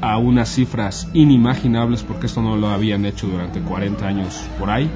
a 0.00 0.18
unas 0.18 0.50
cifras 0.50 1.08
inimaginables 1.14 2.02
porque 2.02 2.26
esto 2.26 2.42
no 2.42 2.56
lo 2.56 2.68
habían 2.68 3.04
hecho 3.04 3.26
durante 3.26 3.60
40 3.60 4.06
años 4.06 4.44
por 4.58 4.70
ahí. 4.70 4.90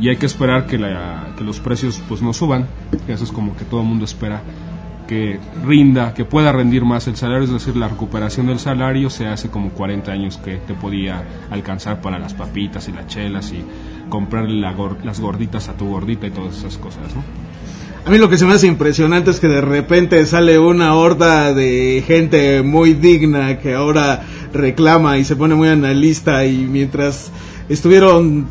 Y 0.00 0.08
hay 0.10 0.16
que 0.16 0.26
esperar 0.26 0.66
que, 0.66 0.78
la- 0.78 1.28
que 1.38 1.44
los 1.44 1.60
precios 1.60 2.00
pues 2.08 2.20
no 2.22 2.32
suban, 2.32 2.66
eso 3.08 3.24
es 3.24 3.32
como 3.32 3.56
que 3.56 3.64
todo 3.64 3.80
el 3.80 3.86
mundo 3.86 4.04
espera 4.04 4.42
que 5.06 5.38
rinda, 5.64 6.12
que 6.14 6.24
pueda 6.24 6.50
rendir 6.50 6.84
más 6.84 7.06
el 7.06 7.14
salario, 7.16 7.44
es 7.44 7.52
decir, 7.52 7.76
la 7.76 7.88
recuperación 7.88 8.48
del 8.48 8.58
salario 8.58 9.08
se 9.08 9.26
hace 9.28 9.48
como 9.50 9.70
40 9.70 10.10
años 10.10 10.36
que 10.36 10.56
te 10.56 10.74
podía 10.74 11.22
alcanzar 11.50 12.00
para 12.00 12.18
las 12.18 12.34
papitas 12.34 12.88
y 12.88 12.92
las 12.92 13.06
chelas 13.06 13.52
y 13.52 13.62
comprarle 14.08 14.60
la 14.60 14.74
las 15.04 15.20
gorditas 15.20 15.68
a 15.68 15.74
tu 15.74 15.86
gordita 15.88 16.26
y 16.26 16.30
todas 16.32 16.56
esas 16.58 16.76
cosas, 16.76 17.14
¿no? 17.14 17.22
A 18.06 18.10
mí 18.10 18.18
lo 18.18 18.30
que 18.30 18.38
se 18.38 18.46
me 18.46 18.52
hace 18.52 18.68
impresionante 18.68 19.32
es 19.32 19.40
que 19.40 19.48
de 19.48 19.60
repente 19.60 20.24
sale 20.26 20.60
una 20.60 20.94
horda 20.94 21.52
de 21.52 22.04
gente 22.06 22.62
muy 22.62 22.94
digna 22.94 23.58
que 23.58 23.74
ahora 23.74 24.24
reclama 24.52 25.18
y 25.18 25.24
se 25.24 25.34
pone 25.34 25.56
muy 25.56 25.66
analista 25.66 26.46
y 26.46 26.56
mientras 26.56 27.32
estuvieron 27.68 28.46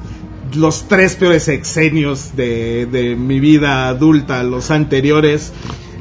los 0.56 0.90
tres 0.90 1.16
peores 1.16 1.44
sexenios 1.44 2.36
de, 2.36 2.86
de 2.88 3.16
mi 3.16 3.40
vida 3.40 3.88
adulta, 3.88 4.44
los 4.44 4.72
anteriores, 4.72 5.54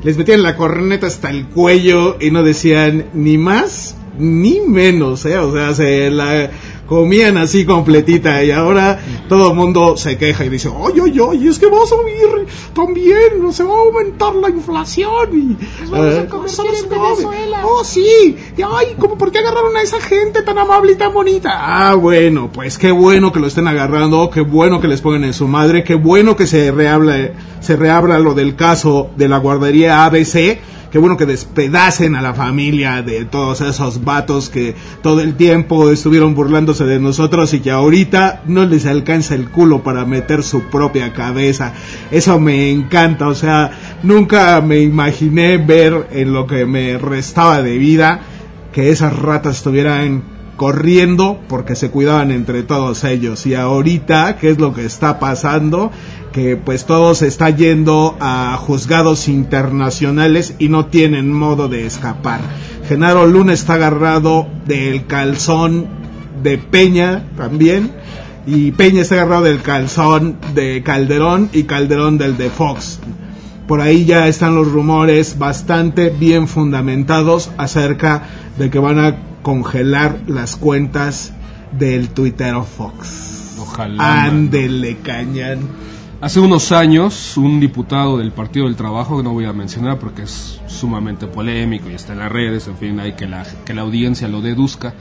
les 0.02 0.18
metían 0.18 0.42
la 0.42 0.56
corneta 0.56 1.06
hasta 1.06 1.30
el 1.30 1.46
cuello 1.46 2.16
y 2.20 2.32
no 2.32 2.42
decían 2.42 3.04
ni 3.14 3.38
más 3.38 3.94
ni 4.18 4.62
menos, 4.62 5.24
¿eh? 5.26 5.38
O 5.38 5.52
sea, 5.52 5.74
se 5.74 6.10
la 6.10 6.50
comían 6.86 7.36
así 7.36 7.64
completita 7.64 8.42
y 8.44 8.50
ahora 8.50 9.00
todo 9.28 9.50
el 9.50 9.56
mundo 9.56 9.96
se 9.96 10.18
queja 10.18 10.44
y 10.44 10.48
dice, 10.48 10.68
oye, 10.68 11.00
oye, 11.00 11.20
oye, 11.20 11.48
es 11.48 11.58
que 11.58 11.66
va 11.66 11.82
a 11.82 11.86
subir 11.86 12.46
también, 12.74 13.40
no 13.42 13.52
se 13.52 13.64
va 13.64 13.74
a 13.74 13.78
aumentar 13.80 14.34
la 14.34 14.50
inflación 14.50 15.28
y... 15.32 15.52
eh, 15.94 16.28
eso 16.46 16.64
no 16.64 16.74
se 16.74 16.86
come. 16.88 17.24
Oh, 17.62 17.84
sí, 17.84 18.36
y 18.56 18.62
ay, 18.62 18.94
¿cómo, 18.98 19.16
¿por 19.16 19.32
qué 19.32 19.38
agarraron 19.38 19.76
a 19.76 19.82
esa 19.82 20.00
gente 20.00 20.42
tan 20.42 20.58
amable 20.58 20.92
y 20.92 20.96
tan 20.96 21.12
bonita? 21.12 21.50
Ah, 21.54 21.94
bueno, 21.94 22.50
pues 22.52 22.78
qué 22.78 22.90
bueno 22.90 23.32
que 23.32 23.40
lo 23.40 23.46
estén 23.46 23.66
agarrando, 23.68 24.30
qué 24.30 24.40
bueno 24.40 24.80
que 24.80 24.88
les 24.88 25.00
pongan 25.00 25.24
en 25.24 25.32
su 25.32 25.48
madre, 25.48 25.84
qué 25.84 25.94
bueno 25.94 26.36
que 26.36 26.46
se 26.46 26.70
reabla, 26.70 27.32
se 27.60 27.76
reabra 27.76 28.18
lo 28.18 28.34
del 28.34 28.56
caso 28.56 29.10
de 29.16 29.28
la 29.28 29.38
guardería 29.38 30.04
ABC, 30.04 30.58
Qué 30.94 31.00
bueno 31.00 31.16
que 31.16 31.26
despedacen 31.26 32.14
a 32.14 32.22
la 32.22 32.34
familia 32.34 33.02
de 33.02 33.24
todos 33.24 33.60
esos 33.62 34.04
vatos 34.04 34.48
que 34.48 34.76
todo 35.02 35.22
el 35.22 35.34
tiempo 35.34 35.90
estuvieron 35.90 36.36
burlándose 36.36 36.84
de 36.84 37.00
nosotros 37.00 37.52
y 37.52 37.58
que 37.58 37.72
ahorita 37.72 38.42
no 38.46 38.64
les 38.64 38.86
alcanza 38.86 39.34
el 39.34 39.50
culo 39.50 39.82
para 39.82 40.04
meter 40.04 40.44
su 40.44 40.70
propia 40.70 41.12
cabeza. 41.12 41.72
Eso 42.12 42.38
me 42.38 42.70
encanta, 42.70 43.26
o 43.26 43.34
sea, 43.34 43.72
nunca 44.04 44.60
me 44.60 44.82
imaginé 44.82 45.56
ver 45.56 46.10
en 46.12 46.32
lo 46.32 46.46
que 46.46 46.64
me 46.64 46.96
restaba 46.96 47.60
de 47.60 47.76
vida 47.76 48.20
que 48.72 48.90
esas 48.90 49.18
ratas 49.18 49.56
estuvieran 49.56 50.22
corriendo 50.56 51.40
porque 51.48 51.74
se 51.74 51.90
cuidaban 51.90 52.30
entre 52.30 52.62
todos 52.62 53.02
ellos 53.02 53.44
y 53.46 53.56
ahorita 53.56 54.36
qué 54.36 54.50
es 54.50 54.60
lo 54.60 54.72
que 54.72 54.84
está 54.84 55.18
pasando 55.18 55.90
que 56.34 56.56
pues 56.56 56.84
todo 56.84 57.14
se 57.14 57.28
está 57.28 57.48
yendo 57.50 58.16
a 58.18 58.56
juzgados 58.56 59.28
internacionales 59.28 60.56
y 60.58 60.68
no 60.68 60.86
tienen 60.86 61.32
modo 61.32 61.68
de 61.68 61.86
escapar. 61.86 62.40
Genaro 62.88 63.24
Luna 63.28 63.52
está 63.52 63.74
agarrado 63.74 64.48
del 64.66 65.06
calzón 65.06 65.86
de 66.42 66.58
Peña 66.58 67.22
también 67.36 67.92
y 68.48 68.72
Peña 68.72 69.02
está 69.02 69.14
agarrado 69.14 69.44
del 69.44 69.62
calzón 69.62 70.38
de 70.56 70.82
Calderón 70.82 71.50
y 71.52 71.62
Calderón 71.62 72.18
del 72.18 72.36
de 72.36 72.50
Fox. 72.50 72.98
Por 73.68 73.80
ahí 73.80 74.04
ya 74.04 74.26
están 74.26 74.56
los 74.56 74.72
rumores 74.72 75.38
bastante 75.38 76.10
bien 76.10 76.48
fundamentados 76.48 77.52
acerca 77.58 78.24
de 78.58 78.70
que 78.70 78.80
van 78.80 78.98
a 78.98 79.18
congelar 79.42 80.18
las 80.26 80.56
cuentas 80.56 81.32
del 81.70 82.08
tuitero 82.08 82.64
Fox. 82.64 83.54
Ojalá. 83.60 84.24
Ándele, 84.24 84.96
cañan. 84.96 85.93
Hace 86.24 86.40
unos 86.40 86.72
años, 86.72 87.36
un 87.36 87.60
diputado 87.60 88.16
del 88.16 88.32
Partido 88.32 88.64
del 88.64 88.76
Trabajo, 88.76 89.18
que 89.18 89.22
no 89.22 89.34
voy 89.34 89.44
a 89.44 89.52
mencionar 89.52 89.98
porque 89.98 90.22
es 90.22 90.58
sumamente 90.66 91.26
polémico 91.26 91.90
y 91.90 91.92
está 91.92 92.14
en 92.14 92.20
las 92.20 92.32
redes, 92.32 92.66
en 92.66 92.78
fin, 92.78 92.98
hay 92.98 93.12
que 93.12 93.26
la, 93.26 93.44
que 93.66 93.74
la 93.74 93.82
audiencia 93.82 94.26
lo 94.26 94.40
deduzca. 94.40 94.94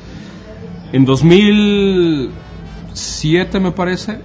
En 0.92 1.06
2007, 1.06 3.62
me 3.62 3.72
parece, 3.72 4.20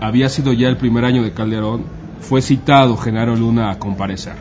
había 0.00 0.28
sido 0.28 0.52
ya 0.52 0.68
el 0.68 0.76
primer 0.76 1.04
año 1.04 1.24
de 1.24 1.32
Calderón, 1.32 1.82
fue 2.20 2.42
citado 2.42 2.96
Genaro 2.96 3.34
Luna 3.34 3.72
a 3.72 3.80
comparecer, 3.80 4.36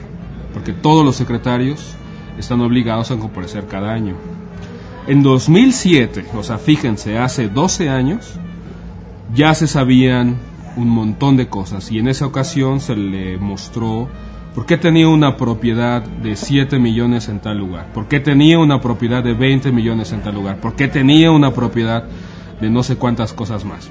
porque 0.54 0.74
todos 0.74 1.04
los 1.04 1.16
secretarios 1.16 1.96
están 2.38 2.62
obligados 2.62 3.10
a 3.10 3.18
comparecer 3.18 3.66
cada 3.66 3.92
año. 3.92 4.14
En 5.08 5.24
2007, 5.24 6.26
o 6.36 6.44
sea, 6.44 6.60
fíjense, 6.60 7.18
hace 7.18 7.50
12 7.50 7.90
años, 7.90 8.36
ya 9.34 9.56
se 9.56 9.66
sabían 9.66 10.49
un 10.80 10.90
montón 10.90 11.36
de 11.36 11.48
cosas. 11.48 11.92
Y 11.92 12.00
en 12.00 12.08
esa 12.08 12.26
ocasión 12.26 12.80
se 12.80 12.96
le 12.96 13.38
mostró 13.38 14.08
por 14.56 14.66
qué 14.66 14.78
tenía 14.78 15.08
una 15.10 15.36
propiedad 15.36 16.02
de 16.02 16.36
7 16.36 16.80
millones 16.80 17.28
en 17.28 17.40
tal 17.40 17.58
lugar, 17.58 17.92
por 17.94 18.08
qué 18.08 18.20
tenía 18.20 18.58
una 18.58 18.82
propiedad 18.82 19.24
de 19.24 19.34
20 19.34 19.72
millones 19.72 20.12
en 20.12 20.22
tal 20.22 20.36
lugar, 20.36 20.60
por 20.60 20.76
qué 20.76 20.88
tenía 20.88 21.32
una 21.32 21.54
propiedad 21.54 22.06
de 22.60 22.70
no 22.70 22.82
sé 22.84 22.96
cuántas 22.96 23.34
cosas 23.34 23.64
más. 23.64 23.90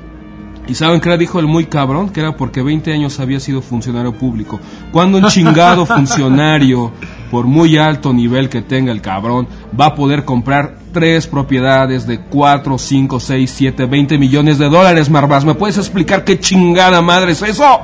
¿Y 0.69 0.75
saben 0.75 1.01
qué 1.01 1.09
era? 1.09 1.17
Dijo 1.17 1.41
el 1.41 1.47
muy 1.47 1.65
cabrón? 1.65 2.11
Que 2.11 2.21
era 2.21 2.37
porque 2.37 2.63
20 2.63 2.93
años 2.93 3.19
había 3.21 3.41
sido 3.41 3.63
funcionario 3.63 4.13
público. 4.13 4.61
Cuando 4.93 5.17
un 5.17 5.27
chingado 5.29 5.87
funcionario, 5.87 6.93
por 7.31 7.47
muy 7.47 7.79
alto 7.79 8.13
nivel 8.13 8.51
que 8.51 8.61
tenga 8.61 8.93
el 8.93 9.01
cabrón, 9.01 9.49
va 9.79 9.87
a 9.87 9.95
poder 9.95 10.27
comprar 10.27 10.77
tres 10.93 11.27
propiedades 11.27 12.07
de 12.07 12.21
4, 12.21 12.77
5, 12.77 13.19
6, 13.19 13.55
7, 13.57 13.87
20 13.87 14.19
millones 14.19 14.59
de 14.59 14.69
dólares, 14.69 15.09
Marvás? 15.09 15.45
¿Me 15.47 15.55
puedes 15.55 15.79
explicar 15.79 16.23
qué 16.23 16.39
chingada 16.39 17.01
madre 17.01 17.33
es 17.33 17.41
eso? 17.41 17.81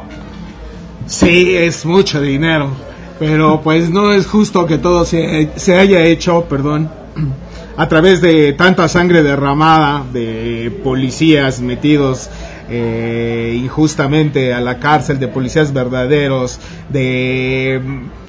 Sí, 1.07 1.55
es 1.57 1.87
mucho 1.87 2.20
dinero, 2.20 2.70
pero 3.18 3.62
pues 3.62 3.89
no 3.89 4.12
es 4.12 4.26
justo 4.26 4.66
que 4.66 4.78
todo 4.78 5.05
se, 5.07 5.51
se 5.57 5.78
haya 5.78 6.03
hecho, 6.05 6.45
perdón, 6.45 6.91
a 7.76 7.89
través 7.89 8.20
de 8.20 8.53
tanta 8.55 8.89
sangre 8.89 9.22
derramada, 9.22 10.05
de 10.12 10.72
policías 10.82 11.61
metidos 11.61 12.30
eh, 12.68 13.58
injustamente 13.62 14.54
a 14.54 14.60
la 14.60 14.78
cárcel, 14.78 15.18
de 15.18 15.28
policías 15.28 15.72
verdaderos, 15.72 16.58
de 16.90 17.80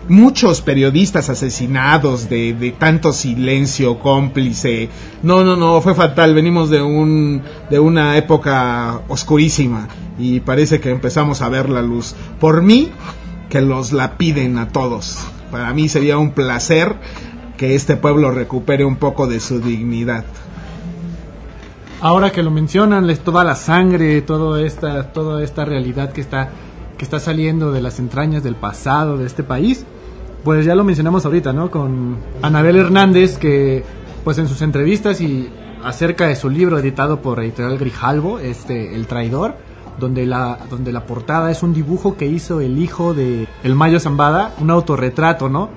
muchos 0.07 0.61
periodistas 0.61 1.29
asesinados, 1.29 2.29
de, 2.29 2.53
de 2.53 2.71
tanto 2.71 3.13
silencio 3.13 3.99
cómplice. 3.99 4.89
No, 5.23 5.43
no, 5.43 5.55
no, 5.55 5.81
fue 5.81 5.95
fatal. 5.95 6.33
Venimos 6.33 6.69
de 6.69 6.81
un 6.81 7.41
de 7.69 7.79
una 7.79 8.17
época 8.17 9.01
oscurísima 9.07 9.87
y 10.17 10.39
parece 10.41 10.79
que 10.79 10.89
empezamos 10.89 11.41
a 11.41 11.49
ver 11.49 11.69
la 11.69 11.81
luz. 11.81 12.15
Por 12.39 12.61
mí, 12.61 12.91
que 13.49 13.61
los 13.61 13.93
la 13.93 14.17
piden 14.17 14.57
a 14.57 14.69
todos. 14.69 15.17
Para 15.51 15.73
mí 15.73 15.89
sería 15.89 16.17
un 16.17 16.31
placer 16.31 16.95
que 17.57 17.75
este 17.75 17.95
pueblo 17.95 18.31
recupere 18.31 18.85
un 18.85 18.97
poco 18.97 19.27
de 19.27 19.39
su 19.39 19.59
dignidad. 19.59 20.25
Ahora 22.01 22.31
que 22.31 22.43
lo 22.43 22.51
mencionan, 22.51 23.07
les 23.07 23.21
toda 23.21 23.43
la 23.43 23.55
sangre, 23.55 24.21
toda 24.21 24.61
esta, 24.61 25.13
toda 25.13 25.41
esta 25.43 25.63
realidad 25.63 26.11
que 26.11 26.21
está, 26.21 26.49
que 26.97 27.05
está 27.05 27.19
saliendo 27.19 27.71
de 27.71 27.81
las 27.81 27.99
entrañas 27.99 28.43
del 28.43 28.55
pasado 28.55 29.17
de 29.17 29.25
este 29.25 29.43
país, 29.43 29.85
pues 30.43 30.65
ya 30.65 30.75
lo 30.75 30.83
mencionamos 30.83 31.25
ahorita, 31.25 31.53
¿no? 31.53 31.71
Con 31.71 32.17
Anabel 32.41 32.75
Hernández, 32.75 33.37
que 33.37 33.83
pues 34.23 34.37
en 34.37 34.47
sus 34.47 34.61
entrevistas 34.61 35.21
y 35.21 35.49
acerca 35.83 36.27
de 36.27 36.35
su 36.35 36.49
libro 36.49 36.77
editado 36.79 37.21
por 37.21 37.39
Editorial 37.39 37.77
Grijalvo, 37.77 38.39
este, 38.39 38.93
El 38.93 39.07
Traidor, 39.07 39.55
donde 39.97 40.25
la, 40.25 40.59
donde 40.69 40.91
la 40.91 41.05
portada 41.05 41.49
es 41.49 41.63
un 41.63 41.73
dibujo 41.73 42.17
que 42.17 42.25
hizo 42.25 42.59
el 42.59 42.77
hijo 42.77 43.13
de 43.13 43.47
El 43.63 43.75
Mayo 43.75 43.99
Zambada, 43.99 44.53
un 44.59 44.69
autorretrato, 44.69 45.47
¿no? 45.47 45.69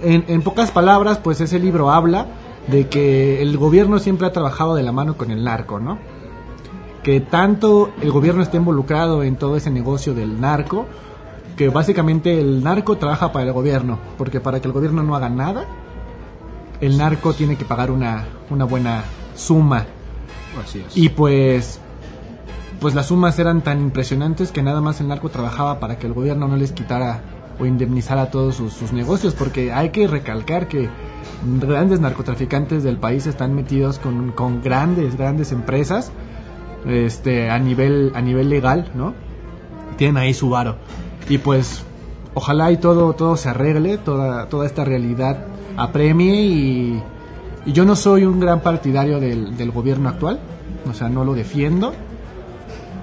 En 0.00 0.42
pocas 0.42 0.70
palabras, 0.70 1.18
pues 1.18 1.40
ese 1.40 1.58
libro 1.58 1.90
habla 1.90 2.28
de 2.68 2.88
que 2.88 3.42
el 3.42 3.56
gobierno 3.56 3.98
siempre 3.98 4.26
ha 4.26 4.32
trabajado 4.32 4.74
de 4.74 4.82
la 4.82 4.92
mano 4.92 5.16
con 5.16 5.30
el 5.30 5.44
narco, 5.44 5.78
¿no? 5.78 5.98
Que 7.02 7.20
tanto 7.20 7.92
el 8.00 8.10
gobierno 8.10 8.42
está 8.42 8.56
involucrado 8.56 9.22
en 9.22 9.36
todo 9.36 9.56
ese 9.56 9.70
negocio 9.70 10.14
del 10.14 10.40
narco, 10.40 10.86
que 11.56 11.68
básicamente 11.68 12.40
el 12.40 12.62
narco 12.62 12.96
trabaja 12.96 13.32
para 13.32 13.46
el 13.46 13.52
gobierno, 13.52 13.98
porque 14.18 14.40
para 14.40 14.60
que 14.60 14.66
el 14.66 14.72
gobierno 14.72 15.02
no 15.02 15.14
haga 15.14 15.28
nada, 15.28 15.66
el 16.80 16.98
narco 16.98 17.32
tiene 17.32 17.56
que 17.56 17.64
pagar 17.64 17.90
una, 17.90 18.24
una 18.50 18.64
buena 18.64 19.04
suma. 19.34 19.86
Así 20.62 20.82
es. 20.86 20.96
Y 20.96 21.10
pues, 21.10 21.80
pues 22.80 22.94
las 22.94 23.06
sumas 23.06 23.38
eran 23.38 23.62
tan 23.62 23.80
impresionantes 23.80 24.50
que 24.50 24.62
nada 24.62 24.80
más 24.80 25.00
el 25.00 25.08
narco 25.08 25.28
trabajaba 25.28 25.78
para 25.78 25.98
que 25.98 26.06
el 26.06 26.12
gobierno 26.12 26.48
no 26.48 26.56
les 26.56 26.72
quitara 26.72 27.22
o 27.58 27.64
indemnizara 27.64 28.30
todos 28.30 28.56
sus, 28.56 28.72
sus 28.72 28.92
negocios, 28.92 29.34
porque 29.34 29.72
hay 29.72 29.90
que 29.90 30.06
recalcar 30.08 30.68
que 30.68 30.90
grandes 31.60 32.00
narcotraficantes 32.00 32.82
del 32.82 32.96
país 32.98 33.26
están 33.26 33.54
metidos 33.54 33.98
con, 33.98 34.32
con 34.32 34.62
grandes, 34.62 35.16
grandes 35.16 35.52
empresas 35.52 36.12
este, 36.86 37.50
a, 37.50 37.58
nivel, 37.58 38.12
a 38.14 38.20
nivel 38.20 38.48
legal, 38.48 38.90
¿no? 38.94 39.14
Tienen 39.96 40.16
ahí 40.16 40.34
su 40.34 40.50
varo. 40.50 40.76
Y 41.28 41.38
pues 41.38 41.84
ojalá 42.34 42.70
y 42.70 42.76
todo, 42.76 43.12
todo 43.14 43.36
se 43.36 43.48
arregle, 43.48 43.98
toda, 43.98 44.48
toda 44.48 44.66
esta 44.66 44.84
realidad 44.84 45.46
apremie 45.76 46.42
y, 46.42 47.02
y 47.64 47.72
yo 47.72 47.84
no 47.84 47.96
soy 47.96 48.24
un 48.24 48.40
gran 48.40 48.60
partidario 48.60 49.20
del, 49.20 49.56
del 49.56 49.70
gobierno 49.70 50.08
actual, 50.08 50.40
o 50.88 50.94
sea, 50.94 51.08
no 51.08 51.24
lo 51.24 51.34
defiendo. 51.34 51.92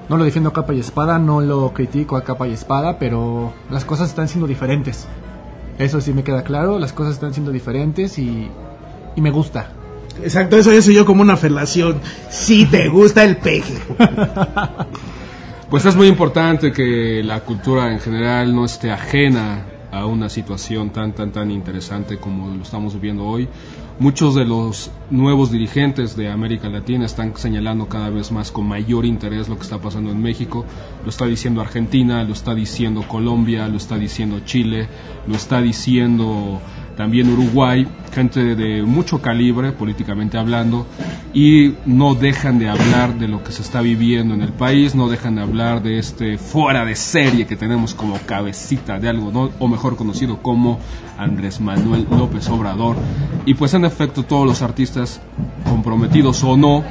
No 0.09 0.17
lo 0.17 0.25
defiendo 0.25 0.49
a 0.49 0.53
capa 0.53 0.73
y 0.73 0.79
espada, 0.81 1.17
no 1.17 1.39
lo 1.39 1.73
critico 1.73 2.17
a 2.17 2.23
capa 2.23 2.45
y 2.47 2.51
espada, 2.51 2.99
pero 2.99 3.53
las 3.69 3.85
cosas 3.85 4.09
están 4.09 4.27
siendo 4.27 4.47
diferentes. 4.47 5.07
Eso 5.79 6.01
sí 6.01 6.13
me 6.13 6.23
queda 6.23 6.43
claro, 6.43 6.79
las 6.79 6.93
cosas 6.93 7.13
están 7.13 7.33
siendo 7.33 7.51
diferentes 7.51 8.17
y, 8.19 8.49
y 9.15 9.21
me 9.21 9.31
gusta. 9.31 9.69
Exacto, 10.21 10.57
eso 10.57 10.71
eso 10.71 10.91
yo 10.91 11.05
como 11.05 11.21
una 11.21 11.37
felación. 11.37 11.99
Si 12.29 12.65
te 12.65 12.87
gusta 12.89 13.23
el 13.23 13.37
peje. 13.37 13.75
Pues 15.69 15.85
es 15.85 15.95
muy 15.95 16.07
importante 16.07 16.71
que 16.71 17.23
la 17.23 17.39
cultura 17.39 17.91
en 17.91 17.99
general 17.99 18.53
no 18.53 18.63
esté 18.63 18.91
ajena 18.91 19.65
a 19.93 20.07
una 20.07 20.27
situación 20.27 20.89
tan 20.89 21.13
tan 21.13 21.31
tan 21.31 21.51
interesante 21.51 22.17
como 22.17 22.55
lo 22.55 22.63
estamos 22.63 22.95
viviendo 22.95 23.25
hoy. 23.25 23.47
Muchos 23.99 24.33
de 24.33 24.43
los 24.43 24.89
nuevos 25.11 25.51
dirigentes 25.51 26.15
de 26.15 26.31
América 26.31 26.67
Latina 26.67 27.05
están 27.05 27.37
señalando 27.37 27.87
cada 27.87 28.09
vez 28.09 28.31
más 28.31 28.51
con 28.51 28.67
mayor 28.67 29.05
interés 29.05 29.49
lo 29.49 29.55
que 29.55 29.61
está 29.61 29.77
pasando 29.77 30.09
en 30.11 30.19
México. 30.19 30.65
Lo 31.03 31.09
está 31.09 31.27
diciendo 31.27 31.61
Argentina, 31.61 32.23
lo 32.23 32.33
está 32.33 32.55
diciendo 32.55 33.07
Colombia, 33.07 33.67
lo 33.67 33.77
está 33.77 33.95
diciendo 33.95 34.39
Chile, 34.45 34.87
lo 35.27 35.35
está 35.35 35.61
diciendo 35.61 36.59
también 36.95 37.31
Uruguay, 37.31 37.87
gente 38.13 38.55
de 38.55 38.83
mucho 38.83 39.21
calibre 39.21 39.71
políticamente 39.71 40.37
hablando, 40.37 40.85
y 41.33 41.73
no 41.85 42.13
dejan 42.13 42.59
de 42.59 42.69
hablar 42.69 43.17
de 43.17 43.27
lo 43.27 43.43
que 43.43 43.51
se 43.51 43.63
está 43.63 43.81
viviendo 43.81 44.35
en 44.35 44.41
el 44.41 44.53
país, 44.53 44.93
no 44.93 45.09
dejan 45.09 45.35
de 45.35 45.41
hablar 45.41 45.81
de 45.81 45.97
este 45.97 46.37
fuera 46.37 46.85
de 46.85 46.95
serie 46.95 47.47
que 47.47 47.55
tenemos 47.55 47.95
como 47.95 48.17
cabecita 48.19 48.99
de 48.99 49.09
algo, 49.09 49.31
¿no? 49.31 49.49
o 49.59 49.67
mejor 49.67 49.95
conocido 49.95 50.41
como 50.41 50.79
Andrés 51.17 51.59
Manuel 51.59 52.05
López 52.09 52.47
Obrador. 52.49 52.97
Y 53.45 53.55
pues 53.55 53.73
en 53.73 53.85
efecto 53.85 54.23
todos 54.23 54.45
los 54.45 54.61
artistas, 54.61 55.21
comprometidos 55.67 56.43
o 56.43 56.55
no, 56.55 56.83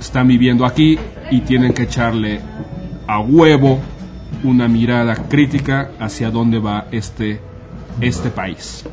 están 0.00 0.26
viviendo 0.26 0.64
aquí 0.64 0.98
y 1.30 1.40
tienen 1.40 1.72
que 1.72 1.82
echarle 1.82 2.40
a 3.06 3.20
huevo 3.20 3.78
una 4.42 4.66
mirada 4.68 5.14
crítica 5.14 5.90
hacia 6.00 6.30
dónde 6.30 6.58
va 6.58 6.86
este, 6.90 7.40
este 8.00 8.30
país. 8.30 8.84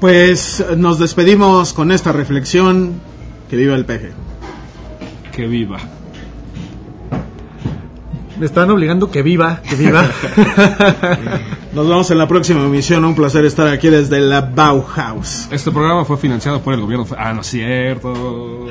Pues 0.00 0.64
nos 0.76 0.98
despedimos 0.98 1.72
con 1.72 1.92
esta 1.92 2.12
reflexión. 2.12 3.00
Que 3.48 3.56
viva 3.56 3.74
el 3.74 3.84
peje. 3.84 4.12
Que 5.32 5.46
viva. 5.46 5.78
Me 8.38 8.44
están 8.44 8.70
obligando 8.70 9.10
que 9.10 9.22
viva, 9.22 9.62
que 9.62 9.76
viva. 9.76 10.02
Nos 11.72 11.88
vemos 11.88 12.10
en 12.10 12.18
la 12.18 12.28
próxima 12.28 12.64
emisión. 12.64 13.04
Un 13.04 13.14
placer 13.14 13.46
estar 13.46 13.68
aquí 13.68 13.88
desde 13.88 14.20
la 14.20 14.42
Bauhaus. 14.42 15.48
Este 15.50 15.70
programa 15.70 16.04
fue 16.04 16.18
financiado 16.18 16.60
por 16.60 16.74
el 16.74 16.80
gobierno. 16.80 17.06
Ah, 17.16 17.32
no 17.32 17.40
es 17.40 17.46
cierto. 17.46 18.12